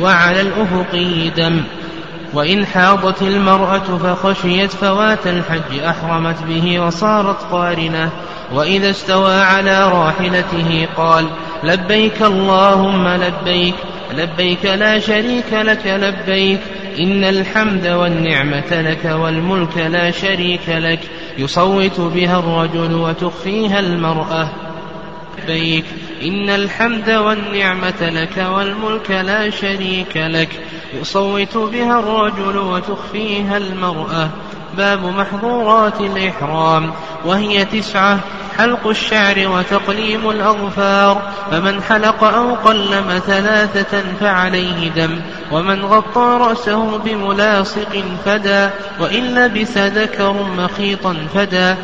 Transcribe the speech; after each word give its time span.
وعلى 0.00 0.40
الأفق 0.40 1.20
دم. 1.36 1.62
وإن 2.34 2.66
حاضت 2.66 3.22
المرأة 3.22 3.78
فخشيت 3.78 4.70
فوات 4.70 5.26
الحج 5.26 5.78
أحرمت 5.88 6.42
به 6.48 6.80
وصارت 6.80 7.42
قارنة. 7.52 8.10
وإذا 8.54 8.90
استوى 8.90 9.40
على 9.40 9.92
راحلته 9.92 10.88
قال 10.96 11.26
لبيك 11.64 12.22
اللهم 12.22 13.08
لبيك 13.08 13.74
لبيك 14.14 14.64
لا 14.64 14.98
شريك 14.98 15.52
لك 15.52 15.86
لبيك. 15.86 16.60
إن 16.98 17.24
الحمد 17.24 17.86
والنعمة 17.86 18.70
لك 18.70 19.04
والملك 19.04 19.78
لا 19.78 20.10
شريك 20.10 20.68
لك. 20.68 21.00
يصوت 21.38 22.00
بها 22.00 22.38
الرجل 22.38 22.94
وتخفيها 22.94 23.80
المرأة. 23.80 24.48
لبيك. 25.42 25.84
إن 26.22 26.50
الحمد 26.50 27.10
والنعمة 27.10 28.00
لك 28.00 28.46
والملك 28.50 29.10
لا 29.10 29.50
شريك 29.50 30.16
لك. 30.16 30.48
يصوت 31.00 31.56
بها 31.56 31.98
الرجل 31.98 32.58
وتخفيها 32.58 33.56
المرأة. 33.56 34.28
باب 34.76 35.04
محظورات 35.04 36.00
الإحرام. 36.00 36.92
وهي 37.24 37.64
تسعة 37.64 38.18
حلق 38.58 38.86
الشعر 38.86 39.48
وتقليم 39.48 40.30
الأظفار. 40.30 41.32
فمن 41.50 41.82
حلق 41.82 42.24
أو 42.24 42.54
قلم 42.54 43.22
ثلاثة 43.26 44.02
فعليه 44.20 44.88
دم. 44.88 45.20
ومن 45.52 45.84
غطى 45.84 46.38
رأسه 46.40 46.98
بملاصق 46.98 48.04
فدا. 48.24 48.70
وإن 49.00 49.34
لبس 49.34 49.78
ذكر 49.78 50.32
مخيطا 50.32 51.16
فدا. 51.34 51.76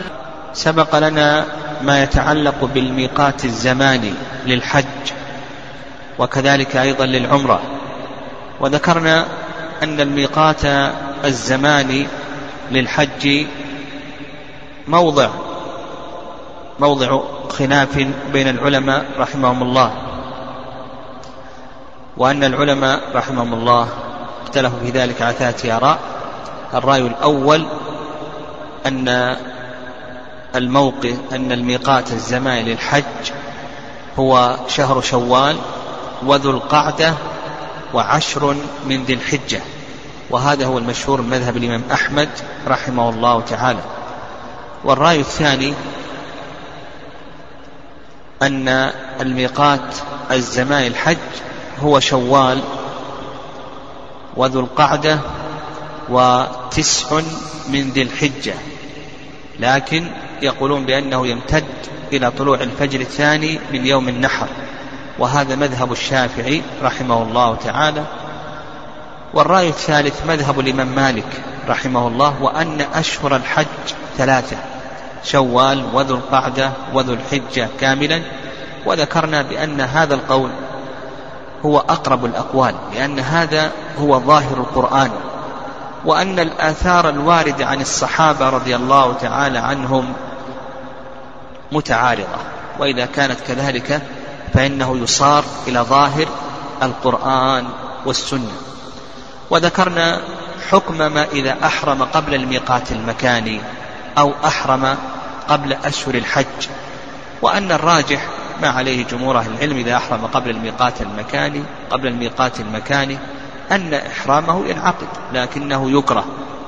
سبق 0.52 0.98
لنا 0.98 1.44
ما 1.82 2.02
يتعلق 2.02 2.64
بالميقات 2.74 3.44
الزماني 3.44 4.12
للحج 4.46 4.84
وكذلك 6.18 6.76
أيضا 6.76 7.06
للعمرة. 7.06 7.60
وذكرنا 8.60 9.26
أن 9.82 10.00
الميقات 10.00 10.64
الزماني 11.24 12.06
للحج 12.70 13.46
موضع 14.88 15.28
موضع 16.78 17.20
خلاف 17.48 18.06
بين 18.32 18.48
العلماء 18.48 19.04
رحمهم 19.18 19.62
الله. 19.62 19.92
وأن 22.16 22.44
العلماء 22.44 23.00
رحمهم 23.14 23.54
الله 23.54 23.88
اختلفوا 24.44 24.78
في 24.78 24.90
ذلك 24.90 25.22
على 25.22 25.32
ثلاثة 25.32 25.76
آراء 25.76 25.98
الرأي 26.74 27.00
الأول 27.00 27.66
أن 28.86 29.36
الموقف 30.54 31.16
أن 31.32 31.52
الميقات 31.52 32.12
الزمان 32.12 32.64
للحج 32.64 33.32
هو 34.18 34.56
شهر 34.68 35.00
شوال 35.00 35.56
وذو 36.26 36.50
القعدة 36.50 37.14
وعشر 37.94 38.56
من 38.86 39.04
ذي 39.04 39.14
الحجة. 39.14 39.60
وهذا 40.30 40.66
هو 40.66 40.78
المشهور 40.78 41.22
من 41.22 41.30
مذهب 41.30 41.56
الإمام 41.56 41.82
أحمد 41.92 42.28
رحمه 42.66 43.08
الله 43.08 43.40
تعالى. 43.40 43.80
والرأي 44.84 45.20
الثاني 45.20 45.74
أن 48.42 48.68
الميقات 49.20 49.94
الزمان 50.30 50.86
الحج 50.86 51.16
هو 51.80 52.00
شوال 52.00 52.60
وذو 54.36 54.60
القعدة 54.60 55.18
وتسع 56.08 57.20
من 57.68 57.90
ذي 57.90 58.02
الحجة. 58.02 58.54
لكن 59.60 60.10
يقولون 60.42 60.86
بأنه 60.86 61.26
يمتد 61.26 61.64
إلى 62.12 62.30
طلوع 62.30 62.60
الفجر 62.60 63.00
الثاني 63.00 63.58
من 63.72 63.86
يوم 63.86 64.08
النحر. 64.08 64.46
وهذا 65.18 65.54
مذهب 65.54 65.92
الشافعي 65.92 66.62
رحمه 66.82 67.22
الله 67.22 67.56
تعالى. 67.56 68.04
والرأي 69.34 69.68
الثالث 69.68 70.26
مذهب 70.26 70.60
الإمام 70.60 70.88
مالك 70.94 71.42
رحمه 71.68 72.08
الله 72.08 72.42
وأن 72.42 72.80
أشهر 72.94 73.36
الحج 73.36 73.66
ثلاثة 74.18 74.56
شوال 75.24 75.84
وذو 75.94 76.14
القعدة 76.14 76.72
وذو 76.94 77.12
الحجة 77.12 77.68
كاملا. 77.80 78.22
وذكرنا 78.86 79.42
بأن 79.42 79.80
هذا 79.80 80.14
القول 80.14 80.50
هو 81.64 81.78
أقرب 81.78 82.24
الأقوال 82.24 82.74
لأن 82.94 83.18
هذا 83.18 83.72
هو 83.98 84.20
ظاهر 84.20 84.56
القرآن. 84.56 85.10
وأن 86.04 86.38
الآثار 86.38 87.08
الواردة 87.08 87.66
عن 87.66 87.80
الصحابة 87.80 88.50
رضي 88.50 88.76
الله 88.76 89.12
تعالى 89.12 89.58
عنهم 89.58 90.12
متعارضة 91.72 92.38
وإذا 92.78 93.06
كانت 93.06 93.40
كذلك 93.40 94.02
فإنه 94.54 94.96
يصار 94.96 95.44
إلى 95.68 95.80
ظاهر 95.80 96.26
القرآن 96.82 97.66
والسنة. 98.06 98.52
وذكرنا 99.50 100.20
حكم 100.70 100.98
ما 100.98 101.24
إذا 101.32 101.56
أحرم 101.64 102.02
قبل 102.02 102.34
الميقات 102.34 102.92
المكاني 102.92 103.60
أو 104.18 104.32
أحرم 104.44 104.96
قبل 105.48 105.72
أشهر 105.72 106.14
الحج 106.14 106.68
وأن 107.42 107.72
الراجح 107.72 108.28
ما 108.62 108.68
عليه 108.68 109.04
جمهور 109.04 109.38
أهل 109.38 109.52
العلم 109.52 109.76
إذا 109.76 109.96
أحرم 109.96 110.26
قبل 110.26 110.50
الميقات 110.50 111.02
المكاني 111.02 111.62
قبل 111.90 112.06
الميقات 112.06 112.60
المكاني 112.60 113.18
أن 113.70 113.94
إحرامه 113.94 114.66
ينعقد 114.66 115.08
لكنه 115.32 115.98
يكره 115.98 116.24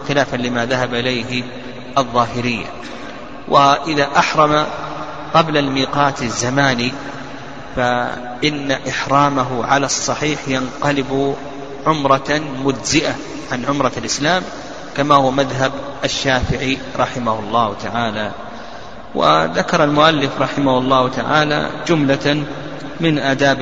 خلافا 0.08 0.36
لما 0.36 0.66
ذهب 0.66 0.94
إليه 0.94 1.42
الظاهرية. 1.98 2.66
وإذا 3.48 4.08
أحرم 4.16 4.66
قبل 5.34 5.56
الميقات 5.56 6.22
الزماني 6.22 6.92
فإن 7.76 8.70
إحرامه 8.88 9.66
على 9.66 9.86
الصحيح 9.86 10.48
ينقلب 10.48 11.36
عمرة 11.86 12.40
مجزئة 12.64 13.14
عن 13.52 13.64
عمرة 13.64 13.92
الإسلام 13.96 14.42
كما 14.96 15.14
هو 15.14 15.30
مذهب 15.30 15.72
الشافعي 16.04 16.78
رحمه 16.98 17.38
الله 17.38 17.74
تعالى. 17.82 18.30
وذكر 19.14 19.84
المؤلف 19.84 20.30
رحمه 20.40 20.78
الله 20.78 21.08
تعالى 21.08 21.70
جملة 21.86 22.44
من 23.00 23.18
آداب 23.18 23.58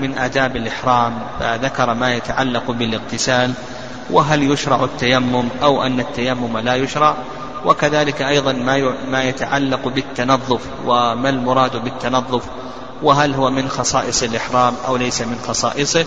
من 0.00 0.18
آداب 0.18 0.56
الإحرام 0.56 1.18
فذكر 1.40 1.94
ما 1.94 2.14
يتعلق 2.14 2.70
بالاغتسال 2.70 3.52
وهل 4.10 4.50
يشرع 4.50 4.84
التيمم 4.84 5.48
أو 5.62 5.82
أن 5.82 6.00
التيمم 6.00 6.58
لا 6.58 6.74
يشرع. 6.74 7.16
وكذلك 7.64 8.22
أيضا 8.22 8.52
ما 8.52 8.94
ما 9.10 9.24
يتعلق 9.24 9.88
بالتنظف 9.88 10.60
وما 10.86 11.28
المراد 11.28 11.76
بالتنظف 11.76 12.42
وهل 13.02 13.34
هو 13.34 13.50
من 13.50 13.68
خصائص 13.68 14.22
الإحرام 14.22 14.74
أو 14.86 14.96
ليس 14.96 15.22
من 15.22 15.38
خصائصه. 15.48 16.04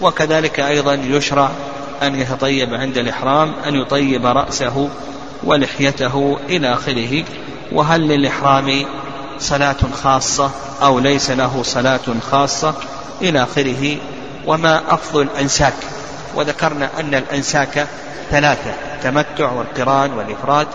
وكذلك 0.00 0.60
أيضا 0.60 0.94
يشرع 0.94 1.50
أن 2.02 2.14
يتطيب 2.14 2.74
عند 2.74 2.98
الإحرام 2.98 3.52
أن 3.66 3.74
يطيب 3.74 4.26
رأسه 4.26 4.88
ولحيته 5.44 6.38
إلى 6.48 6.72
آخره. 6.72 7.24
وهل 7.72 8.08
للإحرام 8.08 8.86
صلاة 9.38 9.76
خاصة 10.02 10.50
أو 10.82 10.98
ليس 10.98 11.30
له 11.30 11.62
صلاة 11.62 12.20
خاصة 12.30 12.74
إلى 13.22 13.42
آخره. 13.42 13.96
وما 14.46 14.94
أفضل 14.94 15.22
الأنساك. 15.22 15.74
وذكرنا 16.34 16.90
أن 17.00 17.14
الأنساك 17.14 17.86
ثلاثة 18.30 18.74
التمتع 18.94 19.52
والقران 19.52 20.12
والإفراد. 20.12 20.66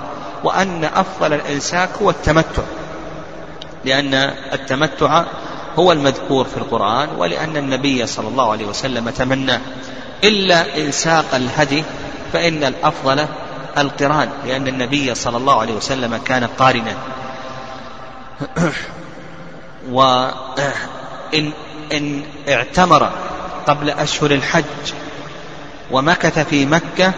وأن 0.43 0.83
أفضل 0.83 1.33
الأنساك 1.33 1.89
هو 2.01 2.09
التمتع. 2.09 2.63
لأن 3.85 4.13
التمتع 4.53 5.23
هو 5.79 5.91
المذكور 5.91 6.45
في 6.45 6.57
القرآن 6.57 7.09
ولأن 7.17 7.57
النبي 7.57 8.07
صلى 8.07 8.27
الله 8.27 8.51
عليه 8.51 8.65
وسلم 8.65 9.09
تمناه. 9.09 9.61
إلا 10.23 10.77
إن 10.77 10.91
ساق 10.91 11.35
الهدي 11.35 11.83
فإن 12.33 12.63
الأفضل 12.63 13.25
القران 13.77 14.29
لأن 14.45 14.67
النبي 14.67 15.15
صلى 15.15 15.37
الله 15.37 15.59
عليه 15.61 15.73
وسلم 15.73 16.17
كان 16.17 16.43
قارنا. 16.43 16.95
وإن 19.91 21.51
إن 21.93 22.23
اعتمر 22.49 23.09
قبل 23.67 23.89
أشهر 23.89 24.31
الحج 24.31 24.93
ومكث 25.91 26.39
في 26.39 26.65
مكة 26.65 27.13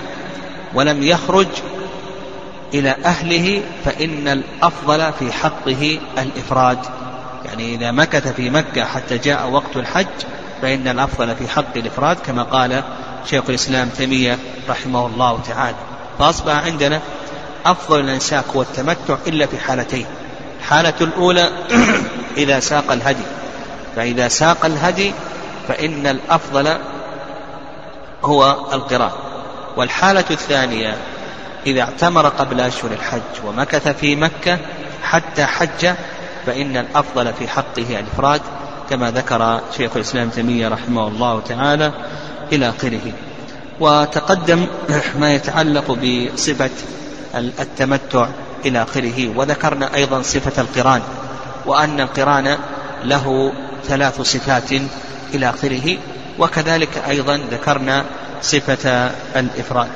ولم 0.73 1.03
يخرج 1.03 1.47
إلى 2.73 2.95
أهله 3.05 3.61
فإن 3.85 4.27
الأفضل 4.27 5.13
في 5.19 5.31
حقه 5.31 5.99
الإفراد 6.17 6.79
يعني 7.45 7.75
إذا 7.75 7.91
مكث 7.91 8.27
في 8.27 8.49
مكة 8.49 8.85
حتى 8.85 9.17
جاء 9.17 9.49
وقت 9.49 9.75
الحج 9.75 10.07
فإن 10.61 10.87
الأفضل 10.87 11.35
في 11.35 11.47
حق 11.47 11.77
الإفراد 11.77 12.17
كما 12.25 12.43
قال 12.43 12.83
شيخ 13.25 13.43
الإسلام 13.49 13.89
تيمية 13.89 14.37
رحمه 14.69 15.05
الله 15.05 15.39
تعالى. 15.47 15.77
فأصبح 16.19 16.65
عندنا 16.65 16.99
أفضل 17.65 17.99
الأنساك 17.99 18.43
هو 18.55 18.61
التمتع 18.61 19.17
إلا 19.27 19.45
في 19.45 19.59
حالتين. 19.59 20.05
الحالة 20.59 20.93
الأولى 21.01 21.49
إذا 22.37 22.59
ساق 22.59 22.91
الهدي. 22.91 23.23
فإذا 23.95 24.27
ساق 24.27 24.65
الهدي 24.65 25.13
فإن 25.67 26.07
الأفضل 26.07 26.77
هو 28.23 28.57
القران 28.73 29.11
والحالة 29.77 30.25
الثانية 30.31 30.97
إذا 31.65 31.81
اعتمر 31.81 32.27
قبل 32.27 32.59
أشهر 32.59 32.91
الحج 32.91 33.45
ومكث 33.45 33.87
في 33.87 34.15
مكة 34.15 34.57
حتى 35.03 35.45
حج 35.45 35.93
فإن 36.45 36.77
الأفضل 36.77 37.33
في 37.33 37.47
حقه 37.47 37.99
الإفراد 37.99 38.41
كما 38.89 39.11
ذكر 39.11 39.61
شيخ 39.77 39.91
الإسلام 39.95 40.29
تيمية 40.29 40.67
رحمه 40.67 41.07
الله 41.07 41.41
تعالى 41.41 41.91
إلى 42.51 42.69
آخره. 42.69 43.13
وتقدم 43.79 44.67
ما 45.19 45.33
يتعلق 45.33 45.91
بصفة 45.91 46.69
التمتع 47.35 48.27
إلى 48.65 48.83
آخره 48.83 49.37
وذكرنا 49.37 49.95
أيضا 49.95 50.21
صفة 50.21 50.61
القران 50.61 51.01
وأن 51.65 52.01
القران 52.01 52.57
له 53.03 53.53
ثلاث 53.87 54.21
صفات 54.21 54.71
إلى 55.33 55.49
آخره 55.49 55.97
وكذلك 56.39 57.03
أيضا 57.07 57.37
ذكرنا 57.51 58.05
صفة 58.41 59.11
الإفراد. 59.35 59.89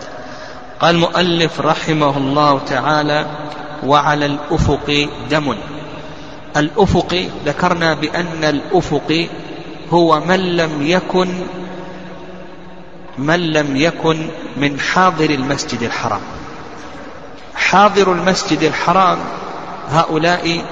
قال 0.79 0.95
المؤلف 0.95 1.61
رحمه 1.61 2.17
الله 2.17 2.59
تعالى 2.59 3.25
وعلى 3.85 4.25
الأفق 4.25 5.07
دم 5.29 5.55
الأفق 6.57 7.29
ذكرنا 7.45 7.93
بأن 7.93 8.43
الأفق 8.43 9.27
هو 9.91 10.19
من 10.19 10.57
لم 10.57 10.87
يكن 10.87 11.27
من 13.17 13.39
لم 13.39 13.75
يكن 13.77 14.27
من 14.57 14.79
حاضر 14.79 15.29
المسجد 15.29 15.83
الحرام. 15.83 16.21
حاضر 17.55 18.11
المسجد 18.11 18.63
الحرام 18.63 19.17
هؤلاء 19.89 20.65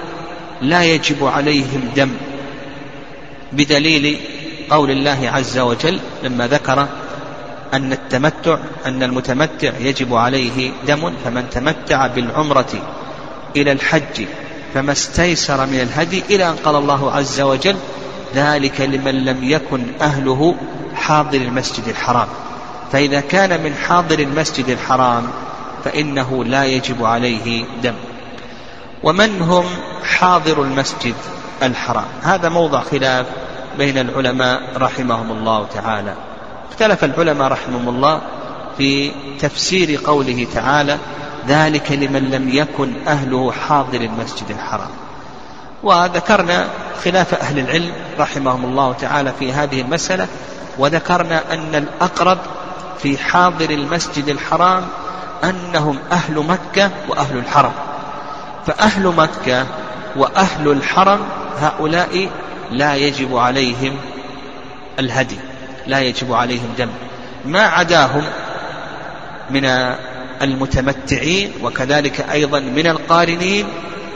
لا 0.62 0.84
يجب 0.84 1.26
عليهم 1.26 1.92
دم 1.96 2.12
بدليل 3.52 4.20
قول 4.70 4.92
الله 4.92 5.30
عز 5.34 5.60
وجل 5.60 6.00
لما 6.24 6.48
ذكر 6.48 6.88
أن 7.74 7.92
التمتع 7.94 8.58
أن 8.86 9.04
المتمتع 9.04 9.72
يجب 9.80 10.16
عليه 10.16 10.72
دم 10.88 11.14
فمن 11.24 11.50
تمتع 11.50 12.08
بالعمرة 12.08 12.74
إلى 13.56 13.72
الحج 13.72 14.26
فما 14.74 14.92
استيسر 14.92 15.66
من 15.66 15.80
الهدي 15.80 16.24
إلى 16.30 16.50
أن 16.50 16.56
قال 16.56 16.76
الله 16.76 17.12
عز 17.12 17.42
وجل 17.42 17.76
ذلك 18.36 18.82
لمن 18.82 19.26
لم 19.26 19.44
يكن 19.44 19.84
أهله 20.02 20.56
حاضر 20.96 21.38
المسجد 21.38 21.88
الحرام 21.88 22.28
فإذا 22.92 23.20
كان 23.20 23.64
من 23.64 23.74
حاضر 23.74 24.20
المسجد 24.20 24.70
الحرام 24.70 25.28
فإنه 25.84 26.44
لا 26.44 26.66
يجب 26.66 27.06
عليه 27.06 27.66
دم. 27.84 27.94
ومن 29.04 29.42
هم 29.42 29.66
حاضر 30.04 30.62
المسجد 30.62 31.16
الحرام؟ 31.64 32.06
هذا 32.22 32.50
موضع 32.50 32.82
خلاف 32.82 33.26
بين 33.78 33.98
العلماء 33.98 34.62
رحمهم 34.78 35.32
الله 35.32 35.68
تعالى. 35.74 36.14
اختلف 36.72 37.04
العلماء 37.04 37.48
رحمهم 37.48 37.90
الله 37.90 38.22
في 38.78 39.12
تفسير 39.40 40.00
قوله 40.06 40.48
تعالى 40.54 40.98
ذلك 41.48 41.92
لمن 41.92 42.30
لم 42.32 42.50
يكن 42.50 42.94
أهله 43.08 43.52
حاضر 43.52 44.02
المسجد 44.02 44.50
الحرام. 44.50 44.90
وذكرنا 45.84 46.68
خلاف 47.04 47.34
أهل 47.34 47.60
العلم 47.60 47.92
رحمهم 48.20 48.66
الله 48.66 48.94
تعالى 48.94 49.34
في 49.40 49.54
هذه 49.54 49.82
المسألة 49.82 50.28
وذكرنا 50.78 51.54
أن 51.54 51.76
الأقرب 51.76 52.38
في 53.00 53.18
حاضر 53.18 53.70
المسجد 53.70 54.30
الحرام 54.30 54.84
أنهم 55.44 56.00
أهل 56.12 56.40
مكة 56.40 56.92
وأهل 57.10 57.38
الحرم. 57.38 57.72
فأهل 58.68 59.08
مكة 59.08 59.66
وأهل 60.16 60.72
الحرم 60.72 61.20
هؤلاء 61.60 62.30
لا 62.72 62.96
يجب 62.96 63.38
عليهم 63.38 63.98
الهدي. 65.00 65.40
لا 65.88 66.00
يجب 66.00 66.34
عليهم 66.34 66.74
دم. 66.78 66.90
ما 67.46 67.62
عداهم 67.62 68.24
من 69.50 69.66
المتمتعين 70.42 71.52
وكذلك 71.64 72.22
أيضا 72.32 72.60
من 72.60 72.88
القارنين 72.88 73.66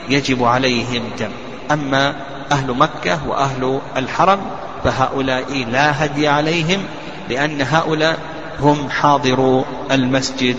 يجب 0.10 0.44
عليهم 0.44 1.04
دم. 1.20 1.32
أما 1.72 2.16
أهل 2.52 2.74
مكة 2.74 3.28
وأهل 3.28 3.80
الحرم 3.98 4.40
فهؤلاء 4.84 5.66
لا 5.72 6.06
هدي 6.06 6.28
عليهم 6.28 6.84
لأن 7.30 7.62
هؤلاء 7.62 8.18
هم 8.60 8.90
حاضرو 8.90 9.66
المسجد 9.92 10.58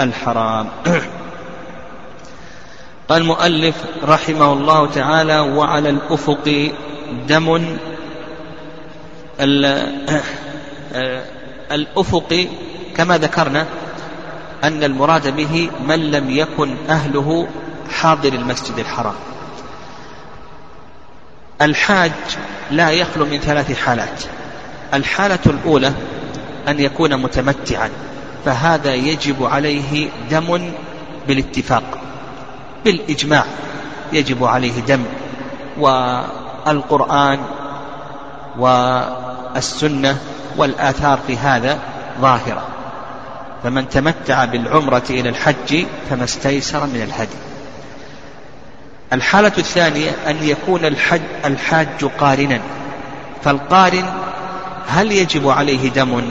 الحرام. 0.00 0.68
قال 3.10 3.22
المؤلف 3.22 3.74
رحمه 4.04 4.52
الله 4.52 4.86
تعالى 4.86 5.38
وعلى 5.40 5.90
الأفق 5.90 6.70
دم 7.28 7.76
الأفق 11.72 12.48
كما 12.96 13.18
ذكرنا 13.18 13.66
أن 14.64 14.84
المراد 14.84 15.36
به 15.36 15.70
من 15.86 16.10
لم 16.10 16.30
يكن 16.30 16.76
أهله 16.88 17.48
حاضر 17.90 18.32
المسجد 18.32 18.78
الحرام. 18.78 19.14
الحاج 21.62 22.12
لا 22.70 22.90
يخلو 22.90 23.26
من 23.26 23.38
ثلاث 23.38 23.78
حالات. 23.78 24.22
الحالة 24.94 25.38
الأولى 25.46 25.92
أن 26.68 26.80
يكون 26.80 27.16
متمتعا 27.16 27.90
فهذا 28.44 28.94
يجب 28.94 29.44
عليه 29.44 30.08
دم 30.30 30.72
بالاتفاق 31.28 31.98
بالإجماع 32.84 33.44
يجب 34.12 34.44
عليه 34.44 34.80
دم 34.80 35.04
والقرآن 35.78 37.38
والسنة 38.60 40.18
والآثار 40.56 41.18
في 41.26 41.36
هذا 41.36 41.78
ظاهرة. 42.20 42.62
فمن 43.62 43.88
تمتع 43.88 44.44
بالعمرة 44.44 45.02
إلى 45.10 45.28
الحج 45.28 45.84
فما 46.10 46.24
استيسر 46.24 46.86
من 46.86 47.02
الهدي. 47.02 47.36
الحالة 49.12 49.52
الثانية 49.58 50.10
أن 50.26 50.36
يكون 50.42 50.84
الحج 50.84 51.20
الحاج 51.44 52.04
قارنا. 52.04 52.60
فالقارن 53.44 54.04
هل 54.88 55.12
يجب 55.12 55.48
عليه 55.48 55.90
دم 55.90 56.22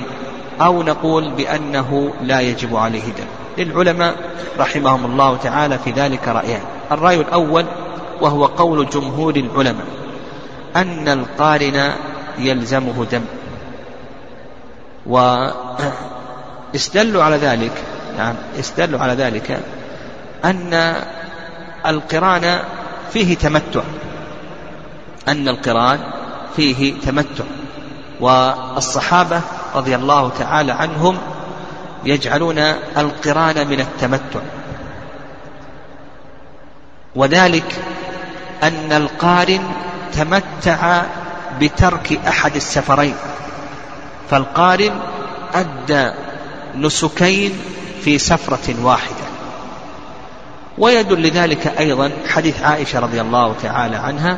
أو 0.61 0.83
نقول 0.83 1.31
بأنه 1.31 2.13
لا 2.21 2.39
يجب 2.39 2.75
عليه 2.75 3.03
دم؟ 3.03 3.25
للعلماء 3.57 4.15
رحمهم 4.59 5.05
الله 5.05 5.37
تعالى 5.37 5.79
في 5.79 5.91
ذلك 5.91 6.27
رأيان. 6.27 6.61
الرأي 6.91 7.21
الأول 7.21 7.65
وهو 8.21 8.45
قول 8.45 8.89
جمهور 8.89 9.35
العلماء 9.35 9.85
أن 10.75 11.07
القارن 11.07 11.91
يلزمه 12.39 13.05
دم. 13.11 13.21
واستدلوا 16.73 17.23
على 17.23 17.35
ذلك 17.35 17.71
نعم 18.17 18.35
استدلوا 18.59 18.99
على 18.99 19.13
ذلك 19.13 19.59
أن 20.45 20.95
القرآن 21.85 22.59
فيه 23.13 23.35
تمتع. 23.35 23.81
أن 25.27 25.47
القرآن 25.47 25.99
فيه 26.55 26.93
تمتع. 27.01 27.43
والصحابة 28.19 29.41
رضي 29.75 29.95
الله 29.95 30.29
تعالى 30.39 30.71
عنهم 30.71 31.17
يجعلون 32.05 32.57
القرآن 32.97 33.67
من 33.67 33.79
التمتع. 33.79 34.39
وذلك 37.15 37.75
أن 38.63 38.91
القارن 38.91 39.63
تمتع 40.13 41.01
بترك 41.59 42.19
أحد 42.27 42.55
السفرين. 42.55 43.15
فالقارن 44.29 44.99
أدى 45.53 46.11
نسكين 46.75 47.59
في 48.03 48.17
سفرة 48.17 48.75
واحدة. 48.83 49.29
ويدل 50.77 51.21
لذلك 51.27 51.67
أيضا 51.79 52.11
حديث 52.27 52.63
عائشة 52.63 52.99
رضي 52.99 53.21
الله 53.21 53.55
تعالى 53.63 53.95
عنها 53.95 54.37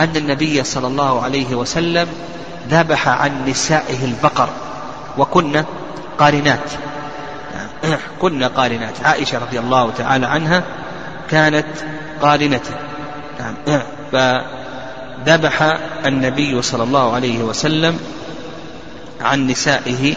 أن 0.00 0.16
النبي 0.16 0.64
صلى 0.64 0.86
الله 0.86 1.22
عليه 1.22 1.54
وسلم 1.54 2.08
ذبح 2.70 3.08
عن 3.08 3.46
نسائه 3.48 4.04
البقر. 4.04 4.48
وكن 5.18 5.64
قارنات. 6.18 6.70
كن 8.20 8.44
قارنات. 8.44 8.94
عائشة 9.04 9.38
رضي 9.38 9.58
الله 9.58 9.90
تعالى 9.90 10.26
عنها 10.26 10.62
كانت 11.30 11.66
قارنة. 12.22 12.60
فذبح 15.26 15.62
النبي 16.06 16.62
صلى 16.62 16.82
الله 16.82 17.14
عليه 17.14 17.38
وسلم 17.38 17.98
عن 19.20 19.46
نسائه 19.46 20.16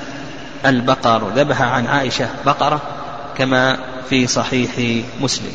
البقر 0.65 1.21
ذبح 1.35 1.61
عن 1.61 1.87
عائشة 1.87 2.29
بقرة 2.45 2.81
كما 3.37 3.77
في 4.09 4.27
صحيح 4.27 5.01
مسلم. 5.21 5.51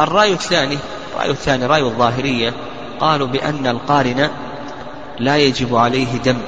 الرأي 0.00 0.32
الثاني 0.32 0.78
الرأي 1.14 1.30
الثاني 1.30 1.66
رأي 1.66 1.82
الظاهرية 1.82 2.54
قالوا 3.00 3.26
بأن 3.26 3.66
القارن 3.66 4.30
لا 5.18 5.36
يجب 5.36 5.76
عليه 5.76 6.16
دم 6.16 6.38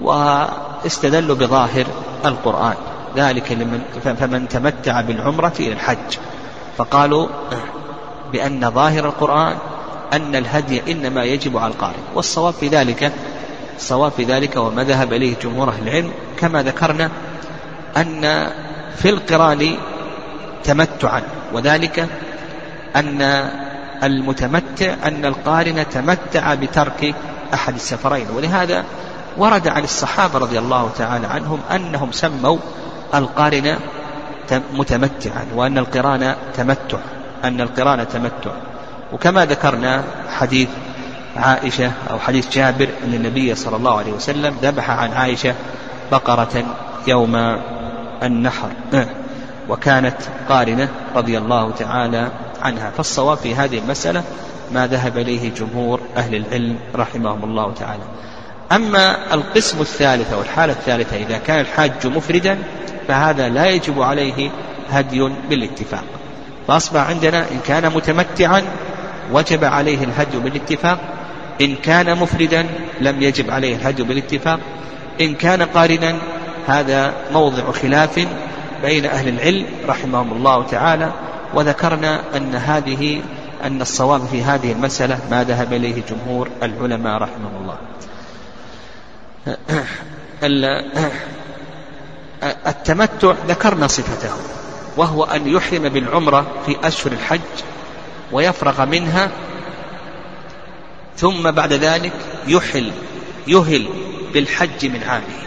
واستدلوا 0.00 1.36
بظاهر 1.36 1.86
القرآن. 2.24 2.74
ذلك 3.16 3.52
لمن 3.52 3.82
فمن 4.20 4.48
تمتع 4.48 5.00
بالعمرة 5.00 5.52
إلى 5.60 5.72
الحج. 5.72 6.18
فقالوا 6.78 7.28
بأن 8.32 8.70
ظاهر 8.70 9.06
القرآن 9.06 9.56
أن 10.12 10.36
الهدي 10.36 10.92
إنما 10.92 11.24
يجب 11.24 11.56
على 11.56 11.72
القارئ 11.72 11.98
والصواب 12.14 12.54
في 12.54 12.68
ذلك 12.68 13.12
الصواب 13.76 14.12
في 14.12 14.24
ذلك 14.24 14.56
وما 14.56 14.84
ذهب 14.84 15.12
إليه 15.12 15.34
جمهور 15.42 15.68
أهل 15.68 15.88
العلم 15.88 16.12
كما 16.38 16.62
ذكرنا 16.62 17.10
أن 17.96 18.50
في 18.96 19.10
القران 19.10 19.76
تمتعا 20.64 21.22
وذلك 21.52 22.08
أن 22.96 23.50
المتمتع 24.02 24.94
أن 25.04 25.24
القارن 25.24 25.88
تمتع 25.88 26.54
بترك 26.54 27.14
أحد 27.54 27.74
السفرين 27.74 28.26
ولهذا 28.30 28.84
ورد 29.36 29.68
عن 29.68 29.84
الصحابة 29.84 30.38
رضي 30.38 30.58
الله 30.58 30.90
تعالى 30.98 31.26
عنهم 31.26 31.60
أنهم 31.74 32.12
سموا 32.12 32.58
القارن 33.14 33.76
متمتعا 34.72 35.46
وأن 35.54 35.78
القران 35.78 36.34
تمتع 36.54 36.98
أن 37.44 37.60
القران 37.60 38.08
تمتع. 38.08 38.50
وكما 39.12 39.46
ذكرنا 39.46 40.04
حديث 40.28 40.68
عائشة 41.36 41.92
أو 42.10 42.18
حديث 42.18 42.50
جابر 42.50 42.88
أن 43.04 43.14
النبي 43.14 43.54
صلى 43.54 43.76
الله 43.76 43.98
عليه 43.98 44.12
وسلم 44.12 44.56
ذبح 44.62 44.90
عن 44.90 45.12
عائشة 45.12 45.54
بقرة 46.12 46.64
يوم 47.06 47.58
النحر 48.22 48.68
وكانت 49.68 50.16
قارنة 50.48 50.88
رضي 51.16 51.38
الله 51.38 51.70
تعالى 51.70 52.28
عنها. 52.62 52.90
فالصواب 52.90 53.38
في 53.38 53.54
هذه 53.54 53.78
المسألة 53.78 54.22
ما 54.72 54.86
ذهب 54.86 55.18
إليه 55.18 55.54
جمهور 55.54 56.00
أهل 56.16 56.34
العلم 56.34 56.76
رحمهم 56.94 57.44
الله 57.44 57.74
تعالى. 57.74 58.02
أما 58.72 59.34
القسم 59.34 59.80
الثالث 59.80 60.32
أو 60.32 60.40
الحالة 60.40 60.72
الثالثة 60.72 61.16
إذا 61.16 61.38
كان 61.38 61.60
الحاج 61.60 62.06
مفردا 62.06 62.58
فهذا 63.08 63.48
لا 63.48 63.66
يجب 63.66 64.02
عليه 64.02 64.50
هدي 64.90 65.30
بالاتفاق. 65.50 66.04
فأصبح 66.68 67.08
عندنا 67.08 67.38
إن 67.50 67.58
كان 67.66 67.92
متمتعا 67.92 68.62
وجب 69.32 69.64
عليه 69.64 70.04
الهدي 70.04 70.38
بالاتفاق. 70.38 70.98
إن 71.60 71.76
كان 71.76 72.18
مفردا 72.18 72.66
لم 73.00 73.22
يجب 73.22 73.50
عليه 73.50 73.76
الهدي 73.76 74.02
بالاتفاق. 74.02 74.60
إن 75.20 75.34
كان 75.34 75.62
قارنا 75.62 76.14
هذا 76.66 77.14
موضع 77.32 77.72
خلاف 77.72 78.26
بين 78.82 79.06
أهل 79.06 79.28
العلم 79.28 79.66
رحمهم 79.88 80.32
الله 80.32 80.66
تعالى. 80.66 81.12
وذكرنا 81.54 82.20
أن 82.36 82.54
هذه 82.54 83.22
أن 83.64 83.80
الصواب 83.80 84.26
في 84.26 84.42
هذه 84.42 84.72
المسألة 84.72 85.18
ما 85.30 85.44
ذهب 85.44 85.72
إليه 85.72 86.02
جمهور 86.10 86.48
العلماء 86.62 87.22
رحمهم 87.22 87.52
الله. 87.60 87.76
التمتع 92.66 93.34
ذكرنا 93.48 93.86
صفته 93.86 94.30
وهو 94.96 95.24
أن 95.24 95.48
يحرم 95.48 95.88
بالعمرة 95.88 96.46
في 96.66 96.76
أشهر 96.84 97.12
الحج 97.12 97.40
ويفرغ 98.32 98.84
منها 98.84 99.30
ثم 101.16 101.50
بعد 101.50 101.72
ذلك 101.72 102.12
يحل 102.46 102.92
يهل 103.46 103.88
بالحج 104.32 104.86
من 104.86 105.02
عامه. 105.02 105.40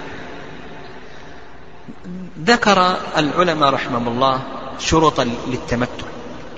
ذكر 2.45 2.97
العلماء 3.17 3.69
رحمهم 3.69 4.07
الله 4.07 4.41
شروطا 4.79 5.29
للتمتع. 5.47 6.05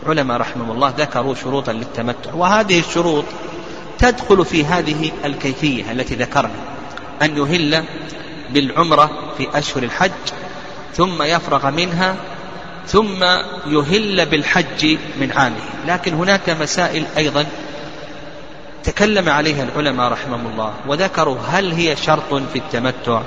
العلماء 0.03 0.37
رحمهم 0.37 0.71
الله 0.71 0.93
ذكروا 0.97 1.35
شروطا 1.35 1.73
للتمتع. 1.73 2.33
وهذه 2.33 2.79
الشروط 2.79 3.25
تدخل 3.99 4.45
في 4.45 4.65
هذه 4.65 5.11
الكيفية 5.25 5.91
التي 5.91 6.15
ذكرنا 6.15 6.59
أن 7.21 7.37
يهل 7.37 7.83
بالعمرة 8.49 9.33
في 9.37 9.47
أشهر 9.57 9.83
الحج 9.83 10.11
ثم 10.93 11.23
يفرغ 11.23 11.71
منها 11.71 12.15
ثم 12.87 13.23
يهل 13.65 14.25
بالحج 14.25 14.97
من 15.19 15.31
عامه. 15.31 15.61
لكن 15.87 16.13
هناك 16.13 16.49
مسائل 16.49 17.05
أيضا 17.17 17.45
تكلم 18.83 19.29
عليها 19.29 19.63
العلماء 19.63 20.11
رحمهم 20.11 20.47
الله 20.47 20.73
وذكروا 20.87 21.37
هل 21.47 21.71
هي 21.71 21.95
شرط 21.95 22.33
في 22.33 22.59
التمتع 22.59 23.21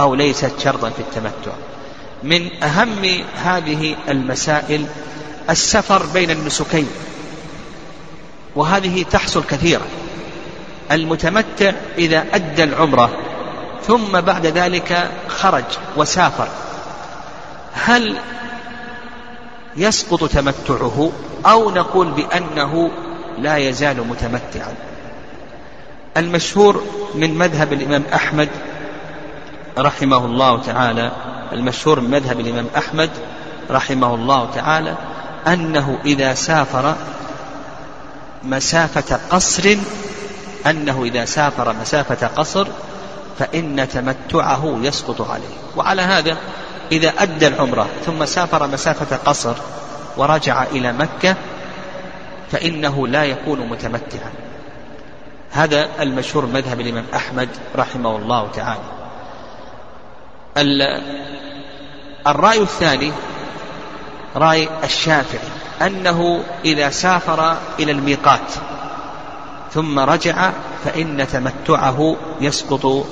أو 0.00 0.14
ليست 0.14 0.52
شرطا 0.64 0.90
في 0.90 1.00
التمتع. 1.00 1.52
من 2.22 2.62
أهم 2.62 3.24
هذه 3.44 3.96
المسائل 4.08 4.86
السفر 5.50 6.06
بين 6.06 6.30
النسكين 6.30 6.88
وهذه 8.56 9.02
تحصل 9.02 9.44
كثيرا. 9.44 9.86
المتمتع 10.92 11.72
إذا 11.98 12.26
أدى 12.32 12.64
العمرة 12.64 13.10
ثم 13.86 14.20
بعد 14.20 14.46
ذلك 14.46 15.10
خرج 15.28 15.64
وسافر 15.96 16.48
هل 17.72 18.16
يسقط 19.76 20.24
تمتعه 20.24 21.12
أو 21.46 21.70
نقول 21.70 22.10
بأنه 22.10 22.90
لا 23.38 23.56
يزال 23.56 24.08
متمتعا. 24.08 24.74
المشهور 26.16 26.84
من 27.14 27.38
مذهب 27.38 27.72
الإمام 27.72 28.02
أحمد 28.14 28.48
رحمه 29.78 30.24
الله 30.24 30.62
تعالى 30.62 31.12
المشهور 31.52 32.00
من 32.00 32.10
مذهب 32.10 32.40
الإمام 32.40 32.66
أحمد 32.76 33.10
رحمه 33.70 34.14
الله 34.14 34.50
تعالى 34.54 34.94
أنه 35.46 35.98
إذا 36.04 36.34
سافر 36.34 36.94
مسافة 38.44 39.20
قصر 39.30 39.76
أنه 40.66 41.04
إذا 41.04 41.24
سافر 41.24 41.72
مسافة 41.72 42.26
قصر 42.26 42.66
فإن 43.38 43.88
تمتعه 43.88 44.78
يسقط 44.82 45.30
عليه. 45.30 45.56
وعلى 45.76 46.02
هذا 46.02 46.36
إذا 46.92 47.12
أدى 47.18 47.46
العمرة 47.46 47.86
ثم 48.06 48.24
سافر 48.24 48.66
مسافة 48.66 49.16
قصر 49.16 49.54
ورجع 50.16 50.62
إلى 50.62 50.92
مكة 50.92 51.36
فإنه 52.50 53.06
لا 53.06 53.24
يكون 53.24 53.60
متمتعا. 53.60 54.32
هذا 55.50 55.88
المشهور 56.00 56.46
مذهب 56.46 56.80
الإمام 56.80 57.04
أحمد 57.14 57.48
رحمه 57.76 58.16
الله 58.16 58.48
تعالى. 58.54 59.00
الرأي 62.26 62.62
الثاني 62.62 63.12
رأي 64.36 64.68
الشافعي 64.84 65.48
أنه 65.82 66.44
إذا 66.64 66.90
سافر 66.90 67.56
إلى 67.78 67.92
الميقات 67.92 68.52
ثم 69.72 69.98
رجع 69.98 70.50
فإن 70.84 71.26
تمتعه 71.32 72.16
يسقط 72.40 73.06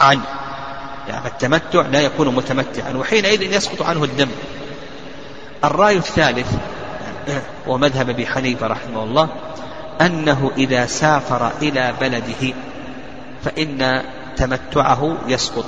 عنه 0.00 0.41
يعني 1.08 1.26
التمتع 1.26 1.80
لا 1.80 2.00
يكون 2.00 2.34
متمتعا 2.34 2.92
وحينئذ 2.92 3.42
يسقط 3.42 3.82
عنه 3.82 4.04
الدم. 4.04 4.28
الرأي 5.64 5.96
الثالث 5.96 6.52
ومذهب 7.66 8.10
أبي 8.10 8.26
حنيفة 8.26 8.66
رحمه 8.66 9.02
الله 9.02 9.28
أنه 10.00 10.50
إذا 10.56 10.86
سافر 10.86 11.52
إلى 11.62 11.94
بلده 12.00 12.54
فإن 13.44 14.02
تمتعه 14.36 15.16
يسقط. 15.28 15.64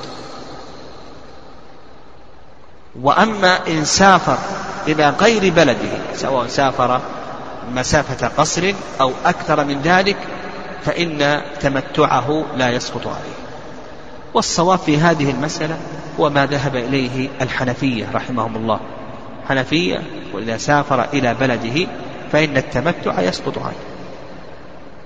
وأما 3.02 3.66
إن 3.68 3.84
سافر 3.84 4.38
إلى 4.86 5.14
غير 5.20 5.52
بلده 5.52 5.98
سواء 6.14 6.46
سافر 6.46 7.00
مسافة 7.72 8.28
قصر 8.28 8.72
أو 9.00 9.12
أكثر 9.24 9.64
من 9.64 9.82
ذلك 9.82 10.16
فإن 10.84 11.42
تمتعه 11.60 12.44
لا 12.56 12.70
يسقط 12.70 13.06
عليه. 13.06 13.43
والصواب 14.34 14.78
في 14.78 14.98
هذه 14.98 15.30
المسألة 15.30 15.76
هو 16.20 16.30
ما 16.30 16.46
ذهب 16.46 16.76
إليه 16.76 17.28
الحنفية 17.40 18.06
رحمهم 18.14 18.56
الله. 18.56 18.80
حنفية 19.48 20.02
وإذا 20.34 20.56
سافر 20.56 21.04
إلى 21.12 21.34
بلده 21.34 21.86
فإن 22.32 22.56
التمتع 22.56 23.20
يسقط 23.20 23.58
عنه. 23.58 23.74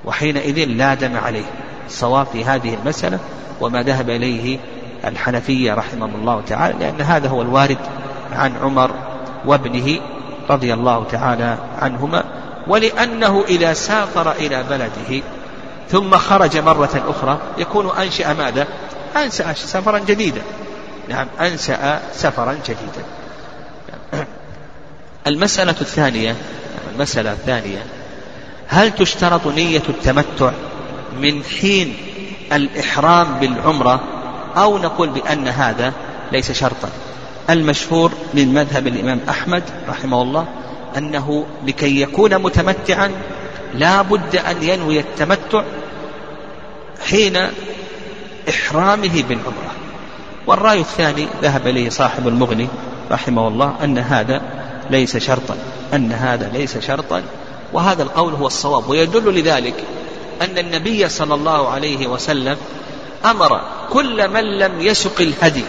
وحينئذ 0.04 0.64
لا 0.64 0.94
دم 0.94 1.16
عليه. 1.16 1.44
الصواب 1.86 2.26
في 2.26 2.44
هذه 2.44 2.74
المسألة 2.74 3.18
وما 3.60 3.82
ذهب 3.82 4.10
إليه 4.10 4.58
الحنفية 5.04 5.74
رحمهم 5.74 6.14
الله 6.14 6.40
تعالى 6.40 6.78
لأن 6.78 7.00
هذا 7.00 7.28
هو 7.28 7.42
الوارد 7.42 7.78
عن 8.32 8.52
عمر 8.62 8.90
وابنه 9.46 10.00
رضي 10.50 10.74
الله 10.74 11.04
تعالى 11.04 11.58
عنهما 11.82 12.24
ولأنه 12.66 13.44
إذا 13.48 13.72
سافر 13.72 14.32
إلى 14.32 14.64
بلده 14.70 15.22
ثم 15.88 16.10
خرج 16.16 16.56
مرة 16.56 17.02
أخرى 17.08 17.38
يكون 17.58 17.90
أنشأ 17.98 18.32
ماذا؟ 18.32 18.66
أنشأ 19.16 19.52
سفرا 19.52 19.98
جديدا. 19.98 20.42
نعم 21.08 21.26
أنشأ 21.40 22.00
سفرا 22.14 22.52
جديدا. 22.52 23.04
المسألة 25.26 25.74
الثانية 25.80 26.36
المسألة 26.94 27.32
الثانية. 27.32 27.84
هل 28.68 28.94
تشترط 28.94 29.46
نية 29.46 29.82
التمتع 29.88 30.52
من 31.20 31.44
حين 31.44 31.96
الإحرام 32.52 33.38
بالعمرة 33.40 34.00
أو 34.56 34.78
نقول 34.78 35.08
بأن 35.08 35.48
هذا 35.48 35.92
ليس 36.32 36.52
شرطا؟ 36.52 36.88
المشهور 37.50 38.12
من 38.34 38.54
مذهب 38.54 38.86
الإمام 38.86 39.20
أحمد 39.28 39.62
رحمه 39.88 40.22
الله 40.22 40.46
أنه 40.96 41.46
لكي 41.66 42.00
يكون 42.00 42.38
متمتعا 42.38 43.12
لا 43.74 44.02
بد 44.02 44.36
أن 44.36 44.62
ينوي 44.62 45.00
التمتع 45.00 45.62
حين 47.08 47.38
إحرامه 48.48 49.22
بالعمرة. 49.28 49.72
والرأي 50.46 50.80
الثاني 50.80 51.28
ذهب 51.42 51.66
إليه 51.66 51.88
صاحب 51.88 52.28
المغني 52.28 52.68
رحمه 53.10 53.48
الله 53.48 53.74
أن 53.84 53.98
هذا 53.98 54.42
ليس 54.90 55.16
شرطا 55.16 55.56
أن 55.94 56.12
هذا 56.12 56.50
ليس 56.54 56.78
شرطا 56.78 57.22
وهذا 57.72 58.02
القول 58.02 58.32
هو 58.32 58.46
الصواب. 58.46 58.90
ويدل 58.90 59.40
لذلك 59.40 59.84
أن 60.42 60.58
النبي 60.58 61.08
صلى 61.08 61.34
الله 61.34 61.68
عليه 61.68 62.06
وسلم 62.06 62.56
أمر 63.24 63.60
كل 63.90 64.28
من 64.28 64.58
لم 64.58 64.80
يسق 64.80 65.20
الهدي 65.20 65.64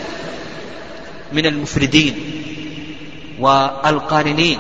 من 1.34 1.46
المفردين 1.46 2.16
والقارنين 3.40 4.60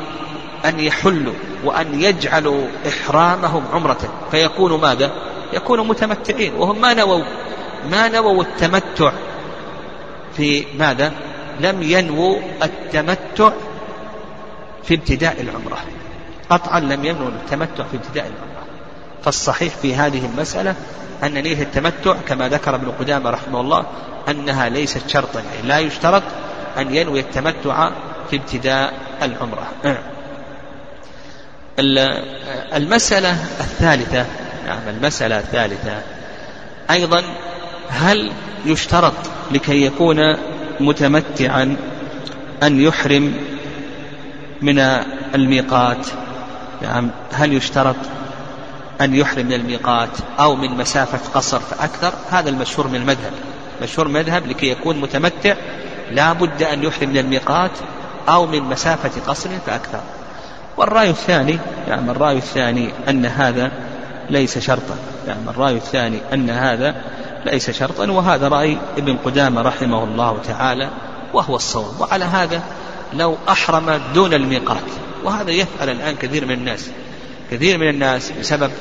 أن 0.66 0.80
يحلوا 0.80 1.34
وأن 1.64 2.02
يجعلوا 2.02 2.68
إحرامهم 2.88 3.64
عمرة. 3.74 4.14
فيكون 4.32 4.82
ماذا؟ 4.82 5.12
يكونوا 5.54 5.86
متمتعين 5.86 6.54
وهم 6.54 6.82
ما 6.82 6.94
نووا 6.94 7.24
ما 7.92 8.08
نووا 8.08 8.44
التمتع 8.44 9.12
في 10.38 10.66
ماذا؟ 10.78 11.12
لم 11.60 11.84
ينووا 11.84 12.40
التمتع 12.64 13.52
في 14.84 14.94
ابتداء 14.94 15.42
العمرة. 15.42 15.78
قطعا 16.50 16.80
لم 16.80 17.06
ينووا 17.06 17.30
التمتع 17.30 17.84
في 17.84 17.98
ابتداء 17.98 18.24
العمرة. 18.26 18.66
فالصحيح 19.24 19.76
في 19.76 19.96
هذه 19.96 20.26
المسألة 20.26 20.76
أن 21.24 21.34
نية 21.34 21.62
التمتع 21.64 22.16
كما 22.28 22.50
ذكر 22.50 22.76
ابن 22.76 22.92
قدامة 22.92 23.30
رحمه 23.30 23.62
الله 23.62 23.86
أنها 24.30 24.70
ليست 24.70 25.10
شرطا 25.10 25.40
يعني 25.40 25.68
لا 25.68 25.80
يشترط 25.80 26.24
أن 26.78 26.96
ينوي 26.96 27.20
التمتع 27.20 27.92
في 28.30 28.36
ابتداء 28.36 28.94
العمرة. 29.22 29.68
المسألة 32.74 33.32
الثالثة 33.60 34.26
نعم 34.66 34.90
المسألة 34.90 35.40
الثالثة. 35.40 36.02
أيضا 36.92 37.24
هل 37.90 38.32
يشترط 38.66 39.14
لكي 39.52 39.86
يكون 39.86 40.36
متمتعا 40.80 41.78
أن 42.64 42.82
يحرم 42.82 43.34
من 44.62 44.80
الميقات؟ 45.36 46.08
نعم 46.82 47.10
هل 47.34 47.54
يشترط 47.54 47.96
أن 49.02 49.16
يحرم 49.16 49.46
من 49.46 49.54
الميقات 49.54 50.10
أو 50.40 50.56
من 50.56 50.70
مسافة 50.70 51.20
قصر 51.34 51.60
فأكثر 51.60 52.14
هذا 52.32 52.50
المشهور 52.50 52.88
من 52.88 52.96
المذهب. 52.96 53.32
مشهور 53.82 54.08
مذهب 54.08 54.48
لكي 54.48 54.70
يكون 54.70 55.02
متمتع 55.02 55.56
لا 56.12 56.34
بد 56.34 56.64
أن 56.64 56.84
يحرم 56.84 57.10
من 57.10 57.18
الميقات 57.18 57.72
أو 58.30 58.46
من 58.46 58.64
مسافة 58.64 59.22
قصر 59.28 59.50
فأكثر 59.66 60.02
والرأي 60.78 61.10
الثاني 61.10 61.60
نعم 61.88 62.10
الرأي 62.10 62.38
الثاني 62.38 62.90
أن 63.10 63.26
هذا 63.26 63.72
ليس 64.30 64.58
شرطا. 64.58 64.96
نعم 65.28 65.50
الرأي 65.50 65.74
الثاني 65.76 66.20
أن 66.34 66.50
هذا 66.50 66.96
ليس 67.46 67.72
شرطا 67.72 68.12
وهذا 68.12 68.48
رأي 68.48 68.78
ابن 68.98 69.18
قدامة 69.18 69.62
رحمه 69.62 70.04
الله 70.04 70.40
تعالى 70.48 70.90
وهو 71.34 71.56
الصواب. 71.56 72.02
وعلى 72.02 72.26
هذا 72.26 72.64
لو 73.14 73.38
أحرم 73.50 74.02
دون 74.14 74.34
الميقات. 74.34 74.84
وهذا 75.24 75.52
يفعل 75.52 75.90
الآن 75.90 76.16
كثير 76.16 76.46
من 76.46 76.52
الناس. 76.52 76.90
كثير 77.52 77.78
من 77.78 77.90
الناس 77.90 78.32
بسبب 78.40 78.72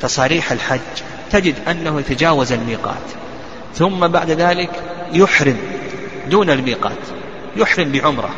تصاريح 0.00 0.52
الحج 0.52 0.80
تجد 1.30 1.54
أنه 1.68 2.00
يتجاوز 2.00 2.52
الميقات. 2.52 3.06
ثم 3.74 4.06
بعد 4.08 4.30
ذلك 4.30 4.70
يحرم 5.12 5.58
دون 6.26 6.50
الميقات. 6.50 6.98
يحرم 7.56 7.92
بعمرة 7.92 8.30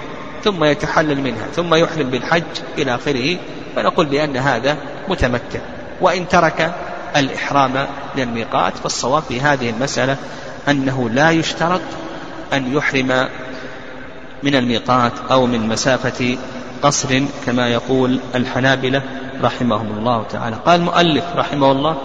ثم 0.45 0.65
يتحلل 0.65 1.21
منها 1.21 1.47
ثم 1.57 1.75
يحرم 1.75 2.11
بالحج 2.11 2.43
إلى 2.79 2.95
آخره. 2.95 3.37
فنقول 3.77 4.07
بأن 4.07 4.37
هذا 4.37 4.77
متمتع. 5.09 5.61
وإن 6.01 6.29
ترك 6.29 6.75
الإحرام 7.17 7.87
من 8.17 8.23
الميقات 8.23 8.77
فالصواب 8.77 9.23
في 9.23 9.41
هذه 9.41 9.71
المسألة 9.71 10.17
أنه 10.69 11.11
لا 11.11 11.31
يشترط 11.31 11.81
أن 12.53 12.77
يحرم 12.77 13.29
من 14.43 14.55
الميقات 14.55 15.13
أو 15.31 15.47
من 15.47 15.69
مسافة 15.69 16.39
قصر 16.83 17.23
كما 17.47 17.69
يقول 17.69 18.21
الحنابلة 18.35 19.03
رحمهم 19.43 19.99
الله 19.99 20.25
تعالى. 20.31 20.57
قال 20.67 20.81
المؤلف 20.81 21.25
رحمه 21.37 21.73
الله 21.73 21.97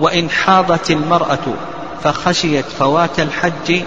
وإن 0.00 0.30
حاضت 0.30 0.90
المرأة 0.90 1.54
فخشيت 2.02 2.64
فوات 2.64 3.20
الحج 3.20 3.82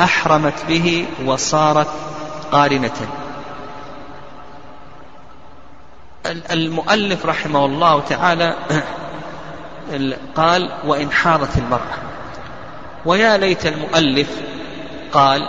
أحرمت 0.00 0.64
به 0.68 1.06
وصارت 1.26 1.88
قارنة. 2.52 3.08
المؤلف 6.50 7.26
رحمه 7.26 7.64
الله 7.64 8.00
تعالى 8.00 8.54
قال 10.36 10.70
وإن 10.84 11.12
حاضت 11.12 11.58
المرأة. 11.58 11.98
ويا 13.06 13.36
ليت 13.36 13.66
المؤلف 13.66 14.28
قال 15.12 15.48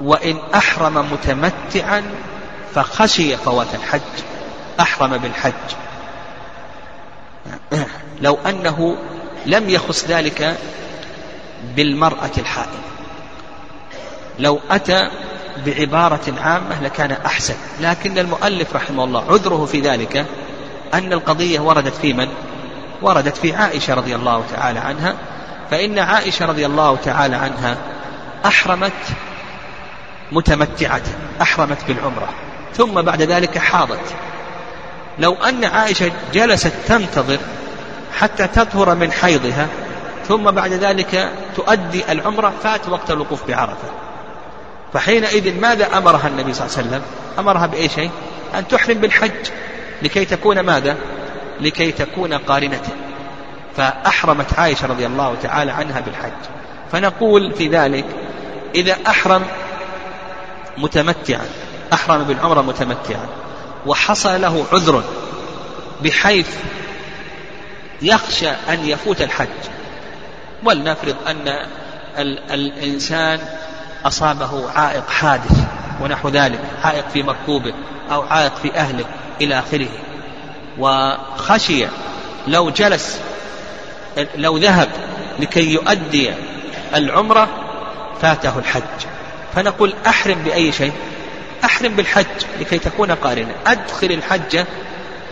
وإن 0.00 0.38
أحرم 0.54 1.12
متمتعا 1.12 2.02
فخشي 2.74 3.36
فوات 3.36 3.74
الحج. 3.74 4.00
أحرم 4.80 5.16
بالحج. 5.16 5.52
لو 8.20 8.38
أنه 8.46 8.96
لم 9.46 9.70
يخص 9.70 10.04
ذلك 10.04 10.58
بالمرأة 11.76 12.30
الحائض. 12.38 12.80
لو 14.38 14.60
أتى 14.70 15.10
بعبارة 15.66 16.34
عامة 16.40 16.82
لكان 16.82 17.12
أحسن. 17.12 17.54
لكن 17.80 18.18
المؤلف 18.18 18.76
رحمه 18.76 19.04
الله 19.04 19.32
عذره 19.32 19.66
في 19.66 19.80
ذلك 19.80 20.26
أن 20.94 21.12
القضية 21.12 21.60
وردت 21.60 21.94
في 21.94 22.12
من؟ 22.12 22.28
وردت 23.02 23.36
في 23.36 23.54
عائشة 23.54 23.94
رضي 23.94 24.14
الله 24.14 24.44
تعالى 24.56 24.78
عنها 24.78 25.14
فإن 25.70 25.98
عائشة 25.98 26.46
رضي 26.46 26.66
الله 26.66 26.96
تعالى 26.96 27.36
عنها 27.36 27.76
أحرمت 28.46 28.92
متمتعة 30.32 31.02
أحرمت 31.42 31.78
بالعمرة 31.88 32.28
ثم 32.74 33.02
بعد 33.02 33.22
ذلك 33.22 33.58
حاضت. 33.58 34.14
لو 35.18 35.34
أن 35.34 35.64
عائشة 35.64 36.12
جلست 36.32 36.72
تنتظر 36.88 37.38
حتى 38.18 38.46
تطهر 38.46 38.94
من 38.94 39.12
حيضها 39.12 39.68
ثم 40.28 40.50
بعد 40.50 40.72
ذلك 40.72 41.30
تؤدي 41.56 42.12
العمرة 42.12 42.52
فات 42.62 42.88
وقت 42.88 43.10
الوقوف 43.10 43.48
بعرفة. 43.48 43.88
فحينئذ 44.92 45.60
ماذا 45.60 45.98
أمرها 45.98 46.28
النبي 46.28 46.52
صلى 46.52 46.66
الله 46.66 46.78
عليه 46.78 46.88
وسلم؟ 46.88 47.02
أمرها 47.38 47.66
بأي 47.66 47.88
شيء 47.88 48.10
أن 48.54 48.68
تحرم 48.68 48.94
بالحج. 48.98 49.50
لكي 50.02 50.24
تكون 50.24 50.60
ماذا؟ 50.60 50.96
لكي 51.60 51.92
تكون 51.92 52.34
قارنة. 52.34 52.82
فأحرمت 53.76 54.58
عائشة 54.58 54.86
رضي 54.86 55.06
الله 55.06 55.34
تعالى 55.42 55.72
عنها 55.72 56.00
بالحج. 56.00 56.32
فنقول 56.92 57.52
في 57.52 57.68
ذلك 57.68 58.04
إذا 58.74 58.96
أحرم 59.06 59.42
متمتعا 60.78 61.46
أحرم 61.92 62.24
بالعمرة 62.24 62.62
متمتعا 62.62 63.26
وحصل 63.86 64.40
له 64.40 64.66
عذر 64.72 65.02
بحيث 66.02 66.48
يخشى 68.02 68.48
أن 68.48 68.84
يفوت 68.84 69.22
الحج. 69.22 69.48
ولنفرض 70.64 71.16
أن 71.26 71.66
الإنسان 72.50 73.40
أصابه 74.04 74.70
عائق 74.70 75.10
حادث 75.10 75.64
ونحو 76.00 76.28
ذلك 76.28 76.60
عائق 76.84 77.08
في 77.08 77.22
مركوبه 77.22 77.74
أو 78.12 78.22
عائق 78.22 78.56
في 78.56 78.74
أهله 78.74 79.04
إلى 79.40 79.58
آخره. 79.58 79.88
وخشي 80.78 81.86
لو 82.46 82.70
جلس 82.70 83.20
لو 84.36 84.56
ذهب 84.56 84.88
لكي 85.38 85.72
يؤدي 85.72 86.30
العمرة 86.94 87.48
فاته 88.22 88.58
الحج. 88.58 89.06
فنقول 89.54 89.94
أحرم 90.06 90.42
بأي 90.42 90.72
شيء؟ 90.72 90.92
أحرم 91.64 91.96
بالحج 91.96 92.26
لكي 92.60 92.78
تكون 92.78 93.10
قارنة 93.12 93.54
أدخل 93.66 94.12
الحج 94.12 94.64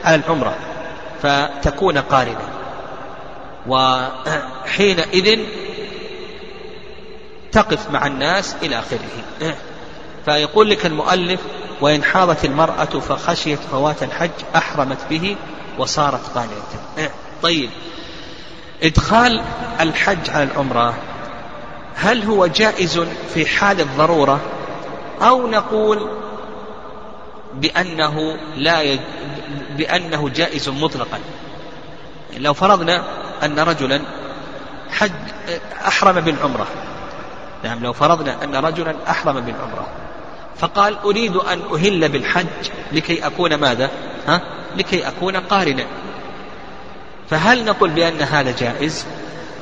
على 0.05 0.15
العمرة 0.15 0.57
فتكون 1.23 1.99
قارنة 1.99 2.49
وحينئذ 3.67 5.39
تقف 7.53 7.91
مع 7.91 8.07
الناس 8.07 8.57
إلى 8.63 8.79
آخره. 8.79 9.55
فيقول 10.25 10.71
لك 10.71 10.87
المؤلف 10.87 11.41
وإن 11.81 12.05
حاضت 12.05 12.45
المرأة 12.45 12.85
فخشيت 12.85 13.59
فوات 13.59 14.03
الحج 14.03 14.31
أحرمت 14.57 14.99
به 15.11 15.37
وصارت 15.79 16.27
قانية 16.35 17.11
طيب. 17.43 17.71
إدخال 18.83 19.43
الحج 19.81 20.31
على 20.31 20.43
العمرة 20.43 20.95
هل 21.95 22.23
هو 22.23 22.47
جائز 22.47 23.01
في 23.35 23.47
حال 23.47 23.81
الضرورة؟ 23.81 24.41
أو 25.23 25.49
نقول 25.49 26.11
بأنه 27.55 28.37
لا 28.57 28.83
يج... 28.83 29.01
بأنه 29.77 30.29
جائز 30.29 30.69
مطلقا. 30.69 31.19
لو 32.37 32.55
فرضنا 32.55 33.05
أن 33.43 33.59
رجلا 33.59 34.01
حج 34.91 35.11
أحرم 35.87 36.21
بالعمرة. 36.21 36.67
نعم 37.65 37.83
لو 37.83 37.93
فرضنا 37.93 38.45
أن 38.45 38.57
رجلا 38.57 38.95
أحرم 39.11 39.41
بالعمرة. 39.41 39.87
فقال 40.57 40.99
أريد 41.05 41.37
أن 41.37 41.61
أهل 41.75 42.09
بالحج 42.09 42.47
لكي 42.93 43.27
أكون 43.27 43.55
ماذا؟ 43.55 43.91
ها؟ 44.29 44.41
لكي 44.77 45.09
أكون 45.09 45.37
قارنا. 45.37 45.87
فهل 47.31 47.65
نقول 47.65 47.91
بأن 47.91 48.23
هذا 48.23 48.55
جائز؟ 48.59 49.07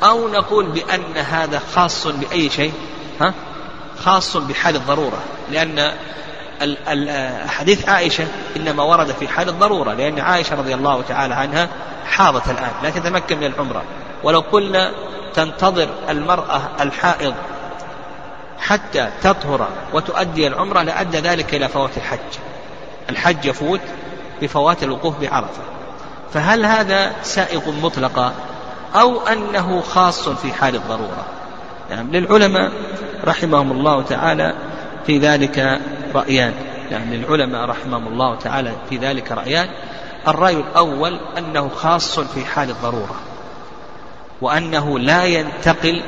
أو 0.02 0.28
نقول 0.28 0.66
بأن 0.66 1.16
هذا 1.16 1.62
خاص 1.74 2.06
بأي 2.06 2.50
شيء؟ 2.50 2.72
ها؟ 3.20 3.34
خاص 3.98 4.36
بحال 4.36 4.76
الضرورة. 4.76 5.18
لأن 5.50 5.92
حديث 7.48 7.88
عائشة 7.88 8.26
إنما 8.56 8.82
ورد 8.82 9.12
في 9.12 9.28
حال 9.28 9.48
الضرورة 9.48 9.94
لأن 9.94 10.18
عائشة 10.18 10.56
رضي 10.56 10.74
الله 10.74 11.02
تعالى 11.02 11.34
عنها 11.34 11.68
حاضت 12.06 12.50
الآن 12.50 12.70
لا 12.82 12.90
تتمكن 12.90 13.38
من 13.38 13.46
العمرة. 13.46 13.82
ولو 14.22 14.40
قلنا 14.40 14.92
تنتظر 15.34 15.88
المرأة 16.08 16.60
الحائض 16.80 17.34
حتى 18.60 19.08
تطهر 19.22 19.68
وتؤدي 19.92 20.46
العمرة 20.46 20.82
لأدى 20.82 21.18
ذلك 21.18 21.54
إلى 21.54 21.68
فوات 21.68 21.96
الحج. 21.96 22.38
الحج 23.10 23.44
يفوت 23.44 23.80
بفوات 24.42 24.82
الوقوف 24.82 25.20
بعرفة. 25.20 25.62
فهل 26.32 26.66
هذا 26.66 27.12
سائق 27.22 27.68
مطلقا 27.82 28.34
أو 28.94 29.20
أنه 29.20 29.80
خاص 29.80 30.28
في 30.28 30.52
حال 30.52 30.74
الضرورة؟ 30.74 31.26
نعم 31.90 32.10
للعلماء 32.10 32.72
رحمهم 33.24 33.72
الله 33.72 34.02
تعالى 34.02 34.54
في 35.06 35.18
ذلك 35.18 35.80
رأيان. 36.14 36.54
يعني 36.90 37.16
للعلماء 37.16 37.64
رحمهم 37.64 38.08
الله 38.08 38.34
تعالى 38.34 38.72
في 38.90 38.96
ذلك 38.96 39.32
رأيان. 39.32 39.68
الرأي 40.28 40.56
الأول 40.56 41.20
أنه 41.38 41.68
خاص 41.68 42.20
في 42.20 42.44
حال 42.44 42.70
الضرورة 42.70 43.14
وأنه 44.40 44.98
لا 44.98 45.24
ينتقل 45.24 46.02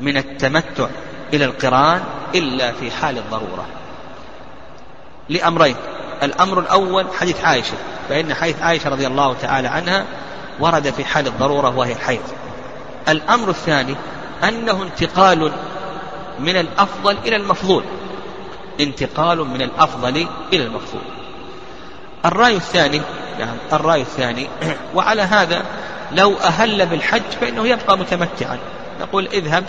من 0.00 0.16
التمتع 0.16 0.86
إلى 1.32 1.44
القران 1.44 2.02
إلا 2.34 2.72
في 2.72 2.90
حال 2.90 3.18
الضرورة. 3.18 3.66
لأمرين. 5.28 5.76
الأمر 6.22 6.60
الأول 6.60 7.06
حديث 7.18 7.44
عائشة 7.44 7.74
فإن 8.08 8.34
حديث 8.34 8.62
عائشة 8.62 8.90
رضي 8.90 9.06
الله 9.06 9.34
تعالى 9.34 9.68
عنها 9.68 10.04
ورد 10.60 10.90
في 10.90 11.04
حال 11.04 11.26
الضرورة 11.26 11.76
وهي 11.76 11.92
الحيض. 11.92 12.22
الأمر 13.08 13.48
الثاني 13.48 13.94
أنه 14.44 14.82
انتقال 14.82 15.52
من 16.38 16.56
الأفضل 16.56 17.16
إلى 17.24 17.36
المفضول. 17.36 17.84
انتقال 18.80 19.38
من 19.38 19.62
الأفضل 19.62 20.26
إلى 20.52 20.66
المفضول. 20.66 21.02
الرأي 22.24 22.56
الثاني 22.56 23.00
يعني 23.38 23.58
الرأي 23.72 24.00
الثاني. 24.00 24.48
وعلى 24.94 25.22
هذا 25.22 25.64
لو 26.12 26.36
أهل 26.36 26.86
بالحج 26.86 27.30
فإنه 27.40 27.66
يبقى 27.66 27.98
متمتعا. 27.98 28.58
نقول 29.00 29.26
اذهب 29.32 29.64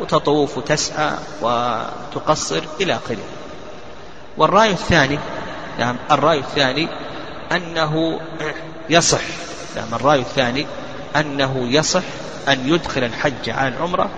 وتطوف 0.00 0.58
وتسعى 0.58 1.10
وتقصر 1.42 2.62
إلى 2.80 2.94
آخره. 2.94 3.24
والرأي 4.36 4.70
الثاني 4.70 5.18
نعم 5.78 5.96
الرأي 6.10 6.38
الثاني 6.38 6.88
أنه 7.52 8.20
يصح 8.90 9.20
نعم 9.76 9.94
الرأي 9.94 10.20
الثاني 10.20 10.66
أنه 11.16 11.68
يصح 11.70 12.02
أن 12.48 12.68
يدخل 12.68 13.04
الحج 13.04 13.50
على 13.50 13.68
العمرة 13.68 14.10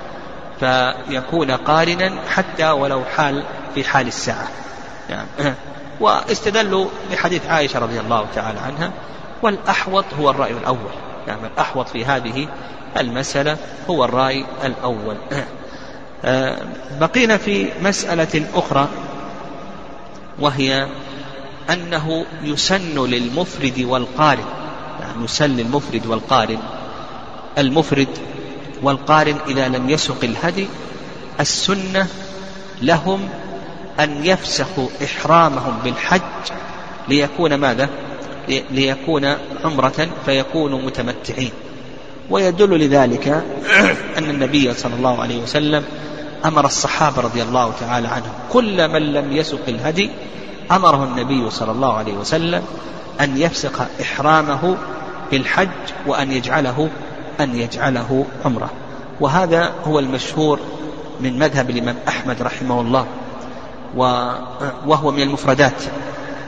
فيكون 0.60 1.50
قارنا 1.50 2.12
حتى 2.28 2.70
ولو 2.70 3.04
حال 3.04 3.44
في 3.74 3.84
حال 3.84 4.06
الساعة. 4.06 4.48
نعم. 5.10 5.54
واستدلوا 6.00 6.86
بحديث 7.12 7.46
عائشة 7.46 7.78
رضي 7.78 8.00
الله 8.00 8.26
تعالى 8.34 8.60
عنها 8.60 8.90
والأحوط 9.42 10.04
هو 10.20 10.30
الرأي 10.30 10.52
الأول. 10.52 10.92
نعم 11.30 11.44
الأحوط 11.44 11.88
في 11.88 12.04
هذه 12.04 12.48
المسألة 12.96 13.56
هو 13.90 14.04
الرأي 14.04 14.44
الأول. 14.64 15.16
آه، 16.24 16.56
بقينا 17.00 17.36
في 17.36 17.68
مسألة 17.82 18.46
أخرى 18.54 18.88
وهي 20.38 20.88
أنه 21.70 22.24
يسن 22.42 23.06
للمفرد 23.06 23.80
والقارن. 23.88 24.44
يعني 25.00 25.24
يسن 25.24 25.50
للمفرد 25.50 26.06
والقارن. 26.06 26.58
المفرد 27.58 28.08
والقارن 28.82 29.36
إذا 29.48 29.68
لم 29.68 29.90
يسق 29.90 30.24
الهدي 30.24 30.68
السنة 31.40 32.06
لهم 32.82 33.28
أن 34.00 34.26
يفسخوا 34.26 34.88
إحرامهم 35.04 35.78
بالحج 35.84 36.20
ليكون 37.08 37.54
ماذا؟ 37.54 37.88
ليكون 38.70 39.24
عمرة 39.64 40.08
فيكونوا 40.26 40.78
متمتعين. 40.82 41.52
ويدل 42.30 42.78
لذلك 42.78 43.28
أن 44.18 44.30
النبي 44.30 44.74
صلى 44.74 44.94
الله 44.94 45.22
عليه 45.22 45.42
وسلم 45.42 45.84
أمر 46.44 46.64
الصحابة 46.64 47.22
رضي 47.22 47.42
الله 47.42 47.72
تعالى 47.80 48.08
عنهم. 48.08 48.32
كل 48.52 48.88
من 48.88 49.12
لم 49.12 49.32
يسق 49.32 49.68
الهدي 49.68 50.10
أمره 50.70 51.04
النبي 51.04 51.50
صلى 51.50 51.72
الله 51.72 51.92
عليه 51.92 52.12
وسلم 52.12 52.62
أن 53.20 53.36
يفسق 53.36 53.88
إحرامه 54.00 54.76
بالحج 55.30 55.68
وأن 56.06 56.32
يجعله 56.32 56.88
أن 57.40 57.56
يجعله 57.56 58.24
عمرة. 58.44 58.70
وهذا 59.20 59.72
هو 59.84 59.98
المشهور 59.98 60.58
من 61.20 61.38
مذهب 61.38 61.70
الإمام 61.70 61.96
أحمد 62.08 62.42
رحمه 62.42 62.80
الله 62.80 63.06
وهو 64.86 65.10
من 65.10 65.22
المفردات. 65.22 65.82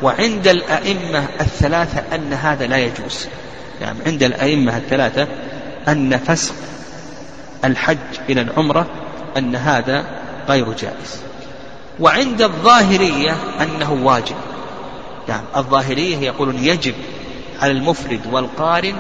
وعند 0.03 0.49
الأئمة 0.49 1.27
الثلاثة 1.41 2.15
أن 2.15 2.33
هذا 2.33 2.67
لا 2.67 2.79
يجوز. 2.79 3.27
يعني 3.81 3.99
عند 4.07 4.23
الأئمة 4.23 4.77
الثلاثة 4.77 5.29
أن 5.89 6.19
فسق 6.19 6.55
الحج 7.65 7.99
إلى 8.29 8.41
العمرة 8.41 8.87
أن 9.37 9.57
هذا 9.57 10.05
غير 10.49 10.73
جائز. 10.73 11.23
وعند 12.01 12.43
الظاهرية 12.43 13.37
أنه 13.61 13.93
واجب. 13.93 14.37
يعني 15.29 15.47
الظاهرية 15.57 16.17
يقولون 16.17 16.59
يجب 16.59 16.95
على 17.61 17.73
المفرد 17.73 18.21
والقارن 18.33 18.95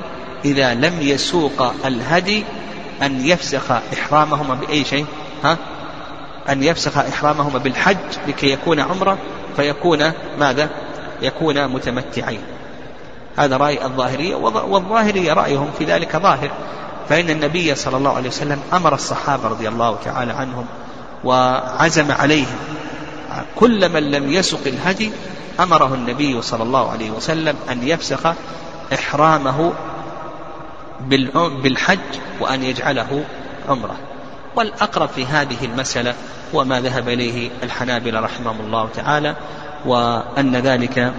إذا 0.44 0.74
لم 0.74 1.00
يسوق 1.00 1.74
الهدي 1.86 2.44
أن 3.02 3.26
يفسخ 3.26 3.70
إحرامهما 3.70 4.54
بأي 4.54 4.84
شيء 4.84 5.06
ها؟ 5.44 5.58
أن 6.48 6.62
يفسخ 6.62 6.98
إحرامهما 6.98 7.58
بالحج 7.58 7.96
لكي 8.28 8.50
يكون 8.50 8.80
عمرة 8.80 9.18
فيكون 9.56 10.12
ماذا؟ 10.38 10.70
يكون 11.22 11.68
متمتعين. 11.68 12.40
هذا 13.36 13.56
رأي 13.56 13.84
الظاهرية 13.84 14.34
والظاهرية 14.34 15.32
رأيهم 15.32 15.70
في 15.78 15.84
ذلك 15.84 16.16
ظاهر. 16.16 16.50
فإن 17.08 17.30
النبي 17.30 17.74
صلى 17.74 17.96
الله 17.96 18.16
عليه 18.16 18.28
وسلم 18.28 18.60
أمر 18.72 18.94
الصحابة 18.94 19.48
رضي 19.48 19.68
الله 19.68 19.98
تعالى 20.04 20.32
عنهم 20.32 20.66
وعزم 21.24 22.12
عليهم. 22.12 22.56
كل 23.56 23.88
من 23.88 24.10
لم 24.10 24.32
يسق 24.32 24.66
الهدي 24.66 25.12
أمره 25.60 25.94
النبي 25.94 26.42
صلى 26.42 26.62
الله 26.62 26.90
عليه 26.90 27.10
وسلم 27.10 27.56
أن 27.70 27.88
يفسخ 27.88 28.32
إحرامه 28.94 29.72
بالحج 31.62 31.98
وأن 32.40 32.62
يجعله 32.62 33.24
عمرة. 33.68 33.96
والأقرب 34.56 35.08
في 35.08 35.26
هذه 35.26 35.64
المسألة 35.64 36.14
هو 36.54 36.64
ما 36.64 36.80
ذهب 36.80 37.08
إليه 37.08 37.50
الحنابلة 37.62 38.20
رحمهم 38.20 38.60
الله 38.60 38.88
تعالى 38.94 39.36
وأن 39.86 40.56
ذلك 40.56 41.12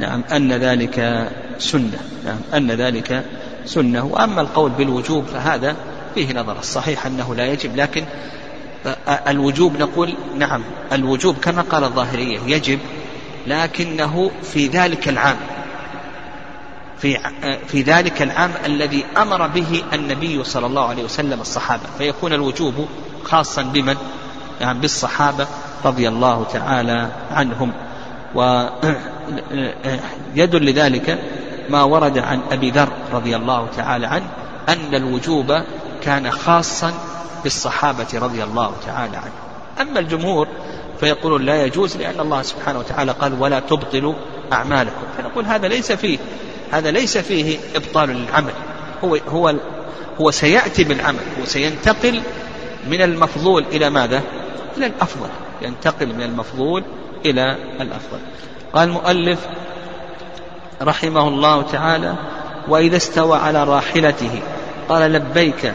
نعم 0.00 0.22
أن 0.32 0.52
ذلك 0.52 1.28
سنة 1.58 1.98
نعم 2.24 2.38
أن 2.54 2.70
ذلك 2.70 3.24
سنة. 3.66 4.04
وأما 4.04 4.40
القول 4.40 4.70
بالوجوب 4.70 5.24
فهذا 5.24 5.76
فيه 6.14 6.32
نظر. 6.32 6.58
الصحيح 6.58 7.06
أنه 7.06 7.34
لا 7.34 7.46
يجب 7.46 7.76
لكن 7.76 8.04
الوجوب 9.08 9.76
نقول 9.76 10.14
نعم 10.36 10.62
الوجوب 10.92 11.36
كما 11.38 11.62
قال 11.62 11.84
الظاهرية 11.84 12.38
يجب 12.46 12.78
لكنه 13.46 14.30
في 14.42 14.66
ذلك 14.66 15.08
العام 15.08 15.36
في 16.98 17.18
في 17.68 17.82
ذلك 17.82 18.22
العام 18.22 18.50
الذي 18.66 19.04
أمر 19.16 19.46
به 19.46 19.82
النبي 19.92 20.44
صلى 20.44 20.66
الله 20.66 20.88
عليه 20.88 21.04
وسلم 21.04 21.40
الصحابة. 21.40 21.82
فيكون 21.98 22.32
الوجوب 22.32 22.88
خاصا 23.24 23.62
بمن؟ 23.62 23.96
يعني 24.60 24.78
بالصحابة 24.78 25.46
رضي 25.84 26.08
الله 26.08 26.46
تعالى 26.52 27.08
عنهم. 27.30 27.72
ويدل 30.34 30.64
لذلك 30.64 31.18
ما 31.68 31.82
ورد 31.82 32.18
عن 32.18 32.40
أبي 32.52 32.70
ذر 32.70 32.88
رضي 33.12 33.36
الله 33.36 33.68
تعالى 33.76 34.06
عنه 34.06 34.26
أن 34.68 34.94
الوجوب 34.94 35.62
كان 36.02 36.30
خاصا 36.30 36.92
بالصحابة 37.42 38.06
رضي 38.14 38.44
الله 38.44 38.72
تعالى 38.86 39.16
عنهم 39.16 39.44
أما 39.80 40.00
الجمهور 40.00 40.48
فيقولون 41.00 41.42
لا 41.42 41.64
يجوز 41.64 41.96
لأن 41.96 42.20
الله 42.20 42.42
سبحانه 42.42 42.78
وتعالى 42.78 43.12
قال 43.12 43.40
ولا 43.40 43.60
تبطلوا 43.60 44.14
أعمالكم. 44.52 45.02
فنقول 45.18 45.44
هذا 45.44 45.68
ليس 45.68 45.92
فيه 45.92 46.18
هذا 46.70 46.90
ليس 46.90 47.18
فيه 47.18 47.58
إبطال 47.74 48.08
للعمل. 48.08 48.52
هو 49.04 49.18
هو 49.28 49.54
هو 50.20 50.30
سيأتي 50.30 50.84
بالعمل 50.84 51.20
وسينتقل 51.42 52.22
من 52.90 53.02
المفضول 53.02 53.64
إلى 53.72 53.90
ماذا؟ 53.90 54.22
إلى 54.76 54.86
الأفضل. 54.86 55.28
ينتقل 55.62 56.06
من 56.06 56.22
المفضول 56.22 56.84
إلى 57.24 57.56
الأفضل. 57.80 58.18
قال 58.72 58.88
المؤلف 58.88 59.38
رحمه 60.82 61.28
الله 61.28 61.62
تعالى 61.62 62.14
وإذا 62.68 62.96
استوى 62.96 63.38
على 63.38 63.64
راحلته 63.64 64.42
قال 64.88 65.12
لبيك 65.12 65.72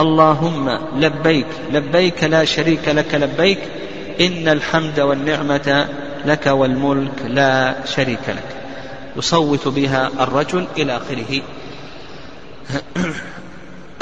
اللهم 0.00 0.78
لبيك 0.96 1.46
لبيك 1.72 2.24
لا 2.24 2.44
شريك 2.44 2.88
لك 2.88 3.14
لبيك 3.14 3.58
إن 4.20 4.48
الحمد 4.48 5.00
والنعمة 5.00 5.88
لك 6.24 6.46
والملك 6.46 7.22
لا 7.26 7.74
شريك 7.86 8.28
لك. 8.28 8.56
يصوت 9.16 9.68
بها 9.68 10.10
الرجل 10.20 10.66
إلى 10.76 10.96
آخره. 10.96 11.42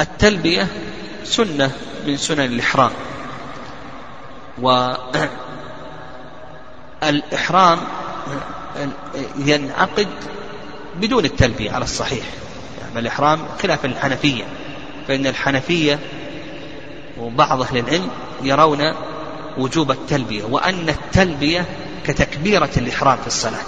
التلبية 0.01 0.67
سنة 1.25 1.71
من 2.07 2.17
سنن 2.17 2.45
الإحرام. 2.45 2.91
والإحرام 7.03 7.79
ينعقد 9.39 10.09
بدون 10.97 11.25
التلبية 11.25 11.71
على 11.71 11.85
الصحيح. 11.85 12.25
يعني 12.81 12.99
الإحرام 12.99 13.39
خلاف 13.63 13.85
الحنفية 13.85 14.45
فإن 15.09 15.27
الحنفية 15.27 15.99
وبعض 17.21 17.63
أهل 17.63 17.79
العلم 17.79 18.09
يرون 18.43 18.95
وجوب 19.59 19.91
التلبية 19.91 20.45
وأن 20.45 20.89
التلبية 20.89 21.65
كتكبيرة 22.07 22.71
الإحرام 22.77 23.17
في 23.17 23.27
الصلاة. 23.27 23.67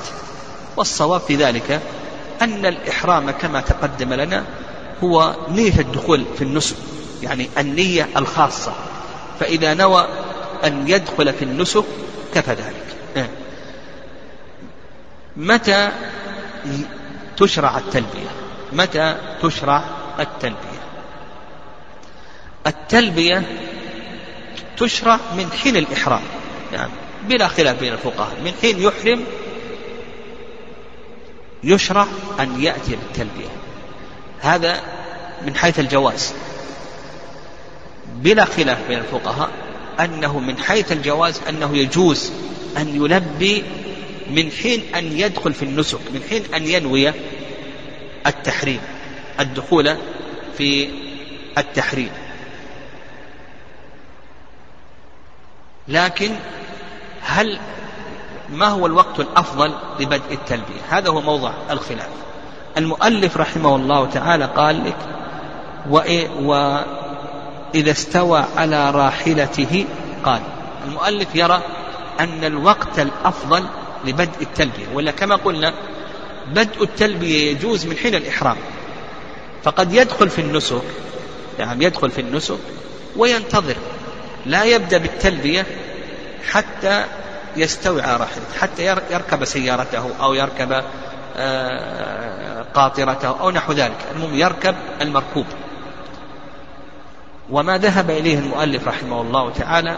والصواب 0.77 1.21
في 1.21 1.37
ذلك 1.37 1.81
أن 2.42 2.66
الإحرام 2.66 3.31
كما 3.31 3.61
تقدم 3.61 4.12
لنا 4.12 4.45
هو 5.05 5.37
نية 5.49 5.79
الدخول 5.81 6.25
في 6.38 6.45
النسك 6.45 6.77
يعني 7.23 7.49
النية 7.59 8.09
الخاصة. 8.16 8.73
فإذا 9.40 9.75
نوى 9.75 10.09
أن 10.64 10.88
يدخل 10.88 11.33
في 11.33 11.45
النسك 11.45 11.85
كفى 12.35 12.51
ذلك. 12.51 12.97
متى 15.37 15.90
تشرع 17.37 17.79
التلبية؟ 17.79 18.31
متى 18.72 19.16
تشرع 19.42 19.85
التلبية؟ 20.20 20.83
التلبية 22.66 23.42
تشرع 24.77 25.18
من 25.37 25.53
حين 25.62 25.77
الإحرام 25.77 26.22
يعني 26.72 26.92
بلا 27.29 27.48
خلاف 27.48 27.81
بين 27.81 27.92
الفقهاء 27.92 28.40
من 28.44 28.53
حين 28.62 28.83
يحرم 28.83 29.25
يشرع 31.64 32.07
أن 32.40 32.61
يأتي 32.62 32.96
بالتلبية. 32.96 33.48
هذا 34.40 34.81
من 35.46 35.57
حيث 35.57 35.81
الجواز. 35.81 36.35
بلا 38.14 38.44
خلاف 38.44 38.79
بين 38.88 38.98
الفقهاء 38.98 39.51
أنه 40.01 40.38
من 40.38 40.59
حيث 40.59 40.92
الجواز 40.92 41.40
أنه 41.48 41.77
يجوز 41.77 42.33
أن 42.79 43.05
يلبي 43.05 43.65
من 44.31 44.51
حين 44.51 44.95
أن 44.95 45.19
يدخل 45.19 45.55
في 45.55 45.65
النسك 45.65 45.99
من 46.15 46.23
حين 46.31 46.55
أن 46.55 46.67
ينوي 46.67 47.13
التحريم 48.27 48.81
الدخول 49.41 49.97
في 50.59 50.89
التحريم. 51.59 52.11
لكن 55.89 56.31
هل 57.23 57.59
ما 58.51 58.67
هو 58.67 58.87
الوقت 58.87 59.21
الأفضل 59.21 59.75
لبدء 60.01 60.33
التلبية؟ 60.33 60.81
هذا 60.89 61.11
هو 61.11 61.21
موضع 61.21 61.53
الخلاف. 61.71 62.09
المؤلف 62.77 63.37
رحمه 63.37 63.77
الله 63.77 64.07
تعالى 64.07 64.45
قال 64.45 64.85
لك 64.85 64.97
وإذا 65.87 67.91
استوى 67.91 68.45
على 68.57 68.91
راحلته 68.91 69.85
قال 70.25 70.41
المؤلف 70.87 71.35
يرى 71.35 71.63
أن 72.23 72.45
الوقت 72.45 72.99
الأفضل 72.99 73.65
لبدء 74.05 74.43
التلبية 74.43 74.87
ولا 74.95 75.11
كما 75.11 75.37
قلنا 75.37 75.75
بدء 76.47 76.83
التلبية 76.83 77.51
يجوز 77.51 77.87
من 77.87 77.97
حين 77.97 78.15
الإحرام. 78.15 78.57
فقد 79.63 79.93
يدخل 79.95 80.31
في 80.31 80.41
النسك 80.41 80.83
يعني 81.59 81.85
يدخل 81.85 82.11
في 82.11 82.21
النسك 82.21 82.59
وينتظر 83.17 83.77
لا 84.47 84.65
يبدأ 84.65 84.99
بالتلبية 84.99 85.67
حتى 86.51 87.05
يستوي 87.57 88.03
على 88.03 88.17
راحلته 88.17 88.59
حتى 88.61 88.85
يركب 89.11 89.45
سيارته 89.45 90.11
أو 90.21 90.35
يركب 90.35 90.83
آه، 91.37 92.65
قاطرته 92.75 93.41
أو 93.41 93.51
نحو 93.51 93.73
ذلك. 93.73 93.97
المهم 94.15 94.35
يركب 94.35 94.75
المركوب. 95.01 95.47
وما 97.51 97.79
ذهب 97.79 98.11
إليه 98.11 98.39
المؤلف 98.39 98.89
رحمه 98.89 99.21
الله 99.21 99.51
تعالى 99.51 99.97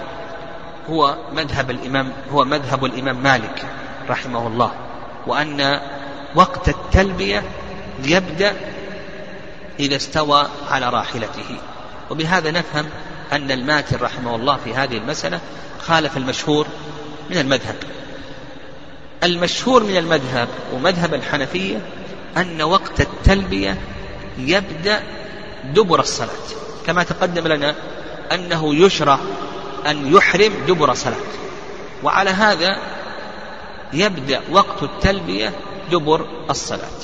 هو 0.90 1.16
مذهب 1.32 1.70
الإمام 1.70 2.12
هو 2.32 2.44
مذهب 2.44 2.84
الإمام 2.84 3.22
مالك 3.22 3.66
رحمه 4.08 4.46
الله 4.46 4.72
وأن 5.26 5.80
وقت 6.34 6.68
التلبية 6.68 7.42
يبدأ 8.04 8.52
إذا 9.80 9.96
استوى 9.96 10.48
على 10.70 10.88
راحلته. 10.88 11.58
وبهذا 12.10 12.50
نفهم 12.50 12.86
أن 13.32 13.50
الماتر 13.50 14.02
رحمه 14.02 14.36
الله 14.36 14.56
في 14.64 14.74
هذه 14.74 14.96
المسألة 14.96 15.40
خالف 15.80 16.16
المشهور 16.16 16.66
من 17.30 17.38
المذهب. 17.38 17.76
المشهور 19.24 19.82
من 19.82 19.96
المذهب 19.96 20.48
ومذهب 20.72 21.14
الحنفية 21.14 21.80
أن 22.36 22.62
وقت 22.62 23.00
التلبية 23.00 23.78
يبدأ 24.38 25.02
دبر 25.74 26.00
الصلاة 26.00 26.28
كما 26.86 27.02
تقدم 27.02 27.46
لنا 27.46 27.74
أنه 28.32 28.74
يشرع 28.74 29.18
أن 29.86 30.14
يحرم 30.14 30.52
دبر 30.68 30.94
صلاة. 30.94 31.16
وعلى 32.02 32.30
هذا 32.30 32.78
يبدأ 33.92 34.40
وقت 34.50 34.82
التلبية 34.82 35.52
دبر 35.90 36.26
الصلاة. 36.50 37.00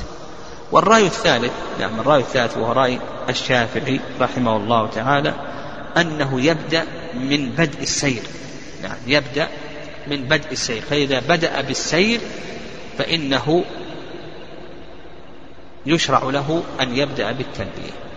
والرأي 0.73 1.07
الثالث 1.07 1.53
نعم 1.81 2.01
الرأي 2.01 2.21
الثالث 2.21 2.57
وهو 2.57 2.73
رأي 2.73 2.99
الشافعي 3.29 4.01
رحمه 4.21 4.57
الله 4.57 4.87
تعالى 4.87 5.35
أنه 5.97 6.41
يبدأ 6.41 6.85
من 7.15 7.51
بدء 7.51 7.83
السير. 7.83 8.23
نعم 8.83 8.97
يبدأ 9.07 9.49
من 10.07 10.17
بدء 10.17 10.53
السير. 10.53 10.83
فإذا 10.83 11.21
بدأ 11.21 11.61
بالسير 11.61 12.21
فإنه 12.99 13.65
يشرع 15.87 16.23
له 16.23 16.63
أن 16.81 16.97
يبدأ 16.97 17.33
بالتلبية. 17.33 18.10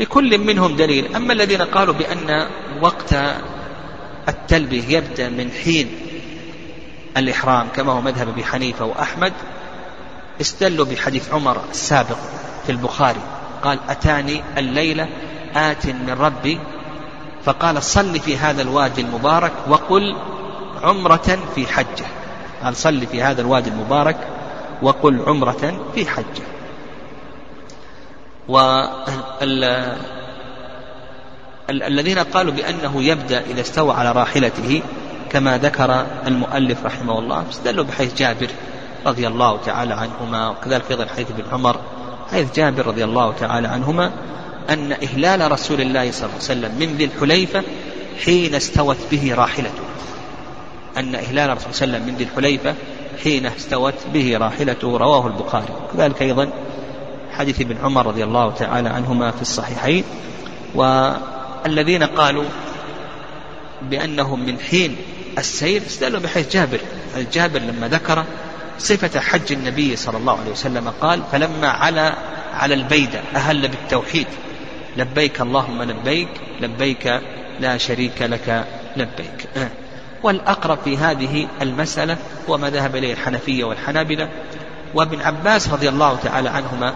لكل 0.00 0.38
منهم 0.38 0.76
دليل. 0.76 1.16
أما 1.16 1.32
الذين 1.32 1.62
قالوا 1.62 1.94
بأن 1.94 2.46
وقت 2.80 3.14
التلبية 4.28 4.96
يبدأ 4.96 5.28
من 5.28 5.50
حين 5.64 5.88
الإحرام 7.16 7.68
كما 7.76 7.92
هو 7.92 8.00
مذهب 8.00 8.28
أبي 8.28 8.44
حنيفة 8.44 8.84
وأحمد 8.84 9.32
استدلوا 10.40 10.86
بحديث 10.86 11.32
عمر 11.32 11.60
السابق 11.70 12.18
في 12.66 12.72
البخاري. 12.72 13.20
قال 13.62 13.78
أتاني 13.88 14.42
الليلة 14.58 15.08
آت 15.56 15.86
من 15.86 16.16
ربي. 16.20 16.58
فقال 17.44 17.82
صل 17.82 18.20
في 18.20 18.36
هذا 18.36 18.62
الوادي 18.62 19.00
المبارك 19.00 19.52
وقل 19.68 20.16
عمرة 20.82 21.38
في 21.54 21.66
حجة. 21.66 22.06
قال 22.64 22.76
صل 22.76 23.06
في 23.06 23.22
هذا 23.22 23.40
الوادي 23.40 23.70
المبارك 23.70 24.16
وقل 24.82 25.22
عمرة 25.26 25.90
في 25.94 26.10
حجة. 26.10 26.53
والذين 31.68 32.18
قالوا 32.18 32.52
بأنه 32.52 33.02
يبدأ 33.02 33.40
إذا 33.40 33.60
استوى 33.60 33.94
على 33.94 34.12
راحلته 34.12 34.82
كما 35.30 35.58
ذكر 35.58 36.06
المؤلف 36.26 36.84
رحمه 36.84 37.18
الله 37.18 37.44
استدلوا 37.50 37.84
بحيث 37.84 38.14
جابر 38.14 38.48
رضي 39.06 39.26
الله 39.26 39.58
تعالى 39.66 39.94
عنهما 39.94 40.48
وكذلك 40.48 40.90
أيضا 40.90 41.06
حيث 41.16 41.30
ابن 41.30 41.44
عمر 41.52 41.76
حيث 42.30 42.54
جابر 42.54 42.86
رضي 42.86 43.04
الله 43.04 43.32
تعالى 43.32 43.68
عنهما 43.68 44.10
أن 44.70 44.92
إهلال 44.92 45.52
رسول 45.52 45.80
الله 45.80 46.10
صلى 46.10 46.24
الله 46.24 46.34
عليه 46.34 46.44
وسلم 46.44 46.74
من 46.78 46.96
ذي 46.96 47.04
الحليفة 47.04 47.62
حين 48.24 48.54
استوت 48.54 48.96
به 49.10 49.34
راحلته. 49.34 49.82
أن 50.96 51.14
إهلال 51.14 51.50
الرسول 51.50 51.74
صلى 51.74 51.84
الله 51.84 51.96
عليه 51.96 52.04
وسلم 52.04 52.06
من 52.06 52.18
ذي 52.18 52.24
الحليفة 52.24 52.74
حين 53.24 53.46
استوت 53.46 53.94
به 54.14 54.36
راحلته 54.38 54.96
رواه 54.96 55.26
البخاري. 55.26 55.74
وكذلك 55.84 56.22
أيضا 56.22 56.48
حديث 57.38 57.60
ابن 57.60 57.76
عمر 57.82 58.06
رضي 58.06 58.24
الله 58.24 58.50
تعالى 58.50 58.88
عنهما 58.88 59.30
في 59.30 59.42
الصحيحين 59.42 60.04
والذين 60.74 62.02
قالوا 62.02 62.44
بأنه 63.82 64.36
من 64.36 64.58
حين 64.58 64.96
السير 65.38 65.82
استدلوا 65.86 66.20
بحيث 66.20 66.52
جابر 66.52 66.80
جابر 67.32 67.58
لما 67.58 67.88
ذكر 67.88 68.24
صفة 68.78 69.20
حج 69.20 69.52
النبي 69.52 69.96
صلى 69.96 70.18
الله 70.18 70.40
عليه 70.40 70.50
وسلم 70.50 70.92
قال 71.00 71.22
فلما 71.32 71.68
على 71.68 72.14
على 72.54 72.74
البيدة 72.74 73.20
أهل 73.34 73.68
بالتوحيد 73.68 74.26
لبيك 74.96 75.40
اللهم 75.40 75.82
لبيك 75.82 76.28
لبيك 76.60 77.20
لا 77.60 77.78
شريك 77.78 78.22
لك 78.22 78.64
لبيك 78.96 79.48
آه. 79.56 79.68
والأقرب 80.22 80.78
في 80.84 80.96
هذه 80.96 81.48
المسألة 81.62 82.16
هو 82.48 82.58
ما 82.58 82.70
ذهب 82.70 82.96
إليه 82.96 83.12
الحنفية 83.12 83.64
والحنابلة 83.64 84.28
وابن 84.94 85.20
عباس 85.20 85.68
رضي 85.68 85.88
الله 85.88 86.16
تعالى 86.16 86.48
عنهما 86.48 86.94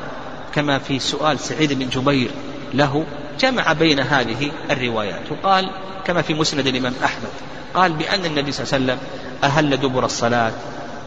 كما 0.55 0.79
في 0.79 0.99
سؤال 0.99 1.39
سعيد 1.41 1.73
بن 1.73 1.89
جبير 1.89 2.31
له 2.75 3.05
جمع 3.41 3.73
بين 3.73 4.01
هذه 4.01 4.51
الروايات. 4.71 5.33
وقال 5.33 5.71
كما 6.07 6.23
في 6.23 6.35
مسند 6.35 6.67
الإمام 6.67 6.95
أحمد 7.05 7.29
قال 7.75 7.93
بأن 7.93 8.25
النبي 8.25 8.53
صلى 8.53 8.65
الله 8.65 8.75
عليه 8.75 8.85
وسلم 8.85 8.99
أهل 9.45 9.77
دبر 9.77 10.05
الصلاة 10.05 10.53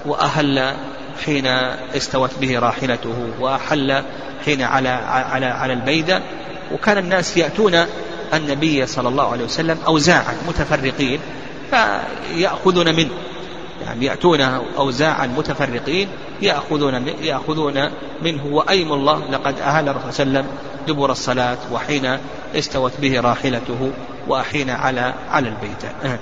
وأهل 0.05 0.75
حين 1.25 1.47
استوت 1.95 2.29
به 2.41 2.59
راحلته 2.59 3.29
وأحل 3.39 4.03
حين 4.45 4.61
على 4.61 4.89
على 4.89 5.45
على 5.45 5.73
البيدة 5.73 6.21
وكان 6.73 6.97
الناس 6.97 7.37
يأتون 7.37 7.85
النبي 8.33 8.85
صلى 8.85 9.09
الله 9.09 9.31
عليه 9.31 9.43
وسلم 9.43 9.77
أوزاعا 9.87 10.35
متفرقين 10.47 11.19
فيأخذون 11.69 12.95
منه. 12.95 13.11
يعني 13.85 14.05
يأتون 14.05 14.41
أوزاعا 14.77 15.27
متفرقين 15.27 16.07
يأخذون 16.41 17.07
يأخذون 17.07 17.89
منه 18.23 18.45
وأيم 18.45 18.93
الله 18.93 19.21
لقد 19.31 19.59
أهل 19.59 19.89
الرسول 19.89 20.13
صلى 20.13 20.23
الله 20.23 20.39
عليه 20.39 20.49
وسلم 20.49 20.57
دبر 20.87 21.11
الصلاة 21.11 21.57
وحين 21.71 22.17
استوت 22.55 22.91
به 23.01 23.21
راحلته 23.21 23.91
وحين 24.27 24.69
على 24.69 25.13
على 25.31 25.49
البيت. 25.49 26.17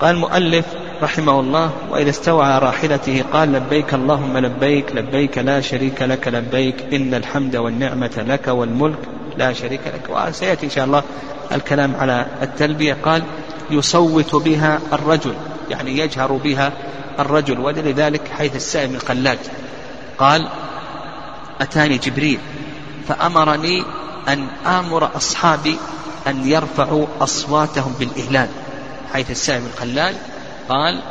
قال 0.00 0.14
المؤلف 0.14 0.64
رحمه 1.02 1.40
الله 1.40 1.70
وإذا 1.90 2.10
استوى 2.10 2.44
على 2.44 2.58
راحلته 2.58 3.24
قال 3.32 3.52
لبيك 3.52 3.94
اللهم 3.94 4.38
لبيك 4.38 4.96
لبيك 4.96 5.38
لا 5.38 5.60
شريك 5.60 6.02
لك 6.02 6.28
لبيك 6.28 6.94
إن 6.94 7.14
الحمد 7.14 7.56
والنعمة 7.56 8.24
لك 8.28 8.48
والملك 8.48 8.98
لا 9.38 9.52
شريك 9.52 9.80
لك. 9.86 10.28
وسيأتي 10.28 10.66
إن 10.66 10.70
شاء 10.70 10.84
الله 10.84 11.02
الكلام 11.52 11.96
على 11.96 12.26
التلبية. 12.42 12.96
قال 13.02 13.22
يصوت 13.70 14.34
بها 14.34 14.80
الرجل. 14.92 15.34
يعني 15.70 15.98
يجهر 15.98 16.32
بها 16.32 16.72
الرجل 17.18 17.60
ولذلك 17.60 18.28
حيث 18.28 18.56
السائم 18.56 18.94
القلاد 18.94 19.38
قال 20.18 20.48
أتاني 21.60 21.98
جبريل 21.98 22.38
فأمرني 23.08 23.84
أن 24.28 24.46
آمر 24.66 25.16
أصحابي 25.16 25.76
أن 26.26 26.48
يرفعوا 26.48 27.06
أصواتهم 27.20 27.94
بالإهلال. 27.98 28.48
حيث 29.12 29.30
السائب 29.30 29.62
الخلال 29.66 30.14
قال 30.68 31.02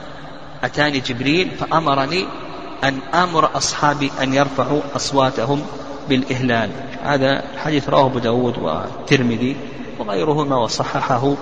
أتاني 0.64 1.00
جبريل 1.00 1.50
فأمرني 1.50 2.26
أن 2.84 2.98
آمر 3.14 3.56
أصحابي 3.56 4.10
أن 4.22 4.34
يرفعوا 4.34 4.80
أصواتهم 4.96 5.62
بالإهلال. 6.08 6.70
هذا 7.04 7.42
الحديث 7.54 7.88
رواه 7.88 8.06
أبو 8.06 8.18
داود 8.18 8.58
والترمذي 8.58 9.56
وغيرهما 9.98 10.56
وصححه 10.56 11.34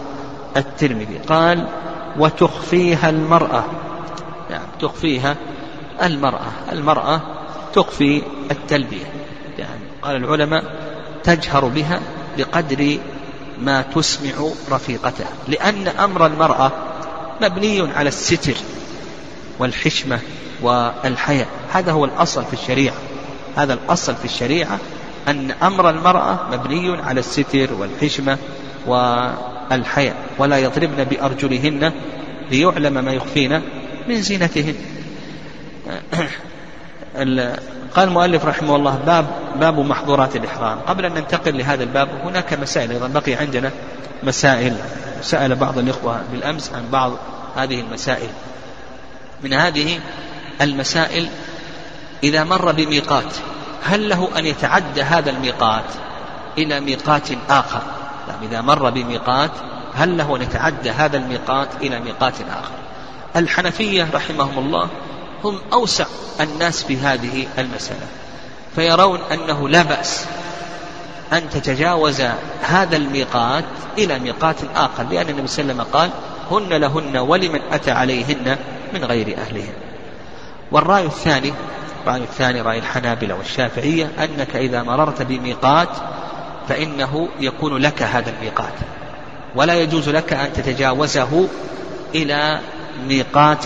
الترمذي. 0.57 1.19
قال 1.29 1.69
وتخفيها 2.19 3.11
المرأة. 3.11 3.65
يعني 4.51 4.65
تخفيها 4.81 5.37
المرأة. 6.03 6.51
المرأة 6.73 7.21
تخفي 7.75 8.23
التلبية. 8.51 9.07
يعني 9.59 9.81
قال 10.03 10.17
العلماء 10.17 10.65
تجهر 11.25 11.65
بها 11.65 12.01
بقدر 12.39 12.99
ما 13.61 13.83
تسمع 13.83 14.49
رفيقتها. 14.71 15.29
لأن 15.49 15.89
أمر 15.89 16.27
المرأة 16.27 16.73
مبني 17.43 17.93
على 17.93 18.09
الستر 18.09 18.57
والحشمة 19.59 20.21
والحياء. 20.63 21.49
هذا 21.73 21.93
هو 21.93 22.05
الأصل 22.05 22.45
في 22.45 22.53
الشريعة. 22.53 22.97
هذا 23.57 23.75
الأصل 23.75 24.15
في 24.15 24.25
الشريعة 24.25 24.79
أن 25.29 25.51
أمر 25.51 25.91
المرأة 25.91 26.39
مبني 26.53 27.03
على 27.03 27.21
الستر 27.21 27.75
والحشمة 27.79 28.39
والحياء 29.71 30.15
ولا 30.39 30.59
يضربن 30.59 31.05
بأرجلهن 31.05 31.93
ليعلم 32.51 33.05
ما 33.05 33.13
يخفين 33.13 33.63
من 34.09 34.23
زينتهن. 34.23 34.75
قال 37.97 38.09
المؤلف 38.09 38.45
رحمه 38.45 38.77
الله 38.77 38.97
باب 39.07 39.27
باب 39.61 39.79
محظورات 39.79 40.37
الإحرام. 40.37 40.79
قبل 40.79 41.05
أن 41.05 41.15
ننتقل 41.15 41.59
لهذا 41.59 41.83
الباب 41.83 42.09
هناك 42.25 42.55
مسائل 42.55 42.91
أيضا 42.91 43.09
بقي 43.09 43.35
عندنا 43.35 43.71
مسائل. 44.23 44.77
سأل 45.23 45.55
بعض 45.55 45.79
الإخوة 45.79 46.23
بالأمس 46.33 46.73
عن 46.73 46.91
بعض 46.91 47.13
هذه 47.57 47.81
المسائل. 47.81 48.29
من 49.43 49.53
هذه 49.53 50.01
المسائل 50.61 51.29
إذا 52.25 52.45
مر 52.45 52.73
بميقات 52.73 53.35
هل 53.85 54.09
له 54.09 54.29
أن 54.39 54.47
يتعدى 54.47 55.03
هذا 55.03 55.31
الميقات 55.31 55.85
إلى 56.59 56.81
ميقات 56.81 57.29
آخر؟ 57.51 57.83
يعني 58.29 58.47
إذا 58.47 58.61
مر 58.61 58.91
بميقات 58.91 59.51
هل 59.95 60.19
له 60.19 60.37
أن 60.37 60.43
يتعدى 60.43 60.91
هذا 60.91 61.17
الميقات 61.17 61.69
إلى 61.81 62.01
ميقات 62.01 62.35
آخر؟ 62.41 62.75
الحنفية 63.37 64.09
رحمهم 64.15 64.59
الله 64.59 64.89
هم 65.45 65.59
أوسع 65.73 66.07
الناس 66.41 66.83
في 66.83 66.97
هذه 66.97 67.47
المسألة 67.59 68.07
فيرون 68.75 69.21
أنه 69.33 69.69
لا 69.69 69.83
بأس 69.83 70.25
أن 71.33 71.51
تتجاوز 71.51 72.23
هذا 72.63 72.97
الميقات 72.97 73.65
إلى 73.99 74.19
ميقات 74.19 74.57
آخر 74.75 75.03
لأن 75.11 75.29
النبي 75.29 75.47
صلى 75.47 75.63
الله 75.63 75.75
عليه 75.75 75.83
وسلم 75.83 76.01
قال 76.01 76.11
هن 76.51 76.81
لهن 76.81 77.17
ولمن 77.17 77.61
أتى 77.73 77.91
عليهن 77.91 78.57
من 78.95 79.05
غير 79.05 79.39
أهلهن. 79.39 79.75
والرأي 80.73 81.07
الثاني 81.07 81.53
الرأي 82.07 82.23
الثاني 82.23 82.61
رأي 82.61 82.79
الحنابلة 82.79 83.35
والشافعية 83.35 84.11
أنك 84.19 84.57
إذا 84.57 84.83
مررت 84.83 85.23
بميقات 85.23 85.89
فإنه 86.69 87.29
يكون 87.41 87.77
لك 87.77 88.03
هذا 88.03 88.31
الميقات. 88.31 88.73
ولا 89.55 89.75
يجوز 89.75 90.09
لك 90.09 90.33
أن 90.33 90.53
تتجاوزه 90.53 91.49
إلى 92.15 92.61
ميقات 93.09 93.65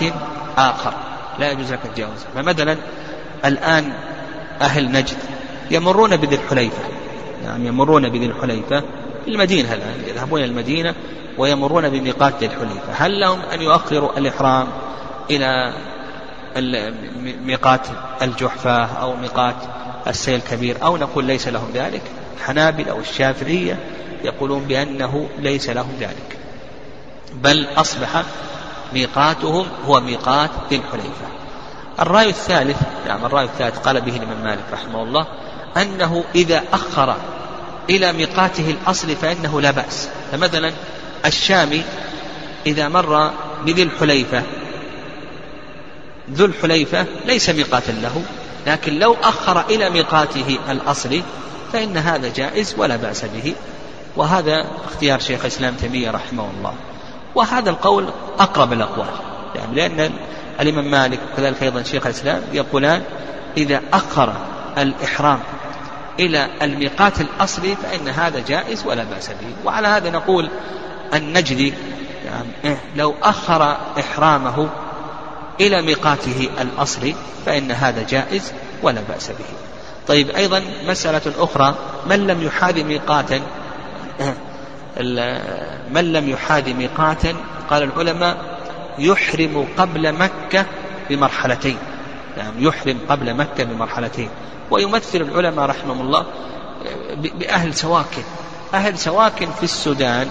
آخر. 0.56 0.94
لا 1.38 1.50
يجوز 1.50 1.72
لك 1.72 1.80
تتجاوزه 1.84 2.26
فمثلا 2.34 2.76
الآن 3.44 3.92
أهل 4.60 4.92
نجد 4.92 5.16
يمرون 5.70 6.16
بذي 6.16 6.34
الحليفة. 6.34 6.82
يعني 7.44 7.66
يمرون 7.66 8.08
بذي 8.08 8.26
الحليفة 8.26 8.80
في 9.24 9.28
المدينة 9.28 9.74
الآن. 9.74 10.04
يذهبون 10.06 10.40
إلى 10.40 10.50
المدينة 10.50 10.94
ويمرون 11.38 11.88
بميقات 11.88 12.34
ذي 12.40 12.46
الحليفة. 12.46 12.92
هل 12.92 13.20
لهم 13.20 13.40
أن 13.40 13.62
يؤخروا 13.62 14.18
الإحرام 14.18 14.68
إلى 15.30 15.72
ميقات 17.44 17.86
الجحفة 18.22 18.84
أو 18.84 19.16
ميقات 19.16 19.54
السيل 20.06 20.34
الكبير؟ 20.34 20.76
أو 20.84 20.96
نقول 20.96 21.24
ليس 21.24 21.48
لهم 21.48 21.70
ذلك؟ 21.74 22.02
الحنابلة 22.40 22.90
أو 22.90 23.00
الشافعية 23.00 23.78
يقولون 24.24 24.64
بأنه 24.64 25.28
ليس 25.38 25.70
لهم 25.70 25.92
ذلك. 26.00 26.38
بل 27.34 27.66
أصبح 27.76 28.22
ميقاتهم 28.92 29.66
هو 29.86 30.00
ميقات 30.00 30.50
ذي 30.70 30.76
الحليفة. 30.76 31.26
الرأي 32.00 32.28
الثالث 32.28 32.76
نعم 33.06 33.24
الرأي 33.24 33.44
الثالث 33.44 33.78
قال 33.78 34.00
به 34.00 34.16
الإمام 34.16 34.44
مالك 34.44 34.64
رحمه 34.72 35.02
الله 35.02 35.26
أنه 35.76 36.24
إذا 36.34 36.62
أخر 36.72 37.16
إلى 37.90 38.12
ميقاته 38.12 38.70
الأصلي 38.70 39.16
فإنه 39.16 39.60
لا 39.60 39.70
بأس. 39.70 40.08
فمثلا 40.32 40.72
الشامي 41.26 41.82
إذا 42.66 42.88
مر 42.88 43.30
بذي 43.66 43.82
الحليفة 43.82 44.42
ذو 46.32 46.44
الحليفة 46.44 47.06
ليس 47.26 47.50
ميقاتا 47.50 47.92
له 47.92 48.22
لكن 48.66 48.98
لو 48.98 49.16
أخر 49.22 49.60
إلى 49.60 49.90
ميقاته 49.90 50.58
الأصلي 50.70 51.22
فإن 51.72 51.96
هذا 51.96 52.28
جائز 52.36 52.74
ولا 52.78 52.96
بأس 52.96 53.24
به. 53.24 53.54
وهذا 54.16 54.66
اختيار 54.84 55.18
شيخ 55.18 55.40
الإسلام 55.40 55.74
تيمية 55.74 56.10
رحمه 56.10 56.50
الله. 56.58 56.74
وهذا 57.34 57.70
القول 57.70 58.08
أقرب 58.38 58.72
الأقوال. 58.72 59.08
يعني 59.54 59.74
لأن 59.74 60.12
الإمام 60.60 60.90
مالك 60.90 61.18
وكذلك 61.32 61.62
أيضا 61.62 61.82
شيخ 61.82 62.06
الإسلام 62.06 62.42
يقولان 62.52 63.02
إذا 63.56 63.80
أخر 63.92 64.32
الإحرام 64.78 65.40
إلى 66.20 66.48
الميقات 66.62 67.20
الأصلي 67.20 67.76
فإن 67.76 68.08
هذا 68.08 68.44
جائز 68.48 68.86
ولا 68.86 69.04
بأس 69.04 69.28
به. 69.28 69.54
وعلى 69.64 69.88
هذا 69.88 70.10
نقول 70.10 70.50
النجدي 71.14 71.74
يعني 72.24 72.76
لو 72.96 73.14
أخر 73.22 73.76
إحرامه 73.98 74.68
إلى 75.60 75.82
ميقاته 75.82 76.48
الأصلي 76.60 77.14
فإن 77.46 77.72
هذا 77.72 78.02
جائز 78.02 78.52
ولا 78.82 79.00
بأس 79.08 79.28
به. 79.28 79.79
طيب 80.10 80.30
أيضا 80.30 80.62
مسألة 80.86 81.32
أخرى 81.38 81.74
من 82.06 82.26
لم 82.26 82.42
يحاذ 82.42 82.84
ميقاتا 82.84 83.40
من 85.90 86.12
لم 86.12 86.28
يحاذ 86.28 86.74
ميقاتا 86.74 87.34
قال 87.70 87.82
العلماء 87.82 88.36
يحرم 88.98 89.68
قبل 89.78 90.12
مكة 90.12 90.66
بمرحلتين. 91.10 91.76
يعني 92.36 92.64
يحرم 92.64 92.98
قبل 93.08 93.34
مكة 93.34 93.64
بمرحلتين. 93.64 94.28
ويمثل 94.70 95.20
العلماء 95.20 95.66
رحمهم 95.66 96.00
الله 96.00 96.26
بأهل 97.16 97.74
سواكن. 97.74 98.22
أهل 98.74 98.98
سواكن 98.98 99.50
في 99.50 99.62
السودان 99.62 100.30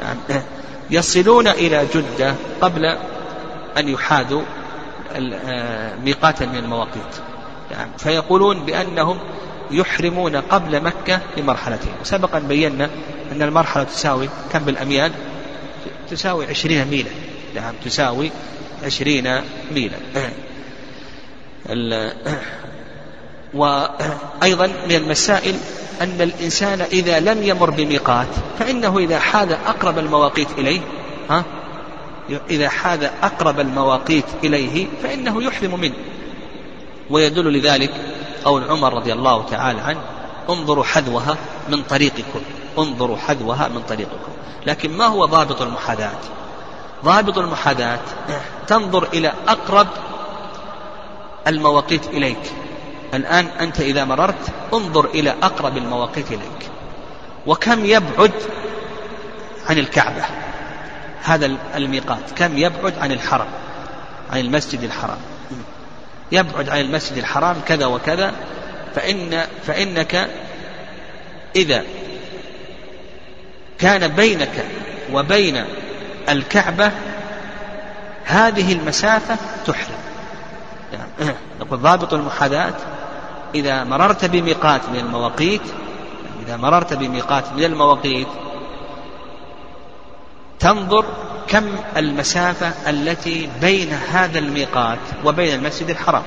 يعني 0.00 0.42
يصلون 0.90 1.48
إلى 1.48 1.86
جدة 1.94 2.34
قبل 2.60 2.84
أن 3.78 3.88
يحاذوا 3.88 4.42
ميقاتا 6.04 6.46
من 6.46 6.58
المواقيت. 6.58 7.14
يعني 7.70 7.90
فيقولون 7.98 8.64
بأنهم 8.64 9.18
يحرمون 9.70 10.36
قبل 10.36 10.82
مكة 10.82 11.20
بمرحلتين 11.36 11.92
وسبقا 12.00 12.38
بينا 12.38 12.90
أن 13.32 13.42
المرحلة 13.42 13.84
تساوي 13.84 14.28
كم 14.52 14.58
بالأميال؟ 14.58 15.12
تساوي 16.10 16.46
عشرين 16.46 16.88
ميلا. 16.88 17.10
نعم 17.54 17.74
تساوي 17.84 18.30
عشرين 18.84 19.40
ميلا. 19.74 19.96
وأيضا 23.54 24.66
من 24.66 24.94
المسائل 24.94 25.54
أن 26.00 26.20
الإنسان 26.20 26.80
إذا 26.80 27.20
لم 27.20 27.42
يمر 27.42 27.70
بميقات 27.70 28.28
فإنه 28.58 28.98
إذا 28.98 29.18
حاذ 29.18 29.52
أقرب 29.52 29.98
المواقيت 29.98 30.48
إليه 30.58 30.80
ها؟ 31.30 31.44
إذا 32.50 32.68
حاذ 32.68 33.08
أقرب 33.22 33.60
المواقيت 33.60 34.24
إليه 34.44 34.86
فإنه 35.02 35.42
يحرم 35.42 35.80
منه. 35.80 35.94
ويدل 37.10 37.58
لذلك 37.58 37.90
قول 38.44 38.70
عمر 38.70 38.94
رضي 38.94 39.12
الله 39.12 39.46
تعالى 39.50 39.80
عنه 39.80 40.00
انظروا 40.48 40.84
حذوها 40.84 41.36
من 41.68 41.82
طريقكم 41.82 42.40
انظروا 42.78 43.16
حذوها 43.16 43.68
من 43.68 43.82
طريقكم. 43.88 44.32
لكن 44.66 44.90
ما 44.90 45.06
هو 45.06 45.24
ضابط 45.24 45.62
المحاذاة؟ 45.62 46.18
ضابط 47.04 47.38
المحاذاة 47.38 48.00
تنظر 48.68 49.08
إلى 49.12 49.32
أقرب 49.48 49.86
المواقيت 51.46 52.06
إليك. 52.06 52.52
الآن 53.14 53.46
أنت 53.46 53.80
إذا 53.80 54.04
مررت 54.04 54.52
انظر 54.74 55.04
إلى 55.04 55.34
أقرب 55.42 55.76
المواقيت 55.76 56.28
إليك. 56.28 56.70
وكم 57.46 57.84
يبعد 57.84 58.32
عن 59.68 59.78
الكعبة؟ 59.78 60.24
هذا 61.22 61.56
الميقات. 61.74 62.30
كم 62.36 62.58
يبعد 62.58 62.98
عن 62.98 63.12
الحرم 63.12 63.48
عن 64.32 64.40
المسجد 64.40 64.82
الحرام؟ 64.82 65.18
يبعد 66.32 66.68
عن 66.68 66.80
المسجد 66.80 67.18
الحرام 67.18 67.56
كذا 67.66 67.86
وكذا 67.86 68.32
فإن 68.94 69.44
فإنك 69.66 70.28
إذا 71.56 71.84
كان 73.78 74.08
بينك 74.08 74.64
وبين 75.12 75.64
الكعبة 76.28 76.92
هذه 78.24 78.72
المسافة 78.72 79.36
تحرم. 79.66 79.98
يعني 80.92 81.34
نقول 81.60 81.78
ضابط 81.78 82.14
المحاذاة 82.14 82.74
إذا 83.54 83.84
مررت 83.84 84.24
بميقات 84.24 84.80
من 84.88 84.98
المواقيت 84.98 85.62
إذا 86.46 86.56
مررت 86.56 86.94
بميقات 86.94 87.52
من 87.52 87.64
المواقيت 87.64 88.28
تنظر 90.58 91.04
كم 91.48 91.64
المسافة 91.96 92.90
التي 92.90 93.48
بين 93.60 93.92
هذا 93.92 94.38
الميقات 94.38 94.98
وبين 95.24 95.54
المسجد 95.54 95.90
الحرام؟ 95.90 96.22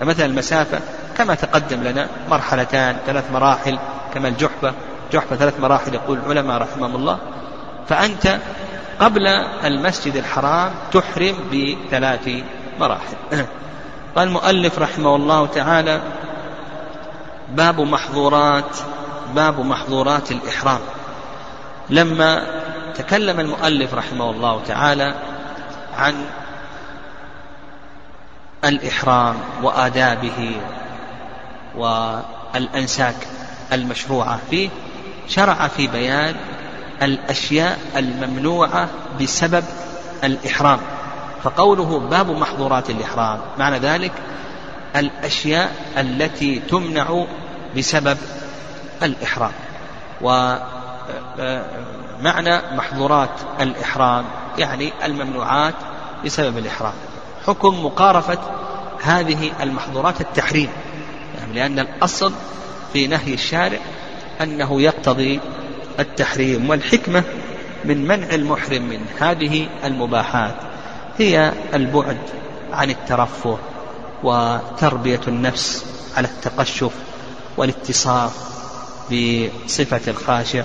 فمثلا 0.00 0.26
المسافة 0.26 0.80
كما 1.18 1.34
تقدم 1.34 1.82
لنا 1.82 2.08
مرحلتان 2.30 2.96
ثلاث 3.06 3.24
مراحل 3.32 3.78
كما 4.14 4.28
الجحفة. 4.28 4.72
جحفة 5.12 5.36
ثلاث 5.36 5.60
مراحل 5.60 5.94
يقول 5.94 6.18
العلماء 6.18 6.58
رحمهم 6.62 6.96
الله. 6.96 7.18
فأنت 7.88 8.38
قبل 9.00 9.26
المسجد 9.64 10.16
الحرام 10.16 10.70
تحرم 10.92 11.36
بثلاث 11.52 12.28
مراحل. 12.80 13.16
قال 14.16 14.28
المؤلف 14.28 14.78
رحمه 14.78 15.16
الله 15.16 15.46
تعالى 15.46 16.00
باب 17.50 17.80
محظورات 17.80 18.76
باب 19.34 19.60
محظورات 19.60 20.30
الإحرام. 20.32 20.80
لما 21.90 22.63
تكلم 22.96 23.40
المؤلف 23.40 23.94
رحمه 23.94 24.30
الله 24.30 24.62
تعالى 24.66 25.14
عن 25.96 26.14
الإحرام 28.64 29.36
وآدابه 29.62 30.56
والأنساك 31.76 33.16
المشروعة 33.72 34.38
فيه 34.50 34.68
شرع 35.28 35.68
في 35.68 35.86
بيان 35.86 36.34
الأشياء 37.02 37.78
الممنوعة 37.96 38.88
بسبب 39.20 39.64
الإحرام. 40.24 40.78
فقوله 41.42 41.98
باب 41.98 42.30
محظورات 42.30 42.90
الإحرام 42.90 43.40
معنى 43.58 43.78
ذلك 43.78 44.12
الأشياء 44.96 45.72
التي 45.96 46.58
تمنع 46.58 47.24
بسبب 47.76 48.18
الإحرام. 49.02 49.52
ومعنى 52.20 52.76
محظورات 52.76 53.30
الإحرام 53.60 54.24
يعني 54.58 54.92
الممنوعات 55.04 55.74
بسبب 56.24 56.58
الإحرام. 56.58 56.94
حكم 57.46 57.84
مقارفة 57.84 58.38
هذه 59.02 59.52
المحظورات 59.62 60.20
التحريم 60.20 60.68
يعني 61.38 61.52
لأن 61.52 61.78
الأصل 61.78 62.32
في 62.92 63.06
نهي 63.06 63.34
الشارع 63.34 63.78
أنه 64.40 64.82
يقتضي 64.82 65.40
التحريم 66.00 66.70
والحكمة 66.70 67.24
من 67.84 68.04
منع 68.04 68.34
المحرم 68.34 68.82
من 68.82 69.06
هذه 69.18 69.68
المباحات 69.84 70.54
هي 71.18 71.52
البعد 71.74 72.18
عن 72.72 72.90
الترفه 72.90 73.58
وتربية 74.22 75.20
النفس 75.28 75.86
على 76.16 76.28
التقشف 76.28 76.92
والاتصاف 77.56 78.32
بصفة 79.10 80.10
الخاشع. 80.10 80.64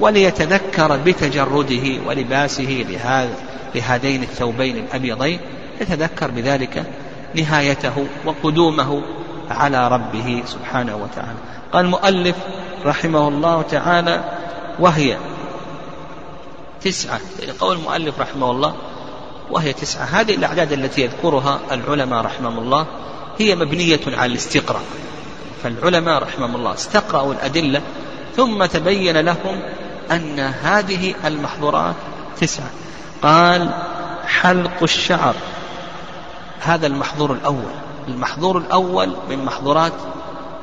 وليتذكر 0.00 0.96
بتجرده 0.96 2.00
ولباسه 2.06 2.86
لهذين 3.74 4.22
الثوبين 4.22 4.76
الأبيضين 4.76 5.40
يتذكر 5.80 6.30
بذلك 6.30 6.84
نهايته 7.34 8.06
وقدومه 8.24 9.02
على 9.50 9.88
ربه 9.88 10.42
سبحانه 10.46 10.96
وتعالى. 10.96 11.38
قال 11.72 11.84
المؤلف 11.84 12.36
رحمه 12.84 13.28
الله 13.28 13.62
تعالى 13.62 14.24
وهي 14.78 15.16
تسعة. 16.80 17.20
قول 17.60 17.76
المؤلف 17.76 18.20
رحمه 18.20 18.50
الله 18.50 18.74
وهي 19.50 19.72
تسعة. 19.72 20.04
هذه 20.04 20.34
الأعداد 20.34 20.72
التي 20.72 21.02
يذكرها 21.02 21.60
العلماء 21.72 22.24
رحمهم 22.24 22.58
الله 22.58 22.86
هي 23.38 23.54
مبنية 23.54 24.00
على 24.06 24.32
الاستقراء. 24.32 24.82
فالعلماء 25.62 26.22
رحمهم 26.22 26.56
الله 26.56 26.74
استقرأوا 26.74 27.32
الأدلة 27.32 27.82
ثم 28.36 28.64
تبين 28.64 29.16
لهم 29.16 29.62
أن 30.10 30.40
هذه 30.40 31.14
المحظورات 31.24 31.94
تسعة. 32.40 32.70
قال 33.22 33.70
حلق 34.26 34.82
الشعر. 34.82 35.34
هذا 36.60 36.86
المحظور 36.86 37.32
الأول. 37.32 37.74
المحظور 38.08 38.58
الأول 38.58 39.16
من 39.28 39.44
محظورات 39.44 39.92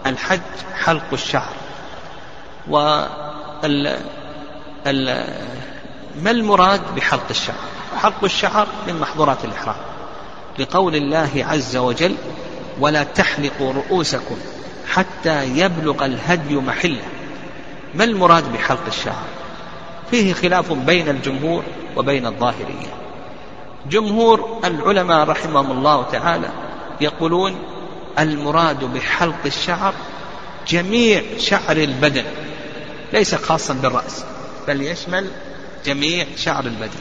الحج 0.05 0.39
حلق 0.83 1.13
الشعر. 1.13 1.53
و 2.69 3.03
ما 6.21 6.31
المراد 6.31 6.95
بحلق 6.95 7.25
الشعر؟ 7.29 7.55
حلق 8.01 8.23
الشعر 8.23 8.67
من 8.87 8.99
محظورات 8.99 9.45
الإحرام. 9.45 9.75
لقول 10.59 10.95
الله 10.95 11.45
عز 11.49 11.77
وجل 11.77 12.15
ولا 12.79 13.03
تحلقوا 13.03 13.73
رؤوسكم 13.73 14.37
حتى 14.87 15.43
يبلغ 15.43 16.05
الهدي 16.05 16.55
محله 16.55 17.01
ما 17.95 18.03
المراد 18.03 18.53
بحلق 18.53 18.85
الشعر؟ 18.87 19.25
فيه 20.11 20.33
خلاف 20.33 20.71
بين 20.71 21.09
الجمهور 21.09 21.63
وبين 21.97 22.25
الظاهرية. 22.25 22.93
جمهور 23.89 24.59
العلماء 24.65 25.27
رحمهم 25.27 25.71
الله 25.71 26.03
تعالى 26.03 26.49
يقولون 27.01 27.55
المراد 28.19 28.83
بحلق 28.83 29.45
الشعر 29.45 29.93
جميع 30.67 31.23
شعر 31.37 31.77
البدن 31.77 32.25
ليس 33.13 33.35
خاصا 33.35 33.73
بالرأس 33.73 34.25
بل 34.67 34.81
يشمل 34.81 35.27
جميع 35.85 36.25
شعر 36.37 36.65
البدن. 36.65 36.99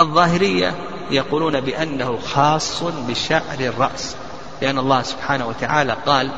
الظاهرية 0.00 0.74
يقولون 1.10 1.60
بأنه 1.60 2.18
خاص 2.18 2.82
بشعر 2.82 3.60
الرأس 3.60 4.16
لأن 4.62 4.78
الله 4.78 5.02
سبحانه 5.02 5.46
وتعالى 5.46 5.96
قال 6.06 6.30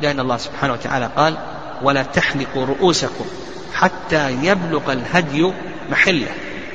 لأن 0.00 0.20
الله 0.20 0.36
سبحانه 0.36 0.72
وتعالى 0.72 1.10
قال 1.16 1.36
ولا 1.82 2.02
تحلقوا 2.02 2.66
رؤوسكم 2.66 3.24
حتى 3.74 4.30
يبلغ 4.42 4.92
الهدي 4.92 5.52
محله. 5.90 6.34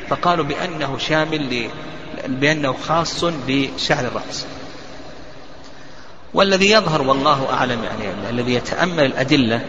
فقالوا 0.09 0.45
بأنه 0.45 0.97
شامل 0.97 1.69
بأنه 2.27 2.75
خاص 2.87 3.25
بشعر 3.47 4.05
الرأس. 4.05 4.45
والذي 6.33 6.71
يظهر 6.71 7.01
والله 7.01 7.47
أعلم 7.53 7.83
يعني 7.83 8.29
الذي 8.29 8.53
يتأمل 8.53 9.05
الأدلة 9.05 9.61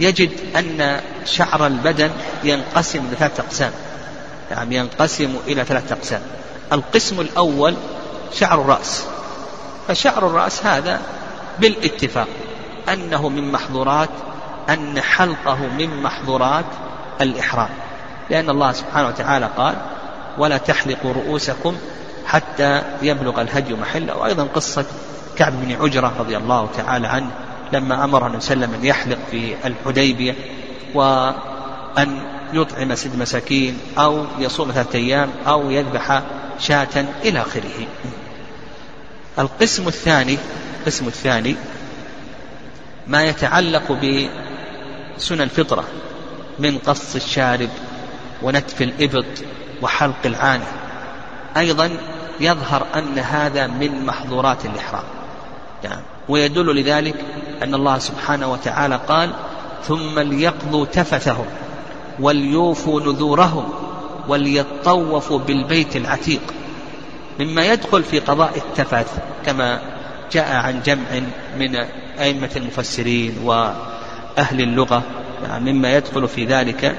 يجد 0.00 0.30
أن 0.56 1.00
شعر 1.24 1.66
البدن 1.66 2.10
ينقسم 2.44 3.10
لثلاثة 3.12 3.42
أقسام. 3.42 3.72
يعني 4.50 4.76
ينقسم 4.76 5.36
إلى 5.46 5.64
ثلاثة 5.64 5.94
أقسام. 5.94 6.22
القسم 6.72 7.20
الأول 7.20 7.74
شعر 8.34 8.60
الرأس. 8.60 9.04
فشعر 9.88 10.26
الرأس 10.26 10.66
هذا 10.66 11.00
بالاتفاق 11.58 12.28
أنه 12.88 13.28
من 13.28 13.52
محظورات 13.52 14.08
أن 14.70 15.00
حلقه 15.00 15.66
من 15.78 16.02
محظورات 16.02 16.64
الإحرام. 17.20 17.68
لأن 18.30 18.50
الله 18.50 18.72
سبحانه 18.72 19.08
وتعالى 19.08 19.48
قال 19.56 19.74
ولا 20.38 20.56
تحلقوا 20.56 21.12
رؤوسكم 21.12 21.76
حتى 22.26 22.82
يبلغ 23.02 23.40
الهدي 23.40 23.74
محله. 23.74 24.16
وأيضا 24.16 24.44
قصة 24.44 24.84
كعب 25.36 25.52
بن 25.52 25.82
عجرة 25.82 26.12
رضي 26.18 26.36
الله 26.36 26.68
تعالى 26.76 27.06
عنه 27.06 27.30
لما 27.72 28.04
أمر 28.04 28.24
عليه 28.24 28.36
وسلم 28.36 28.74
أن 28.74 28.84
يحلق 28.84 29.18
في 29.30 29.54
الحديبية 29.64 30.34
وأن 30.94 32.22
يطعم 32.52 32.94
ست 32.94 33.16
مساكين 33.16 33.78
أو 33.98 34.24
يصوم 34.38 34.70
ثلاثة 34.70 34.98
أيام 34.98 35.30
أو 35.46 35.70
يذبح 35.70 36.22
شاة 36.58 37.04
إلى 37.24 37.40
آخره. 37.40 37.86
القسم 39.38 39.88
الثاني 39.88 40.38
القسم 40.80 41.06
الثاني 41.06 41.56
ما 43.06 43.24
يتعلق 43.24 43.92
بسنن 45.18 45.40
الفطرة 45.40 45.84
من 46.58 46.78
قص 46.78 47.14
الشارب 47.14 47.68
ونتف 48.42 48.82
الإبط 48.82 49.24
وحلق 49.82 50.16
العانة 50.24 50.66
أيضا 51.56 51.90
يظهر 52.40 52.86
أن 52.94 53.18
هذا 53.18 53.66
من 53.66 54.06
محظورات 54.06 54.66
الإحرام. 54.66 55.04
يعني 55.84 56.02
ويدل 56.28 56.76
لذلك 56.80 57.14
أن 57.62 57.74
الله 57.74 57.98
سبحانه 57.98 58.52
وتعالى 58.52 59.00
قال 59.08 59.30
ثم 59.84 60.18
ليقضوا 60.18 60.84
تفثهم 60.84 61.46
وليوفوا 62.20 63.00
نذورهم 63.00 63.68
وليطوفوا 64.28 65.38
بالبيت 65.38 65.96
العتيق. 65.96 66.40
مما 67.40 67.66
يدخل 67.66 68.02
في 68.02 68.18
قضاء 68.18 68.52
التفث 68.56 69.18
كما 69.46 69.80
جاء 70.32 70.56
عن 70.56 70.82
جمع 70.82 71.20
من 71.58 71.76
أئمة 72.18 72.50
المفسرين 72.56 73.38
وأهل 74.36 74.60
اللغة 74.60 75.02
يعني 75.48 75.72
مما 75.72 75.96
يدخل 75.96 76.28
في 76.28 76.44
ذلك 76.44 76.96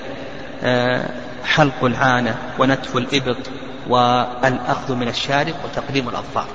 آه، 0.63 1.09
حلق 1.45 1.83
العانة 1.83 2.35
ونتف 2.59 2.97
الإبط 2.97 3.37
والأخذ 3.87 4.95
من 4.95 5.07
الشارب 5.07 5.53
وتقديم 5.65 6.09
الأظفار. 6.09 6.45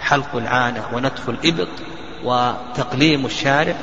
حلق 0.00 0.36
العانة 0.36 0.84
ونتف 0.92 1.28
الإبط 1.28 1.68
وتقليم 2.24 3.26
الشارب 3.26 3.76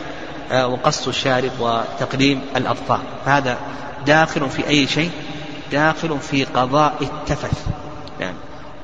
آه، 0.51 0.67
وقص 0.67 1.07
الشارب 1.07 1.51
وتقليم 1.59 2.41
الأظفار. 2.55 3.01
هذا 3.25 3.57
داخل 4.05 4.49
في 4.49 4.67
أي 4.67 4.87
شيء؟ 4.87 5.11
داخل 5.71 6.19
في 6.19 6.43
قضاء 6.43 6.95
التفث. 7.01 7.67
يعني 8.19 8.35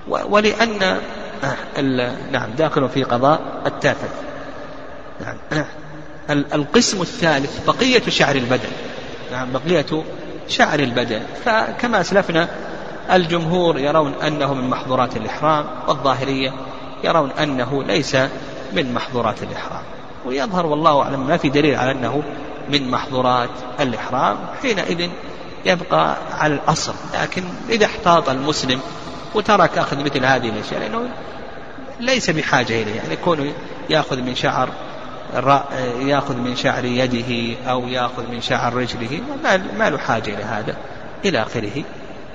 ولأن 0.07 0.99
آه، 1.43 2.11
نعم 2.31 2.49
داخل 2.57 2.89
في 2.89 3.03
قضاء 3.03 3.41
التفث. 3.65 4.11
نعم. 5.51 5.65
القسم 6.29 7.01
الثالث 7.01 7.65
بقية 7.67 8.09
شعر 8.09 8.35
البدن. 8.35 8.69
نعم 9.31 9.51
بقية 9.51 10.03
شعر 10.47 10.79
البدن. 10.79 11.21
فكما 11.45 12.01
أسلفنا 12.01 12.47
الجمهور 13.11 13.79
يرون 13.79 14.13
أنه 14.13 14.53
من 14.53 14.69
محظورات 14.69 15.17
الإحرام 15.17 15.65
والظاهرية 15.87 16.53
يرون 17.03 17.31
أنه 17.31 17.83
ليس 17.83 18.15
من 18.73 18.93
محظورات 18.93 19.43
الإحرام. 19.43 19.83
ويظهر 20.25 20.65
والله 20.65 21.01
أعلم 21.01 21.27
ما 21.27 21.37
في 21.37 21.49
دليل 21.49 21.75
على 21.75 21.91
أنه 21.91 22.23
من 22.69 22.91
محظورات 22.91 23.49
الإحرام. 23.79 24.37
حينئذ 24.61 25.09
يبقى 25.65 26.17
على 26.37 26.53
الأصل. 26.53 26.93
لكن 27.21 27.43
إذا 27.69 27.85
احتاط 27.85 28.29
المسلم 28.29 28.79
وترك 29.35 29.77
أخذ 29.77 30.03
مثل 30.03 30.25
هذه 30.25 30.49
الأشياء 30.49 30.79
لأنه 30.79 31.09
ليس 31.99 32.29
بحاجة 32.29 32.81
إليه. 32.81 32.95
يعني 32.95 33.15
كونه 33.15 33.53
يأخذ 33.89 34.17
من 34.17 34.35
شعر 34.35 34.69
يأخذ 35.99 36.37
من 36.37 36.55
شعر 36.55 36.85
يده 36.85 37.57
أو 37.69 37.87
يأخذ 37.87 38.31
من 38.31 38.41
شعر 38.41 38.73
رجله 38.73 39.21
ما 39.77 39.89
له 39.89 39.97
حاجة 39.97 40.33
إلى 40.33 40.43
هذا 40.43 40.75
إلى 41.25 41.41
آخره. 41.41 41.83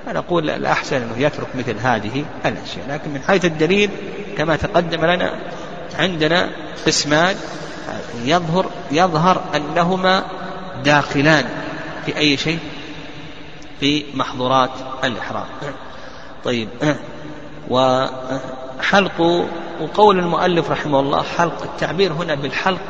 فنقول 0.05 0.49
الأحسن 0.49 0.95
أنه 0.95 1.17
يترك 1.17 1.47
مثل 1.55 1.75
هذه 1.79 2.25
الأشياء. 2.45 2.85
لكن 2.89 3.09
من 3.09 3.21
حيث 3.27 3.45
الدليل 3.45 3.89
كما 4.37 4.55
تقدم 4.55 5.05
لنا 5.05 5.33
عندنا 5.99 6.49
قسمان 6.85 7.35
يظهر 8.25 8.69
يظهر 8.91 9.41
أنهما 9.55 10.23
داخلان 10.83 11.45
في 12.05 12.17
أي 12.17 12.37
شيء؟ 12.37 12.59
في 13.79 14.05
محظورات 14.13 14.71
الإحرام. 15.03 15.45
طيب 16.43 16.69
وحلق 17.69 19.47
وقول 19.81 20.19
المؤلف 20.19 20.71
رحمه 20.71 20.99
الله 20.99 21.23
حلق 21.23 21.63
التعبير 21.63 22.13
هنا 22.13 22.35
بالحلق 22.35 22.81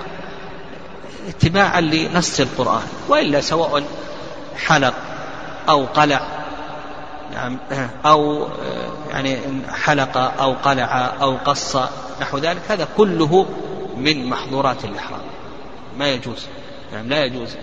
اتباعا 1.28 1.82
لنص 1.82 2.40
القرآن 2.40 2.84
وإلا 3.10 3.42
سواء 3.42 3.84
حلق 4.66 4.94
أو 5.70 5.86
قلع 5.86 6.22
نعم 7.34 7.58
أو 8.06 8.48
يعني 9.12 9.38
حلق 9.72 10.18
أو 10.18 10.54
قلع 10.54 11.14
أو 11.22 11.38
قص 11.46 11.78
نحو 12.22 12.38
ذلك 12.38 12.62
هذا 12.70 12.88
كله 12.98 13.46
من 13.98 14.26
محظورات 14.30 14.86
الإحرام 14.86 15.22
ما 15.98 16.10
يجوز 16.10 16.48
يعني 16.94 17.10
لا 17.10 17.26
يجوز. 17.26 17.56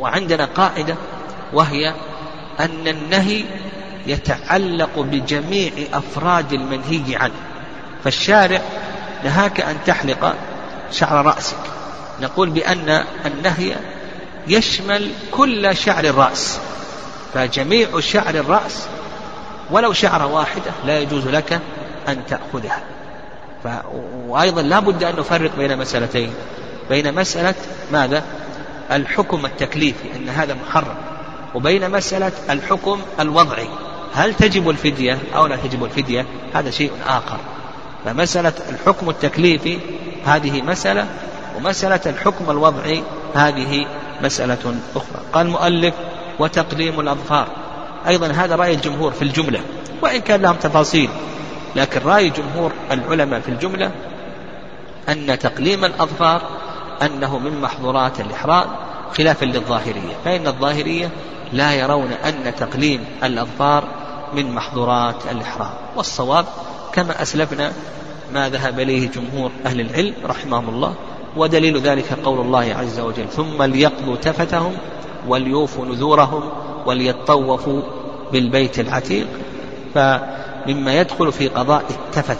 وعندنا 0.00 0.44
قاعدة 0.44 0.96
وهي 1.52 1.94
أن 2.60 2.88
النهي 2.88 3.44
يتعلق 4.06 4.98
بجميع 4.98 5.72
أفراد 5.92 6.52
المنهي 6.52 7.16
عنه. 7.16 7.34
فالشارع 8.04 8.60
نهاك 9.24 9.60
أن 9.60 9.76
تحلق 9.86 10.34
شعر 10.92 11.26
رأسك. 11.26 11.56
نقول 12.20 12.50
بأن 12.50 13.04
النهي 13.26 13.76
يشمل 14.48 15.10
كل 15.30 15.76
شعر 15.76 16.04
الرأس. 16.04 16.58
فجميع 17.34 18.00
شعر 18.00 18.34
الرأس 18.34 18.86
ولو 19.70 19.92
شعرة 19.92 20.26
واحدة 20.26 20.70
لا 20.84 20.98
يجوز 20.98 21.28
لك 21.28 21.60
أن 22.08 22.26
تأخذها. 22.28 22.82
ف... 23.64 23.68
وأيضا 24.26 24.62
لا 24.62 24.78
بد 24.78 25.04
أن 25.04 25.16
نفرق 25.16 25.50
بين 25.56 25.78
مسألتين. 25.78 26.34
بين 26.88 27.14
مسألة 27.14 27.54
ماذا؟ 27.92 28.22
الحكم 28.92 29.46
التكليفي 29.46 30.16
أن 30.16 30.28
هذا 30.28 30.56
محرم. 30.68 30.96
وبين 31.54 31.90
مسألة 31.90 32.32
الحكم 32.50 33.00
الوضعي. 33.20 33.68
هل 34.14 34.34
تجب 34.34 34.70
الفدية 34.70 35.18
أو 35.36 35.46
لا 35.46 35.56
تجب 35.56 35.84
الفدية؟ 35.84 36.26
هذا 36.54 36.70
شيء 36.70 36.92
آخر. 37.06 37.38
فمسألة 38.04 38.52
الحكم 38.68 39.10
التكليفي 39.10 39.78
هذه 40.24 40.62
مسألة 40.62 41.06
ومسألة 41.56 42.00
الحكم 42.06 42.50
الوضعي 42.50 43.02
هذه 43.34 43.86
مسألة 44.22 44.74
أخرى. 44.96 45.22
قال 45.32 45.46
المؤلف 45.46 45.94
وتقليم 46.38 47.00
الأظفار 47.00 47.48
أيضا 48.06 48.26
هذا 48.26 48.56
رأي 48.56 48.74
الجمهور 48.74 49.12
في 49.12 49.22
الجملة 49.22 49.60
وإن 50.02 50.20
كان 50.20 50.42
لهم 50.42 50.56
تفاصيل. 50.56 51.08
لكن 51.76 52.00
رأي 52.00 52.30
جمهور 52.30 52.72
العلماء 52.90 53.40
في 53.40 53.48
الجملة 53.48 53.90
أن 55.08 55.38
تقليم 55.38 55.84
الأظفار 55.84 56.42
أنه 57.02 57.38
من 57.38 57.60
محظورات 57.60 58.20
الإحرام 58.20 58.66
خلافا 59.18 59.44
للظاهرية. 59.44 60.14
فإن 60.24 60.46
الظاهرية 60.46 61.10
لا 61.52 61.72
يرون 61.72 62.12
أن 62.12 62.54
تقليم 62.56 63.04
الأظفار 63.24 63.84
من 64.34 64.54
محظورات 64.54 65.16
الإحرام 65.30 65.74
والصواب 65.96 66.46
كما 66.94 67.22
أسلفنا 67.22 67.72
ما 68.32 68.48
ذهب 68.48 68.80
إليه 68.80 69.10
جمهور 69.10 69.50
أهل 69.66 69.80
العلم 69.80 70.14
رحمهم 70.24 70.68
الله 70.68 70.94
ودليل 71.36 71.80
ذلك 71.80 72.12
قول 72.24 72.40
الله 72.40 72.74
عز 72.78 73.00
وجل 73.00 73.28
ثم 73.28 73.62
ليقضوا 73.62 74.16
تفتهم 74.16 74.72
وليوفوا 75.28 75.86
نذورهم 75.86 76.42
وليطوفوا 76.86 77.82
بالبيت 78.32 78.78
العتيق 78.78 79.26
فمما 79.94 81.00
يدخل 81.00 81.32
في 81.32 81.48
قضاء 81.48 81.84
التفت 81.90 82.38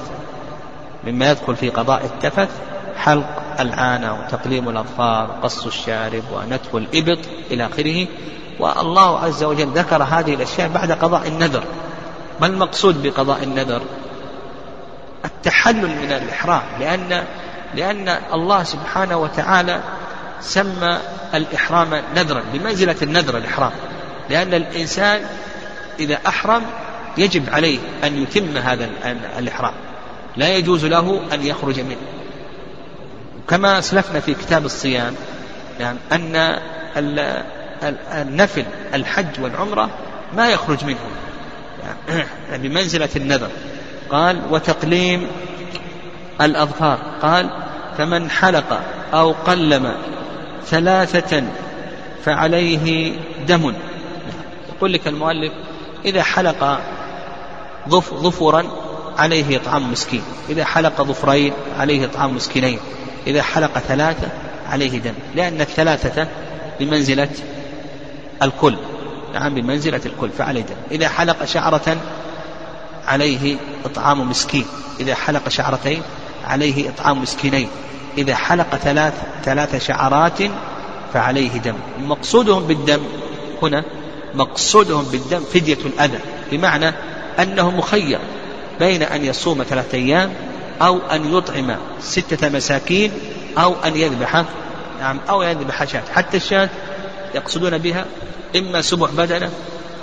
مما 1.07 1.31
يدخل 1.31 1.57
في 1.57 1.71
قضاء 1.71 2.05
التفت 2.05 2.49
حلق 2.97 3.61
العانة 3.61 4.21
وتقليم 4.21 4.69
الأظفار 4.69 5.31
قص 5.43 5.67
الشارب 5.67 6.23
ونتف 6.35 6.77
الإبط 6.77 7.19
إلى 7.51 7.67
آخره. 7.67 8.07
والله 8.61 9.19
عز 9.19 9.45
وجل 9.45 9.69
ذكر 9.69 10.03
هذه 10.03 10.35
الأشياء 10.35 10.69
بعد 10.69 10.93
قضاء 10.93 11.29
النذر. 11.29 11.65
ما 12.41 12.47
المقصود 12.47 13.03
بقضاء 13.03 13.43
النذر؟ 13.43 13.83
التحلل 15.25 15.89
من 15.89 16.13
الإحرام 16.13 16.63
لأن 16.81 17.25
لأن 17.75 18.09
الله 18.33 18.63
سبحانه 18.63 19.17
وتعالى 19.17 19.81
سمى 20.41 20.99
الإحرام 21.35 22.03
نذرا 22.17 22.43
بمنزلة 22.53 22.97
النذر 23.03 23.39
الإحرام. 23.39 23.73
لأن 24.31 24.55
الإنسان 24.55 25.21
إذا 25.99 26.19
أحرم 26.27 26.63
يجب 27.19 27.51
عليه 27.51 27.79
أن 28.05 28.23
يتم 28.23 28.57
هذا 28.57 28.89
الإحرام. 29.39 29.75
لا 30.37 30.57
يجوز 30.57 30.85
له 30.85 31.21
أن 31.33 31.47
يخرج 31.47 31.81
منه. 31.81 31.97
كما 33.49 33.79
أسلفنا 33.79 34.21
في 34.21 34.35
كتاب 34.35 34.65
الصيام 34.65 35.15
يعني 35.81 35.99
أن 36.13 36.59
النفل 38.13 38.65
الحج 38.95 39.41
والعمرة 39.41 39.91
ما 40.37 40.51
يخرج 40.51 40.85
منه. 40.85 40.99
يعني 42.51 42.69
بمنزلة 42.69 43.09
النذر. 43.17 43.51
قال 44.11 44.41
وتقليم 44.51 45.27
الأظفار 46.41 46.99
قال 47.23 47.51
فمن 47.99 48.31
حلق 48.31 48.81
أو 49.15 49.33
قلم 49.33 49.95
ثلاثة 50.67 51.43
فعليه 52.25 53.13
دم. 53.49 53.75
يقول 54.77 54.93
لك 54.93 55.09
المؤلف 55.09 55.53
إذا 56.05 56.23
حلق 56.23 56.81
ظف 57.89 58.15
ظفرا 58.15 58.65
عليه 59.19 59.57
إطعام 59.57 59.93
مسكين. 59.93 60.23
إذا 60.49 60.65
حلق 60.65 61.03
ظفرين 61.03 61.53
عليه 61.79 62.05
إطعام 62.05 62.37
مسكينين. 62.37 62.79
إذا 63.27 63.43
حلق 63.43 63.79
ثلاثة 63.79 64.29
عليه 64.71 64.99
دم. 64.99 65.15
لأن 65.35 65.61
الثلاثة 65.61 66.29
بمنزلة 66.81 67.29
الكل. 68.43 68.77
نعم 69.35 69.55
بمنزلة 69.55 70.01
الكل 70.07 70.31
فعليه 70.31 70.63
دم. 70.63 70.75
إذا 70.91 71.09
حلق 71.09 71.45
شعرة 71.45 71.97
عليه 73.09 73.57
إطعام 73.85 74.31
مسكين. 74.31 74.67
إذا 75.01 75.15
حلق 75.15 75.49
شعرتين 75.49 76.03
عليه 76.45 76.91
إطعام 76.91 77.23
مسكينين. 77.23 77.69
إذا 78.19 78.35
حلق 78.35 78.77
ثلاث 78.77 79.15
ثلاث 79.45 79.87
شعرات 79.87 80.39
فعليه 81.15 81.59
دم. 81.59 81.75
مقصودهم 81.99 82.67
بالدم 82.67 83.01
هنا 83.63 83.85
مقصودهم 84.35 85.05
بالدم 85.05 85.41
فدية 85.55 85.79
الأذى. 85.87 86.19
بمعنى 86.53 86.93
أنه 87.39 87.71
مخير 87.71 88.19
بين 88.81 89.03
أن 89.03 89.25
يصوم 89.25 89.63
ثلاثة 89.63 89.99
أيام 89.99 90.33
أو 90.83 90.99
أن 91.13 91.35
يطعم 91.35 91.77
ستة 92.01 92.49
مساكين 92.49 93.13
أو 93.59 93.75
أن 93.85 93.97
يذبح 93.97 94.45
نعم 95.01 95.21
أو 95.29 95.43
يذبح 95.43 95.85
شاة. 95.85 96.03
حتى 96.15 96.37
الشاة 96.37 96.69
يقصدون 97.35 97.79
بها 97.79 98.05
إما 98.57 98.83
سبع 98.83 99.09
بدنة 99.17 99.51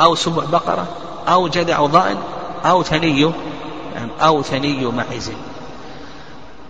أو 0.01 0.15
سبع 0.15 0.43
بقرة 0.45 0.87
أو 1.27 1.47
جذع 1.47 1.85
ضأن 1.85 2.17
أو 2.65 2.83
ثني 2.83 3.31
أو 4.21 4.41
ثني 4.41 4.85
معز. 4.85 5.31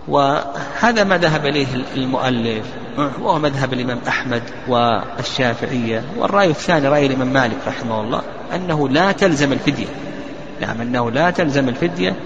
وهذا 0.08 1.04
ما 1.04 1.18
ذهب 1.18 1.46
إليه 1.46 1.66
المؤلف 1.96 2.66
وهو 2.98 3.38
مذهب 3.38 3.72
الإمام 3.72 3.98
أحمد 4.08 4.42
والشافعية 4.68 6.04
والرأي 6.16 6.50
الثاني 6.50 6.88
رأي 6.88 7.06
الإمام 7.06 7.32
مالك 7.32 7.56
رحمه 7.66 8.00
الله 8.00 8.22
أنه 8.54 8.88
لا 8.88 9.12
تلزم 9.12 9.52
الفدية. 9.52 9.86
نعم 10.60 10.80
أنه 10.80 11.10
لا 11.10 11.30
تلزم 11.30 11.68
الفدية 11.68 12.16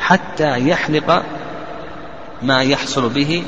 حتى 0.00 0.68
يحلق 0.68 1.22
ما 2.42 2.62
يحصل 2.62 3.08
به 3.08 3.44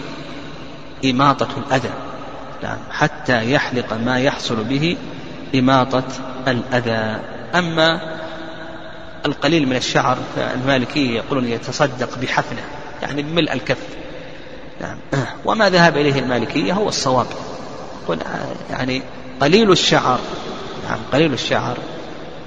إماطة 1.05 1.49
الأذى. 1.57 1.91
نعم 2.62 2.79
حتى 2.91 3.53
يحلق 3.53 3.93
ما 3.93 4.18
يحصل 4.18 4.64
به 4.64 4.97
إماطة 5.55 6.05
الأذى. 6.49 7.20
أما 7.55 8.17
القليل 9.26 9.68
من 9.68 9.76
الشعر 9.76 10.18
فالمالكية 10.36 11.16
يقولون 11.16 11.48
يتصدق 11.48 12.18
بحفنة 12.18 12.60
يعني 13.02 13.22
بملء 13.22 13.52
الكف. 13.52 13.78
نعم. 14.80 14.96
وما 15.44 15.70
ذهب 15.70 15.96
إليه 15.96 16.18
المالكية 16.18 16.72
هو 16.72 16.88
الصواب. 16.88 17.26
يعني 18.70 19.02
قليل 19.40 19.72
الشعر 19.72 20.18
نعم 20.88 20.98
قليل 21.12 21.32
الشعر 21.32 21.76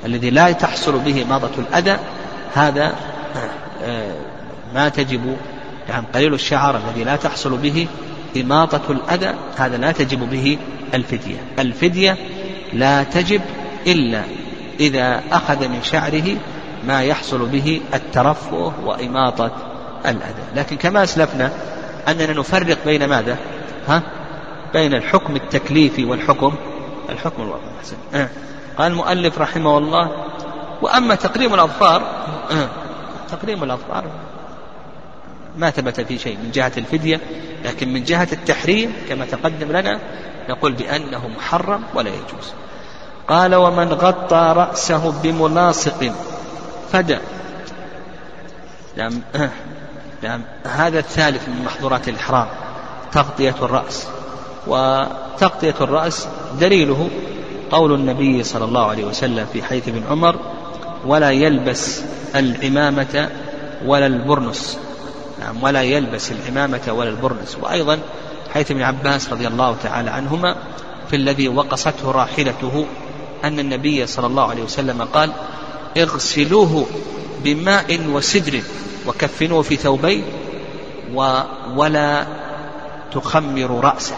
الذي 0.05 0.29
لا 0.29 0.51
تحصل 0.51 0.99
به 0.99 1.25
ماضة 1.29 1.51
الأذى 1.57 1.99
هذا 2.53 2.95
آه، 3.83 4.15
ما 4.73 4.89
تجب 4.89 5.37
نعم 5.89 6.03
قليل 6.13 6.33
الشعر 6.33 6.77
الذي 6.77 7.03
لا 7.03 7.15
تحصل 7.15 7.57
به 7.57 7.87
إماطة 8.37 8.91
الأذى 8.91 9.33
هذا 9.57 9.77
لا 9.77 9.91
تجب 9.91 10.29
به 10.29 10.57
الفدية. 10.93 11.37
الفدية 11.59 12.17
لا 12.73 13.03
تجب 13.03 13.41
إلا 13.87 14.23
إذا 14.79 15.21
أخذ 15.31 15.67
من 15.67 15.83
شعره 15.83 16.37
ما 16.87 17.03
يحصل 17.03 17.45
به 17.45 17.81
الترفه 17.93 18.73
وإماطة 18.83 19.51
الأذى. 20.05 20.43
لكن 20.55 20.77
كما 20.77 21.03
أسلفنا 21.03 21.51
أننا 22.07 22.33
نفرق 22.33 22.77
بين 22.85 23.05
ماذا؟ 23.05 23.37
ها؟ 23.87 24.01
بين 24.73 24.93
الحكم 24.93 25.35
التكليفي 25.35 26.05
والحكم 26.05 26.55
الحكم 27.09 27.41
الوضعي 27.41 27.61
أه. 28.13 28.29
قال 28.77 28.91
المؤلف 28.91 29.39
رحمه 29.39 29.77
الله 29.77 30.11
وأما 30.81 31.15
تقريم 31.15 31.53
الأظفار 31.53 32.01
أه. 32.51 32.69
تقريم 33.31 33.63
الأظفار 33.63 34.03
ما 35.57 35.69
ثبت 35.69 36.01
في 36.01 36.17
شيء 36.17 36.37
من 36.37 36.51
جهة 36.51 36.71
الفدية 36.77 37.19
لكن 37.65 37.93
من 37.93 38.03
جهة 38.03 38.27
التحريم 38.31 38.93
كما 39.09 39.25
تقدم 39.25 39.71
لنا 39.71 39.99
نقول 40.49 40.71
بأنه 40.71 41.27
محرم 41.27 41.83
ولا 41.93 42.09
يجوز. 42.09 42.53
قال 43.27 43.55
ومن 43.55 43.93
غطى 43.93 44.53
رأسه 44.57 45.21
بملاصق 45.23 46.13
فدى 46.91 47.17
نعم 48.97 49.21
نعم 50.23 50.41
هذا 50.63 50.99
الثالث 50.99 51.49
من 51.49 51.65
محظورات 51.65 52.09
الإحرام 52.09 52.47
تغطية 53.11 53.55
الرأس. 53.61 54.07
وتغطية 54.67 55.75
الرأس 55.81 56.27
دليله 56.59 57.09
قول 57.71 57.93
النبي 57.93 58.43
صلى 58.43 58.65
الله 58.65 58.85
عليه 58.89 59.03
وسلم 59.03 59.45
في 59.53 59.63
حديث 59.63 59.87
ابن 59.87 60.03
عمر 60.09 60.35
ولا 61.05 61.31
يلبس 61.31 62.01
العمامة 62.35 63.29
ولا 63.85 64.05
البرنس. 64.05 64.77
نعم 65.39 65.63
ولا 65.63 65.81
يلبس 65.81 66.31
العمامة 66.31 66.81
ولا 66.87 67.09
البرنس. 67.09 67.57
وأيضا 67.61 67.99
حيث 68.53 68.71
ابن 68.71 68.81
عباس 68.81 69.33
رضي 69.33 69.47
الله 69.47 69.75
تعالى 69.83 70.09
عنهما 70.09 70.55
في 71.09 71.15
الذي 71.15 71.47
وقصته 71.47 72.11
راحلته 72.11 72.85
أن 73.43 73.59
النبي 73.59 74.07
صلى 74.07 74.27
الله 74.27 74.49
عليه 74.49 74.63
وسلم 74.63 75.01
قال 75.01 75.31
اغسلوه 75.97 76.85
بماء 77.43 78.01
وسدر 78.07 78.61
وكفنوه 79.07 79.61
في 79.61 79.75
ثوبين 79.75 80.23
ولا 81.75 82.27
تخمر 83.13 83.83
رأسه. 83.83 84.15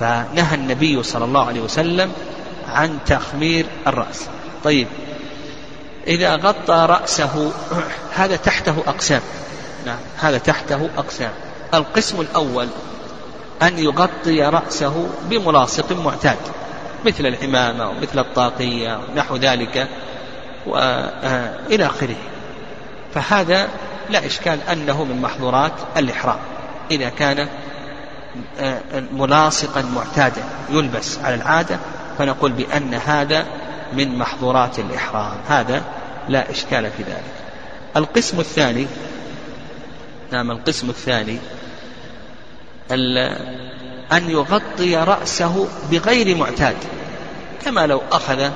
فنهى 0.00 0.54
النبي 0.54 1.02
صلى 1.02 1.24
الله 1.24 1.46
عليه 1.46 1.60
وسلم 1.60 2.12
عن 2.68 2.98
تخمير 3.06 3.66
الرأس. 3.86 4.26
طيب 4.64 4.88
إذا 6.06 6.36
غطى 6.36 6.86
رأسه 6.90 7.52
هذا 8.18 8.36
تحته 8.36 8.82
أقسام. 8.86 9.20
نعم 9.86 9.98
هذا 10.16 10.38
تحته 10.38 10.88
أقسام. 10.98 11.32
القسم 11.74 12.20
الأول 12.20 12.68
أن 13.62 13.78
يغطي 13.78 14.42
رأسه 14.42 15.08
بملاصق 15.30 15.92
معتاد 15.92 16.38
مثل 17.06 17.26
العمامة 17.26 17.90
ومثل 17.90 18.18
الطاقية 18.18 19.00
ونحو 19.12 19.36
ذلك. 19.36 19.88
وإلى 20.66 21.86
آخره. 21.86 22.16
فهذا 23.14 23.68
لا 24.10 24.26
إشكال 24.26 24.58
أنه 24.72 25.04
من 25.04 25.22
محظورات 25.22 25.72
الإحرام. 25.96 26.38
إذا 26.90 27.08
كان 27.08 27.48
آه، 28.60 28.80
ملاصقا 29.12 29.82
معتادا 29.82 30.42
يلبس 30.70 31.18
على 31.18 31.34
العادة 31.34 31.78
فنقول 32.18 32.52
بأن 32.52 32.94
هذا 32.94 33.46
من 33.92 34.18
محظورات 34.18 34.78
الإحرام. 34.78 35.32
هذا 35.48 35.82
لا 36.28 36.50
إشكال 36.50 36.90
في 36.96 37.02
ذلك. 37.02 37.46
القسم 37.96 38.40
الثاني 38.40 38.86
نعم 40.32 40.50
القسم 40.50 40.90
الثاني 40.90 41.38
أن 44.12 44.30
يغطي 44.30 44.96
رأسه 44.96 45.68
بغير 45.90 46.36
معتاد 46.36 46.76
كما 47.64 47.86
لو 47.86 48.02
أخذ 48.12 48.50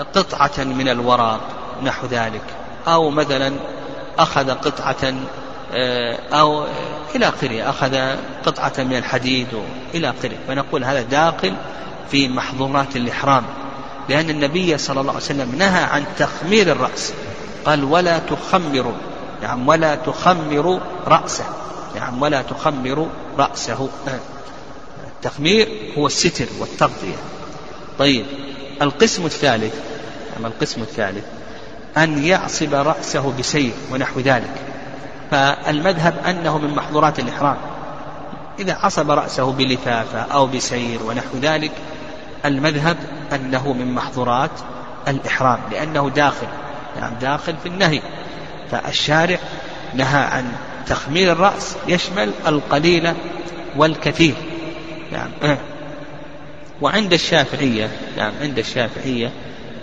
قطعة 0.00 0.64
من 0.64 0.88
الورق 0.88 1.40
نحو 1.82 2.06
ذلك. 2.06 2.42
أو 2.88 3.10
مثلا 3.10 3.52
أخذ 4.18 4.50
قطعة 4.50 5.14
آه، 5.72 6.18
أو 6.32 6.66
إلى 7.14 7.28
آخره 7.28 7.70
أخذ 7.70 8.16
قطعة 8.46 8.72
من 8.78 8.96
الحديد 8.96 9.48
إلى 9.94 10.10
آخره. 10.10 10.36
فنقول 10.48 10.84
هذا 10.84 11.02
داخل 11.02 11.54
في 12.10 12.28
محظورات 12.28 12.96
الإحرام. 12.96 13.44
لأن 14.08 14.30
النبي 14.30 14.78
صلى 14.78 15.00
الله 15.00 15.12
عليه 15.12 15.22
وسلم 15.22 15.54
نهى 15.58 15.82
عن 15.82 16.04
تخمير 16.18 16.72
الرأس. 16.72 17.12
قال 17.64 17.84
ولا 17.84 18.18
تخمر 18.18 18.92
نعم 19.42 19.68
ولا 19.68 19.94
تخمر 19.94 20.80
رأسه. 21.06 21.44
نعم 21.96 22.22
ولا 22.22 22.42
تخمر 22.42 23.08
رأسه. 23.38 23.88
التخمير 25.16 25.68
هو 25.98 26.06
الستر 26.06 26.46
والتغطية 26.60 27.16
طيب 27.98 28.26
القسم 28.82 29.26
الثالث 29.26 29.74
نعم 30.36 30.46
القسم 30.46 30.82
الثالث 30.82 31.24
أن 31.96 32.24
يعصب 32.24 32.74
رأسه 32.74 33.32
بسيف 33.38 33.74
ونحو 33.92 34.20
ذلك. 34.20 34.50
فالمذهب 35.30 36.14
أنه 36.26 36.58
من 36.58 36.74
محظورات 36.74 37.18
الإحرام. 37.18 37.56
إذا 38.58 38.78
عصب 38.82 39.10
رأسه 39.10 39.52
بلفافة 39.52 40.18
أو 40.18 40.46
بسير 40.46 41.02
ونحو 41.02 41.38
ذلك 41.42 41.72
المذهب 42.44 42.96
أنه 43.32 43.72
من 43.72 43.94
محظورات 43.94 44.50
الإحرام 45.08 45.58
لأنه 45.70 46.10
داخل 46.10 46.46
نعم 47.00 47.12
داخل 47.20 47.54
في 47.62 47.68
النهي. 47.68 48.00
فالشارع 48.70 49.38
نهى 49.94 50.22
عن 50.22 50.52
تخمير 50.86 51.32
الرأس 51.32 51.76
يشمل 51.88 52.30
القليل 52.46 53.14
والكثير. 53.76 54.34
نعم. 55.12 55.56
وعند 56.80 57.12
الشافعية 57.12 57.88
نعم 58.16 58.32
عند 58.42 58.58
الشافعية 58.58 59.32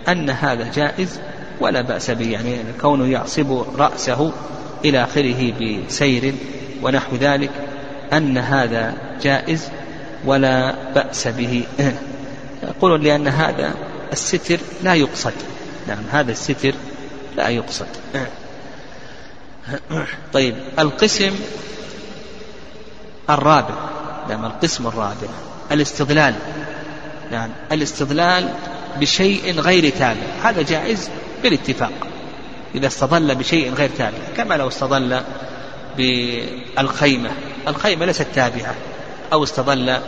أن 0.08 0.30
هذا 0.30 0.70
جائز 0.74 1.20
ولا 1.60 1.80
بأس 1.80 2.10
به 2.10 2.30
يعني 2.30 2.56
كونه 2.80 3.06
يعصب 3.06 3.64
رأسه 3.78 4.32
إلى 4.84 5.04
آخره 5.04 5.52
بسير 5.86 6.34
ونحو 6.82 7.16
ذلك 7.16 7.50
أن 8.12 8.38
هذا 8.38 8.94
جائز 9.22 9.68
ولا 10.24 10.74
بأس 10.94 11.28
به. 11.28 11.64
يقولون 12.62 13.00
لأن 13.00 13.28
هذا 13.28 13.74
الستر 14.12 14.58
لا 14.82 14.94
يقصد 14.94 15.32
نعم 15.88 16.02
هذا 16.12 16.32
الستر 16.32 16.74
لا 17.36 17.48
يقصد. 17.48 17.86
طيب 20.32 20.54
القسم 20.78 21.34
الرابع 23.30 23.74
نعم 24.28 24.44
القسم 24.44 24.86
الرابع 24.86 25.28
الاستضلال. 25.72 26.34
نعم 27.30 27.48
الاستضلال 27.72 28.48
بشيء 29.00 29.60
غير 29.60 29.90
تابع 29.90 30.20
هذا 30.42 30.62
جائز 30.62 31.10
بالاتفاق 31.42 31.92
إذا 32.74 32.86
استظل 32.86 33.34
بشيء 33.34 33.74
غير 33.74 33.90
تابع 33.98 34.18
كما 34.36 34.54
لو 34.54 34.68
استظل 34.68 35.20
بالخيمة. 35.96 37.30
الخيمة 37.68 38.06
ليست 38.06 38.26
تابعة 38.34 38.74
أو 39.32 39.44
استظل 39.44 39.98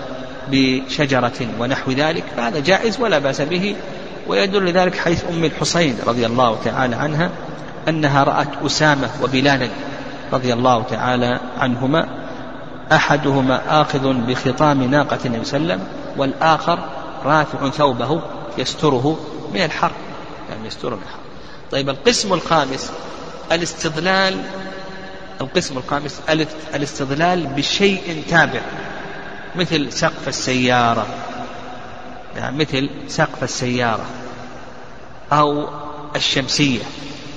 بشجرة 0.51 1.49
ونحو 1.59 1.91
ذلك 1.91 2.25
فهذا 2.37 2.61
جائز 2.61 3.01
ولا 3.01 3.19
بأس 3.19 3.41
به. 3.41 3.77
ويدل 4.27 4.65
لذلك 4.65 4.99
حديث 4.99 5.25
أم 5.31 5.45
الحسين 5.45 5.99
رضي 6.07 6.27
الله 6.27 6.59
تعالى 6.65 6.97
عنها 6.97 7.31
أنها 7.89 8.25
رأت 8.25 8.49
أسامة 8.67 9.09
وبلالا 9.23 9.69
رضي 10.33 10.53
الله 10.53 10.83
تعالى 10.83 11.41
عنهما 11.59 12.09
أحدهما 12.93 13.81
آخذ 13.81 14.13
بخطام 14.13 14.83
ناقة 14.83 15.19
النبي 15.25 15.45
صلى 15.45 15.61
الله 15.61 15.73
عليه 15.73 15.83
وسلم 15.83 15.89
والآخر 16.17 16.79
رافع 17.25 17.71
ثوبه 17.71 18.21
يستره 18.59 19.19
من 19.55 19.65
الحر. 19.65 19.93
يعني 20.51 20.67
يستره 20.67 20.95
من 20.95 21.03
الحر. 21.03 21.19
طيب 21.73 21.89
القسم 21.89 22.33
الخامس 22.33 22.91
الاستضلال 23.53 24.43
القسم 25.41 25.79
الخامس 25.79 26.21
الاستضلال 26.75 27.47
بشيء 27.47 28.25
تابع 28.31 28.61
مثل 29.57 29.93
سقف 29.93 30.29
السيارة. 30.29 31.07
يعني 32.37 32.57
مثل 32.57 32.91
سقف 33.09 33.43
السيارة 33.43 34.05
أو 35.33 35.69
الشمسية. 36.17 36.83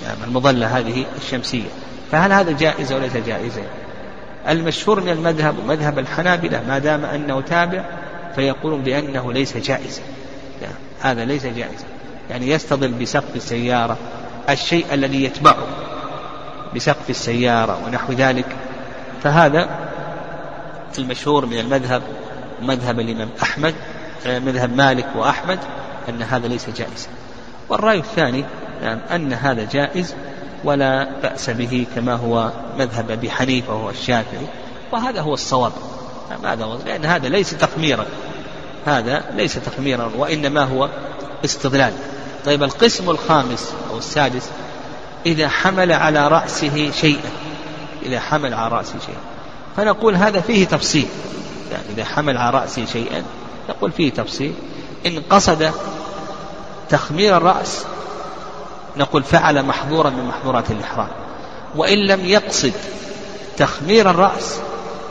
يعني 0.06 0.24
المظلة 0.24 0.78
هذه 0.78 1.06
الشمسية. 1.18 1.70
فهل 2.12 2.32
هذا 2.32 2.52
جائز 2.52 2.92
أو 2.92 3.00
ليس 3.00 3.14
المشهور 4.48 5.02
من 5.02 5.10
المذهب 5.10 5.60
ومذهب 5.60 6.00
الحنابلة 6.00 6.64
ما 6.68 6.80
دام 6.80 7.06
أنه 7.06 7.42
تابع 7.42 7.86
فيقولون 8.36 8.82
بأنه 8.82 9.34
ليس 9.34 9.58
جائزا. 9.58 10.02
يعني 10.62 10.76
هذا 11.02 11.26
ليس 11.26 11.46
جائزا. 11.46 11.86
يعني 12.30 12.50
يستظل 12.50 12.92
بسقف 12.92 13.36
السيارة 13.36 13.98
الشيء 14.50 14.86
الذي 14.94 15.24
يتبعه 15.24 15.68
بسقف 16.76 17.10
السيارة 17.10 17.86
ونحو 17.86 18.14
ذلك. 18.14 18.46
فهذا 19.24 19.70
المشهور 20.98 21.46
من 21.46 21.60
المذهب 21.60 22.02
مذهب 22.62 23.00
الإمام 23.00 23.30
أحمد 23.44 23.76
آه، 24.28 24.40
مذهب 24.40 24.78
مالك 24.78 25.08
وأحمد 25.16 25.60
أن 26.10 26.22
هذا 26.22 26.48
ليس 26.48 26.70
جائزا. 26.70 27.08
والرأي 27.70 27.98
الثاني 27.98 28.46
نعم 28.82 29.00
أن 29.12 29.34
هذا 29.34 29.68
جائز 29.72 30.16
ولا 30.64 31.08
بأس 31.24 31.50
به 31.50 31.86
كما 31.96 32.14
هو 32.14 32.52
مذهب 32.80 33.12
أبي 33.12 33.32
حنيفة 33.32 33.74
وهو 33.74 33.90
الشافعي. 33.90 34.48
وهذا 34.92 35.22
هو 35.22 35.34
الصواب. 35.34 35.72
هذا 36.44 36.64
هو 36.64 36.78
لأن 36.86 37.06
هذا 37.06 37.30
ليس 37.30 37.50
تخميرا. 37.50 38.06
هذا 38.86 39.24
ليس 39.36 39.54
تخميرا 39.54 40.12
وإنما 40.18 40.64
هو 40.64 40.90
استضلال. 41.46 41.94
طيب 42.46 42.64
القسم 42.64 43.10
الخامس 43.10 43.74
أو 43.92 43.98
السادس 43.98 44.50
إذا 45.26 45.48
حمل 45.50 45.92
على 45.92 46.28
رأسه 46.28 46.92
شيئا. 46.92 47.30
إذا 48.04 48.20
حمل 48.20 48.54
على 48.54 48.76
رأسه 48.76 49.00
شيئا. 49.06 49.20
فنقول 49.78 50.16
هذا 50.16 50.42
فيه 50.42 50.66
تفصيل. 50.66 51.08
يعني 51.72 51.84
إذا 51.90 52.06
حمل 52.06 52.38
على 52.38 52.58
رأسه 52.58 52.86
شيئا 52.86 53.24
نقول 53.70 53.92
فيه 53.92 54.12
تفصيل. 54.12 54.54
إن 55.06 55.22
قصد 55.30 55.72
تخمير 56.90 57.38
الرأس 57.38 57.86
نقول 58.98 59.24
فعل 59.24 59.64
محظورا 59.64 60.10
من 60.10 60.26
محظورات 60.26 60.72
الإحرام. 60.72 61.10
وإن 61.76 61.98
لم 61.98 62.26
يقصد 62.26 62.74
تخمير 63.58 64.10
الرأس 64.10 64.60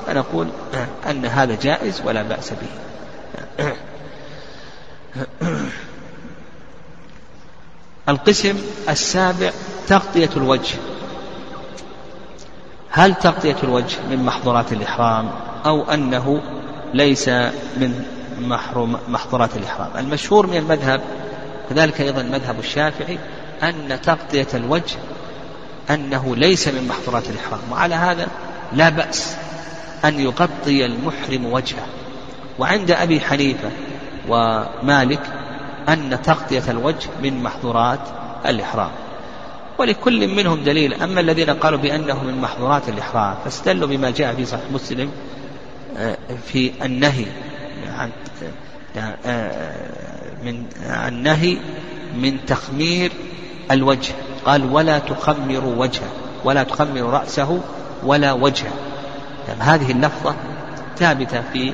فنقول 0.08 0.48
أن 1.10 1.26
هذا 1.26 1.58
جائز 1.62 2.02
ولا 2.04 2.22
بأس 2.22 2.50
به. 2.50 2.68
القسم 8.08 8.56
السابع 8.88 9.50
تغطية 9.88 10.30
الوجه. 10.36 10.76
هل 12.90 13.14
تغطية 13.14 13.56
الوجه 13.62 13.96
من 14.10 14.24
محظورات 14.24 14.72
الإحرام 14.72 15.30
أو 15.66 15.90
أنه 15.90 16.42
ليس 16.94 17.28
من 17.76 18.04
محروم 18.40 18.98
محظورات 19.08 19.56
الإحرام؟ 19.56 19.90
المشهور 19.98 20.46
من 20.46 20.56
المذهب 20.56 21.00
كذلك 21.70 22.00
أيضا 22.00 22.22
مذهب 22.22 22.58
الشافعي 22.58 23.18
أن 23.62 24.00
تغطية 24.02 24.48
الوجه 24.54 24.96
أنه 25.90 26.36
ليس 26.36 26.68
من 26.68 26.88
محظورات 26.88 27.30
الإحرام. 27.30 27.60
وعلى 27.72 27.94
هذا 27.94 28.28
لا 28.72 28.88
بأس. 28.88 29.36
أن 30.04 30.20
يغطي 30.20 30.86
المحرم 30.86 31.46
وجهه. 31.46 31.86
وعند 32.58 32.90
أبي 32.90 33.20
حنيفة 33.20 33.70
ومالك 34.28 35.20
أن 35.88 36.22
تغطية 36.22 36.62
الوجه 36.68 37.08
من 37.22 37.42
محظورات 37.42 38.00
الإحرام. 38.46 38.90
ولكل 39.78 40.28
منهم 40.28 40.64
دليل. 40.64 40.94
أما 40.94 41.20
الذين 41.20 41.50
قالوا 41.50 41.78
بأنه 41.78 42.24
من 42.24 42.40
محظورات 42.40 42.88
الإحرام 42.88 43.34
فاستدلوا 43.44 43.88
بما 43.88 44.10
جاء 44.10 44.34
في 44.34 44.44
صحيح 44.44 44.64
مسلم 44.72 45.10
آه، 45.96 46.16
في 46.46 46.72
النهي 46.84 47.26
عن 47.98 48.10
آه، 49.26 49.74
من 50.44 50.64
النهي 51.08 51.56
من 52.16 52.44
تخمير 52.46 53.12
الوجه. 53.70 54.14
قال 54.44 54.72
ولا 54.72 54.98
تخمر 54.98 55.64
وجهه 55.64 56.08
ولا 56.44 56.62
تخمر 56.62 57.00
رأسه 57.02 57.60
ولا 58.02 58.32
وجهه. 58.32 58.72
هذه 59.60 59.90
اللفظة 59.90 60.34
ثابتة 60.96 61.42
في 61.52 61.72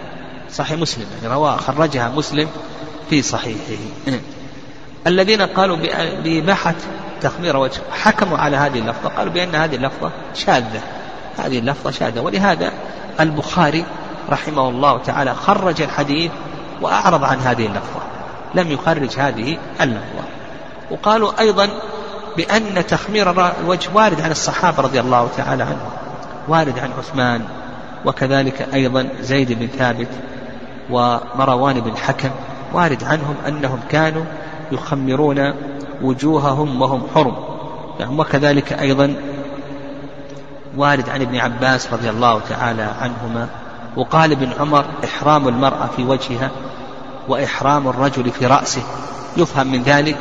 صحيح 0.51 0.79
مسلم 0.79 1.07
يعني 1.23 1.35
رواه 1.35 1.57
خرجها 1.57 2.09
مسلم 2.09 2.49
في 3.11 3.23
صحيحه. 3.23 3.83
الذين 5.07 5.43
قالوا 5.43 5.77
بإباحة 6.25 6.75
تخمير 7.21 7.57
وجه 7.57 7.81
حكموا 7.93 8.39
على 8.39 8.57
هذه 8.57 8.79
اللفظة 8.79 9.09
قالوا 9.09 9.33
بأن 9.33 9.55
هذه 9.55 9.75
اللفظة 9.77 10.11
شاذة. 10.35 10.81
هذه 11.39 11.59
اللفظة 11.59 11.91
شاذة. 11.91 12.21
ولهذا 12.21 12.73
البخاري 13.21 13.85
رحمه 14.31 14.69
الله 14.69 14.99
تعالى 14.99 15.35
خرج 15.35 15.83
الحديث 15.83 16.31
وأعرض 16.83 17.25
عن 17.25 17.39
هذه 17.39 17.67
اللفظة. 17.67 18.01
لم 18.55 18.71
يخرج 18.71 19.19
هذه 19.19 19.59
اللفظة. 19.81 20.25
وقالوا 20.91 21.41
أيضا 21.41 21.69
بأن 22.37 22.87
تخمير 22.87 23.31
الوجه 23.61 23.91
وارد 23.95 24.21
عن 24.21 24.31
الصحابة 24.31 24.83
رضي 24.83 25.01
الله 25.01 25.29
تعالى 25.37 25.63
عنهم. 25.63 25.91
وارد 26.49 26.79
عن 26.79 26.91
عثمان. 26.99 27.45
وكذلك 28.05 28.69
أيضا 28.75 29.09
زيد 29.21 29.53
بن 29.53 29.67
ثابت 29.67 30.09
ومروان 30.91 31.81
بن 31.81 31.97
حكم 31.97 32.31
وارد 32.73 33.05
عنهم 33.05 33.35
أنهم 33.49 33.81
كانوا 33.89 34.25
يخمرون 34.73 35.55
وجوههم 36.03 36.83
وهم 36.83 37.03
حرم. 37.15 37.37
يعني 38.01 38.19
وكذلك 38.19 38.73
أيضا 38.73 39.15
وارد 40.77 41.09
عن 41.09 41.23
ابن 41.23 41.37
عباس 41.37 41.93
رضي 41.93 42.11
الله 42.11 42.41
تعالى 42.49 42.83
عنهما 42.83 43.49
وقال 43.97 44.33
ابن 44.33 44.49
عمر 44.61 44.85
إحرام 45.05 45.49
المرأة 45.49 45.87
في 45.97 46.05
وجهها 46.05 46.51
وإحرام 47.29 47.89
الرجل 47.89 48.31
في 48.31 48.47
رأسه. 48.47 48.83
يفهم 49.37 49.67
من 49.67 49.83
ذلك 49.83 50.17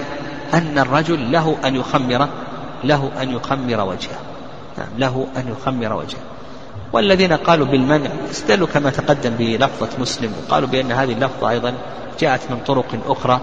أن 0.53 0.79
الرجل 0.79 1.31
له 1.31 1.55
أن 1.65 1.75
يخمر 1.75 2.27
له 2.84 3.11
أن 3.21 3.31
يخمر 3.31 3.81
وجهه. 3.81 4.19
نعم 4.77 4.88
له 4.97 5.27
أن 5.38 5.51
يخمر 5.51 5.93
وجهه. 5.93 6.32
والذين 6.93 7.33
قالوا 7.33 7.67
بالمنع 7.67 8.09
استدلوا 8.31 8.67
كما 8.67 8.89
تقدم 8.89 9.29
بلفظة 9.29 9.89
مسلم 9.99 10.33
وقالوا 10.43 10.69
بأن 10.69 10.91
هذه 10.91 11.11
اللفظة 11.11 11.49
أيضا 11.49 11.73
جاءت 12.19 12.41
من 12.51 12.59
طرق 12.67 12.85
أخرى 13.07 13.41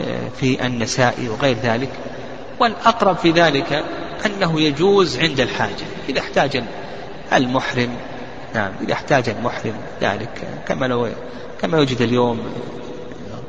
آه، 0.00 0.28
في 0.40 0.66
النساء 0.66 1.28
وغير 1.28 1.56
ذلك. 1.62 1.90
والأقرب 2.60 3.16
في 3.16 3.30
ذلك 3.30 3.84
أنه 4.26 4.60
يجوز 4.60 5.18
عند 5.18 5.40
الحاجة 5.40 5.84
إذا 6.08 6.20
احتاج 6.20 6.62
المحرم 7.32 7.90
نعم 8.54 8.70
إذا 8.82 8.92
احتاج 8.92 9.28
المحرم 9.28 9.74
ذلك 10.00 10.48
كما 10.68 10.86
لو 10.86 11.08
كما 11.60 11.78
يوجد 11.78 12.02
اليوم 12.02 12.40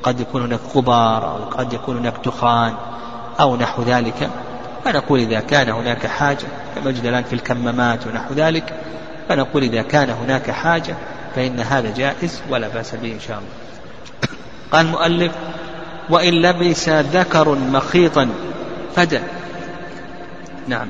قد 0.04 0.20
يكون 0.20 0.42
هناك 0.42 0.60
غبار 0.76 1.32
أو 1.32 1.44
قد 1.44 1.74
يكون 1.74 1.98
هناك 1.98 2.14
دخان 2.26 2.74
أو 3.40 3.56
نحو 3.56 3.84
ذلك. 3.84 4.30
فنقول 4.86 5.20
إذا 5.20 5.40
كان 5.40 5.70
هناك 5.70 6.08
حاجة 6.08 6.48
كما 6.76 6.86
يوجد 6.86 7.06
الآن 7.06 7.24
في 7.24 7.34
الكمامات 7.34 8.08
ونحو 8.08 8.34
ذلك 8.34 8.74
فنقول 9.30 9.64
إذا 9.64 9.82
كان 9.82 10.10
هناك 10.10 10.52
حاجة 10.52 10.96
فإن 11.36 11.60
هذا 11.60 11.94
جائز 11.98 12.42
ولا 12.50 12.68
بأس 12.68 12.96
به 12.96 13.14
إن 13.14 13.20
شاء 13.20 13.38
الله. 13.38 13.50
قال 14.72 14.86
المؤلف 14.86 15.32
وإن 16.10 16.34
لبس 16.34 16.90
ذكر 16.90 17.56
مخيطا 17.56 18.30
فدى 18.96 19.20
نعم. 20.68 20.88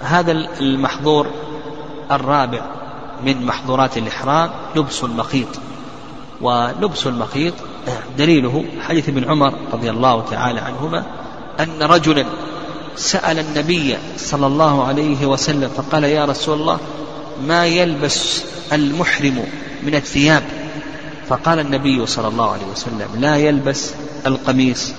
هذا 0.00 0.32
المحظور 0.60 1.26
الرابع 2.10 2.60
من 3.24 3.46
محظورات 3.46 3.98
الإحرام 3.98 4.50
لبس 4.76 5.04
المخيط 5.04 5.48
ولبس 6.40 7.06
المخيط 7.06 7.54
دليله 8.18 8.64
حديث 8.80 9.08
ابن 9.08 9.30
عمر 9.30 9.54
رضي 9.72 9.90
الله 9.90 10.24
تعالى 10.30 10.60
عنهما 10.60 11.04
أن 11.60 11.82
رجلا 11.82 12.24
سأل 12.96 13.38
النبي 13.38 13.96
صلى 14.16 14.46
الله 14.46 14.84
عليه 14.84 15.26
وسلم 15.26 15.68
فقال 15.68 16.04
يا 16.04 16.24
رسول 16.24 16.60
الله 16.60 16.78
ما 17.46 17.66
يلبس 17.66 18.42
المحرم 18.72 19.44
من 19.82 19.94
الثياب. 19.94 20.42
فقال 21.28 21.58
النبي 21.58 22.06
صلى 22.06 22.28
الله 22.28 22.52
عليه 22.52 22.66
وسلم 22.66 23.08
لا 23.20 23.36
يلبس 23.36 23.92
القميص 24.26 24.92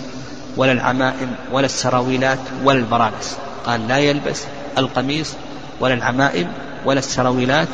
ولا 0.57 0.71
العمائم 0.71 1.35
ولا 1.51 1.65
السراويلات 1.65 2.39
ولا 2.63 2.79
البرانس 2.79 3.37
قال 3.65 3.87
لا 3.87 3.97
يلبس 3.97 4.43
القميص 4.77 5.33
ولا 5.79 5.93
العمائم 5.93 6.47
ولا 6.85 6.99
السراويلات 6.99 7.67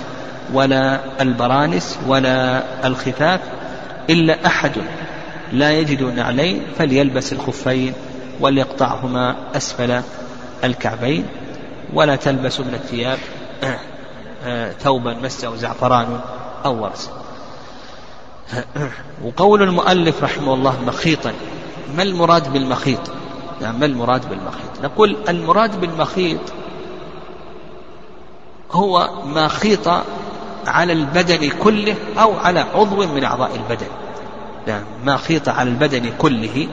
ولا 0.53 0.99
البرانس 1.21 1.97
ولا 2.07 2.63
الخفاف 2.87 3.39
إلا 4.09 4.45
أحد 4.45 4.71
لا 5.51 5.71
يجد 5.71 6.03
نعلين 6.03 6.61
فليلبس 6.77 7.33
الخفين 7.33 7.93
وليقطعهما 8.39 9.35
أسفل 9.55 10.01
الكعبين 10.63 11.25
ولا 11.93 12.15
تلبس 12.15 12.59
من 12.59 12.73
الثياب. 12.73 13.17
ثوبا 14.79 15.13
مسه 15.13 15.55
زعفران 15.55 16.19
أو 16.65 16.83
ورس. 16.83 17.11
وقول 19.23 19.63
المؤلف 19.63 20.23
رحمه 20.23 20.53
الله 20.53 20.81
مخيطا. 20.87 21.33
ما 21.97 22.03
المراد 22.03 22.53
بالمخيط؟ 22.53 22.99
يعني 23.61 23.77
ما 23.77 23.85
المراد 23.85 24.29
بالمخيط؟ 24.29 24.83
نقول 24.83 25.17
المراد 25.29 25.81
بالمخيط 25.81 26.39
هو 28.71 29.09
ما 29.25 29.47
خيط 29.47 29.87
على 30.67 30.93
البدن 30.93 31.49
كله 31.49 31.95
أو 32.19 32.33
على 32.37 32.59
عضو 32.59 33.07
من 33.07 33.23
أعضاء 33.23 33.55
البدن. 33.55 33.87
يعني 34.67 34.85
ما 35.05 35.17
خيط 35.17 35.49
على 35.49 35.69
البدن 35.69 36.11
كله 36.17 36.67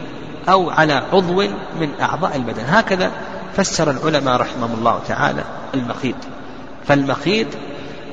أو 0.48 0.70
على 0.70 0.92
عضو 1.12 1.42
من 1.80 1.90
أعضاء 2.00 2.36
البدن. 2.36 2.62
هكذا 2.66 3.10
فسر 3.56 3.90
العلماء 3.90 4.36
رحمهم 4.36 4.74
الله 4.78 5.00
تعالى 5.08 5.44
المخيط. 5.74 6.16
فالمخيط 6.86 7.46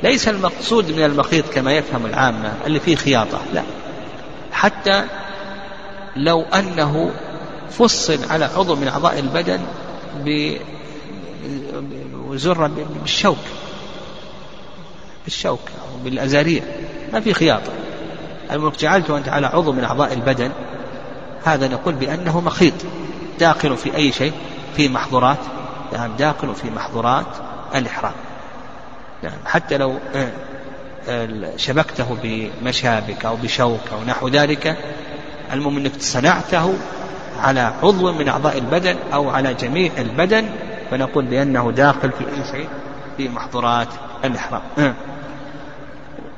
ليس 0.03 0.27
المقصود 0.27 0.91
من 0.91 1.03
المخيط 1.03 1.49
كما 1.53 1.73
يفهم 1.73 2.05
العامة 2.05 2.53
اللي 2.65 2.79
فيه 2.79 2.95
خياطة 2.95 3.41
لا. 3.53 3.63
حتى 4.51 5.03
لو 6.15 6.41
أنه 6.41 7.11
فصل 7.71 8.19
على 8.29 8.45
عضو 8.45 8.75
من 8.75 8.87
أعضاء 8.87 9.19
البدن 9.19 9.59
بزر 12.29 12.67
بالشوك 13.01 13.37
بالشوك 15.25 15.59
أو 15.59 16.03
بالأزارية 16.03 16.61
ما 17.13 17.19
في 17.19 17.33
خياطة. 17.33 17.71
الملك 18.51 18.79
جعلته 18.79 19.17
أنت 19.17 19.29
على 19.29 19.47
عضو 19.47 19.71
من 19.71 19.83
أعضاء 19.83 20.13
البدن 20.13 20.51
هذا 21.43 21.67
نقول 21.67 21.93
بأنه 21.93 22.41
مخيط. 22.41 22.73
داخل 23.39 23.77
في 23.77 23.95
أي 23.95 24.11
شيء؟ 24.11 24.33
في 24.75 24.89
محظورات. 24.89 25.39
نعم 25.93 26.15
داخل 26.15 26.55
في 26.55 26.69
محظورات 26.69 27.25
الإحرام 27.75 28.13
نعم 29.23 29.33
حتى 29.45 29.77
لو 29.77 29.95
آه، 30.15 30.29
شبكته 31.57 32.17
بمشابك 32.23 33.25
أو 33.25 33.35
بشوك 33.35 33.79
أو 33.93 34.03
نحو 34.03 34.27
ذلك 34.27 34.77
المهم 35.53 35.77
أنك 35.77 35.91
صنعته 35.99 36.73
على 37.39 37.73
عضو 37.83 38.13
من 38.13 38.27
أعضاء 38.27 38.57
البدن 38.57 38.95
أو 39.13 39.29
على 39.29 39.53
جميع 39.53 39.91
البدن 39.97 40.49
فنقول 40.91 41.25
بأنه 41.25 41.71
داخل 41.71 42.11
في 42.11 42.23
أي 42.23 42.51
شيء 42.51 42.67
في 43.17 43.29
محظورات 43.29 43.87
الإحرام 44.23 44.61
آه. 44.77 44.93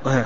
آه. 0.08 0.26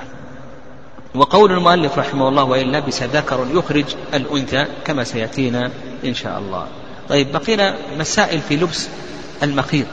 وقول 1.15 1.51
المؤلف 1.51 1.97
رحمه 1.97 2.27
الله 2.29 2.43
وإن 2.43 2.71
لبس 2.71 3.03
ذكر 3.03 3.47
يخرج 3.53 3.85
الأنثى 4.13 4.65
كما 4.85 5.03
سيأتينا 5.03 5.71
إن 6.05 6.13
شاء 6.13 6.39
الله 6.39 6.67
طيب 7.09 7.31
بقينا 7.31 7.75
مسائل 7.99 8.41
في 8.41 8.55
لبس 8.55 8.89
المخيط 9.43 9.87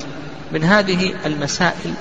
من 0.52 0.64
هذه 0.64 1.14
المسائل 1.26 1.94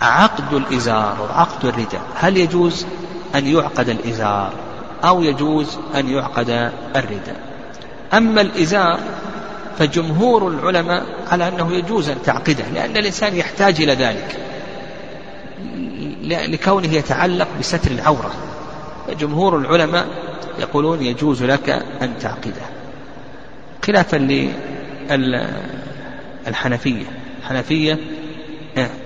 عقد 0.00 0.54
الإزار 0.54 1.16
وعقد 1.20 1.64
الرداء. 1.64 2.02
هل 2.14 2.36
يجوز 2.36 2.86
أن 3.34 3.46
يعقد 3.46 3.88
الإزار 3.88 4.52
أو 5.04 5.22
يجوز 5.22 5.78
أن 5.94 6.08
يعقد 6.08 6.50
الرداء؟ 6.96 7.40
أما 8.12 8.40
الإزار 8.40 9.00
فجمهور 9.78 10.48
العلماء 10.48 11.06
على 11.32 11.48
أنه 11.48 11.72
يجوز 11.72 12.08
أن 12.08 12.22
تعقده 12.22 12.64
لأن 12.74 12.96
الإنسان 12.96 13.36
يحتاج 13.36 13.80
إلى 13.82 13.94
ذلك. 13.94 14.36
لكونه 16.22 16.94
يتعلق 16.94 17.48
بستر 17.58 17.90
العورة. 17.90 18.34
جمهور 19.20 19.58
العلماء 19.58 20.06
يقولون 20.58 21.02
يجوز 21.02 21.42
لك 21.42 21.70
أن 22.02 22.18
تعقده. 22.20 22.62
خلافا 23.86 24.16
للحنفية 26.46 27.04
الحنفية 27.42 27.98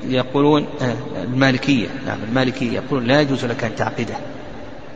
يقولون 0.09 0.67
آه، 0.83 1.23
المالكية 1.23 1.89
نعم 2.07 2.19
المالكية 2.29 2.73
يقولون 2.73 3.07
لا 3.07 3.21
يجوز 3.21 3.45
لك 3.45 3.65
أن 3.65 3.77
تعقده. 3.77 4.15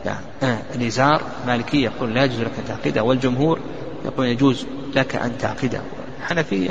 نعم 0.05 0.21
آه، 0.43 0.57
الإزار 0.75 1.21
المالكية 1.43 1.85
يقول 1.85 2.13
لا 2.13 2.23
يجوز 2.23 2.39
لك 2.39 2.51
أن 2.59 2.65
تعقده 2.67 3.03
والجمهور 3.03 3.59
يقول 4.05 4.27
يجوز 4.27 4.65
لك 4.95 5.15
أن 5.15 5.37
تعقده. 5.37 5.81
الحنفية 6.19 6.69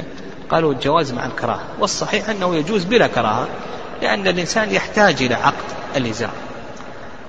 قالوا 0.51 0.73
الجواز 0.73 1.13
مع 1.13 1.27
الكراهة 1.27 1.65
والصحيح 1.81 2.29
أنه 2.29 2.57
يجوز 2.57 2.85
بلا 2.85 3.07
كراهة 3.07 3.49
لأن 4.03 4.27
الإنسان 4.27 4.71
يحتاج 4.71 5.23
إلى 5.23 5.35
عقد 5.35 5.65
الإزار. 5.97 6.33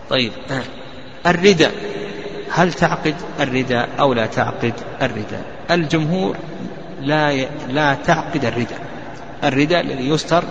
طيب 0.10 0.32
الرداء 1.26 1.74
هل 2.52 2.74
تعقد 2.74 3.16
الرداء 3.40 3.90
أو 4.00 4.14
لا 4.14 4.26
تعقد 4.26 4.74
الرداء 5.02 5.44
الجمهور 5.72 6.36
لا. 7.02 7.46
لا 7.70 7.94
تعقد 7.94 8.46
الرداء 8.46 8.89
الرداء 9.44 9.82
الذي 9.82 10.10
يستر. 10.10 10.44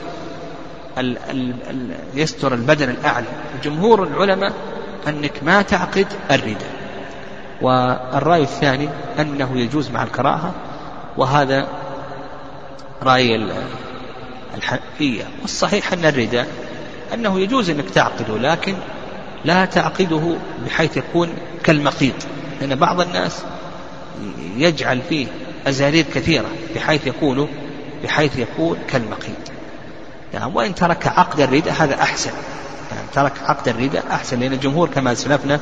يستر 2.14 2.54
البدن 2.54 2.90
الأعلى. 2.90 3.26
جمهور 3.64 4.02
العلماء 4.02 4.52
أنك 5.08 5.32
ما 5.42 5.62
تعقد 5.62 6.06
الرداء. 6.30 6.78
والرأي 7.62 8.42
الثاني 8.42 8.88
أنه 9.18 9.58
يجوز 9.60 9.90
مع 9.90 10.02
الكراهة 10.02 10.54
وهذا 11.16 11.68
رأي 13.02 13.48
الحنفية. 14.54 15.24
والصحيح 15.42 15.92
أن 15.92 16.04
الرداء 16.04 16.46
أنه 17.14 17.40
يجوز 17.40 17.70
أنك 17.70 17.90
تعقده 17.90 18.38
لكن 18.38 18.74
لا 19.44 19.64
تعقده 19.64 20.36
بحيث 20.66 20.96
يكون 20.96 21.28
كالمقيط 21.64 22.14
لأن 22.60 22.74
بعض 22.74 23.00
الناس 23.00 23.42
يجعل 24.56 25.00
فيه 25.08 25.26
أزارير 25.66 26.04
كثيرة 26.14 26.46
بحيث 26.74 27.06
يكون 27.06 27.48
بحيث 28.04 28.38
يكون 28.38 28.78
كالمقيط 28.88 29.58
يعني 30.34 30.52
وإن 30.54 30.74
ترك 30.74 31.06
عقد 31.06 31.40
الرداء 31.40 31.74
هذا 31.78 31.94
أحسن. 31.94 32.30
يعني 32.90 33.08
ترك 33.14 33.32
عقد 33.42 33.68
الرداء 33.68 34.04
أحسن 34.10 34.40
لأن 34.40 34.52
الجمهور 34.52 34.88
كما 34.88 35.14
سلفنا 35.14 35.60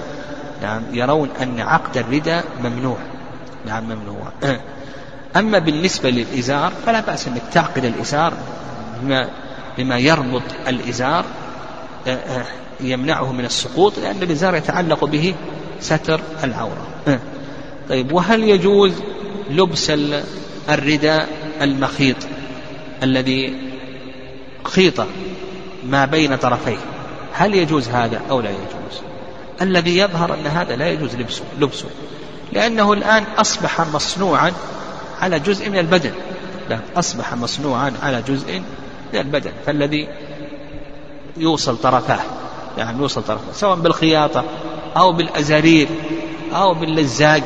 نعم 0.62 0.82
يرون 0.92 1.28
أن 1.42 1.60
عقد 1.60 1.96
الرداء 1.96 2.44
ممنوع. 2.60 2.96
نعم 3.66 3.84
ممنوع. 3.84 4.32
أما 5.36 5.58
بالنسبة 5.58 6.10
للإزار 6.10 6.72
فلا 6.86 7.00
بأس 7.00 7.28
أنك 7.28 7.42
تعقد 7.52 7.84
الإزار 7.84 8.32
بما, 9.02 9.28
بما 9.78 9.98
يربط 9.98 10.42
الإزار 10.68 11.24
آه، 12.06 12.10
آه، 12.10 12.44
يمنعه 12.80 13.32
من 13.32 13.44
السقوط 13.44 13.98
لأن 13.98 14.22
الإزار 14.22 14.56
يتعلق 14.56 15.04
به 15.04 15.34
ستر 15.80 16.20
العورة. 16.44 16.86
طيب 17.88 18.12
وهل 18.12 18.44
يجوز 18.44 18.92
لبس 19.50 19.92
الرداء 20.68 21.28
المخيط 21.62 22.16
الذي 23.02 23.54
خيط 24.64 25.06
ما 25.86 26.04
بين 26.04 26.36
طرفيه. 26.36 26.78
هل 27.32 27.54
يجوز 27.54 27.88
هذا 27.88 28.22
أو 28.30 28.40
لا 28.40 28.50
يجوز؟ 28.50 29.00
الذي 29.62 29.98
يظهر 29.98 30.34
أن 30.34 30.46
هذا 30.46 30.76
لا 30.76 30.88
يجوز 30.88 31.14
لبسه, 31.14 31.44
لبسه. 31.60 31.88
لأنه 32.52 32.92
الآن 32.92 33.24
أصبح 33.38 33.80
مصنوعا 33.80 34.52
على 35.20 35.40
جزء 35.40 35.70
من 35.70 35.78
البدن. 35.78 36.12
لا 36.70 36.78
أصبح 36.96 37.34
مصنوعا 37.34 37.92
على 38.02 38.22
جزء 38.28 38.62
من 39.12 39.20
البدن. 39.20 39.52
فالذي 39.66 40.08
يوصل 41.36 41.76
طرفاه 41.76 42.20
يعني 42.78 42.98
يوصل 42.98 43.22
طرفاه 43.22 43.52
سواء 43.52 43.76
بالخياطة 43.76 44.44
أو 44.96 45.12
بالأزارير 45.12 45.88
أو 46.52 46.74
باللزاق 46.74 47.42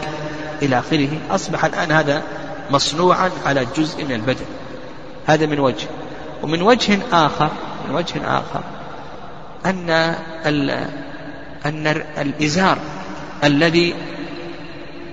إلى 0.63 0.79
آخره 0.79 1.09
أصبح 1.31 1.65
الآن 1.65 1.93
هذا 1.93 2.23
مصنوعا 2.71 3.31
على 3.47 3.67
جزء 3.77 4.05
من 4.05 4.13
البدن. 4.13 4.45
هذا 5.27 5.47
من 5.47 5.61
وجه. 5.61 5.87
ومن 6.43 6.63
وجه 6.63 6.99
آخر 7.13 7.49
من 7.89 7.95
وجه 7.95 8.21
آخر 8.25 8.61
أن 9.67 9.91
أن 11.67 11.87
الإزار 12.19 12.79
الذي 13.45 13.95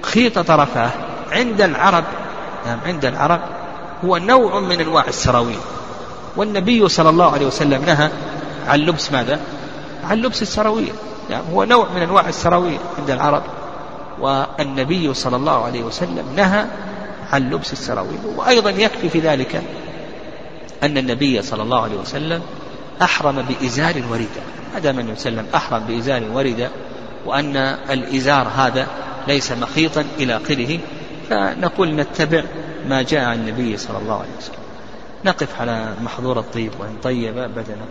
خيط 0.01 0.39
طرفاه 0.39 0.91
عند 1.32 1.62
العرب 1.62 2.03
نعم 2.66 2.80
عند 2.86 3.05
العرب 3.05 3.41
هو 4.05 4.18
نوع 4.18 4.60
من 4.60 4.82
أنواع 4.82 5.05
السراويل. 5.08 5.60
والنبي 6.36 6.89
صلى 6.89 7.10
الله 7.10 7.32
عليه 7.34 7.45
وسلم 7.45 7.86
نهى 7.86 8.10
عن 8.68 8.80
لبس 8.80 9.12
ماذا؟ 9.12 9.39
عن 10.03 10.18
لبس 10.18 10.41
السراويل. 10.41 10.93
يعني 11.30 11.43
هو 11.53 11.64
نوع 11.64 11.88
من 11.95 12.01
أنواع 12.01 12.30
السراويل 12.30 12.80
عند 12.99 13.10
العرب. 13.10 13.43
والنبي 14.20 15.14
صلى 15.14 15.36
الله 15.36 15.66
عليه 15.66 15.84
وسلم 15.84 16.26
نهى 16.36 16.66
عن 17.34 17.49
لبس 17.49 17.73
السراويل. 17.73 18.19
وأيضا 18.36 18.69
يكفي 18.69 19.09
في 19.09 19.19
ذلك 19.19 19.63
أن 20.84 20.97
النبي 20.97 21.41
صلى 21.41 21.63
الله 21.63 21.82
عليه 21.82 21.95
وسلم 21.95 22.41
أحرم 23.01 23.41
بإزار 23.41 24.03
ورداء 24.11 24.43
هذا 24.75 24.91
من 24.91 25.09
وسلم 25.11 25.45
أحرم 25.55 25.84
بإزار 25.88 26.23
ورداء 26.34 26.71
وأن 27.25 27.57
الإزار 27.89 28.47
هذا 28.47 28.88
ليس 29.28 29.51
مخيطا 29.51 30.05
إلى 30.19 30.38
آخره 30.38 30.80
فنقول 31.30 31.95
نتبع 31.95 32.43
ما 32.89 33.01
جاء 33.01 33.23
عن 33.25 33.39
النبي 33.39 33.78
صلى 33.78 33.97
الله 33.97 34.15
عليه 34.15 34.38
وسلم. 34.38 34.55
نقف 35.25 35.61
على 35.61 35.93
محظور 36.01 36.39
الطيب 36.39 36.71
وإن 36.80 36.95
طيب 37.03 37.34
بدنه 37.34 37.88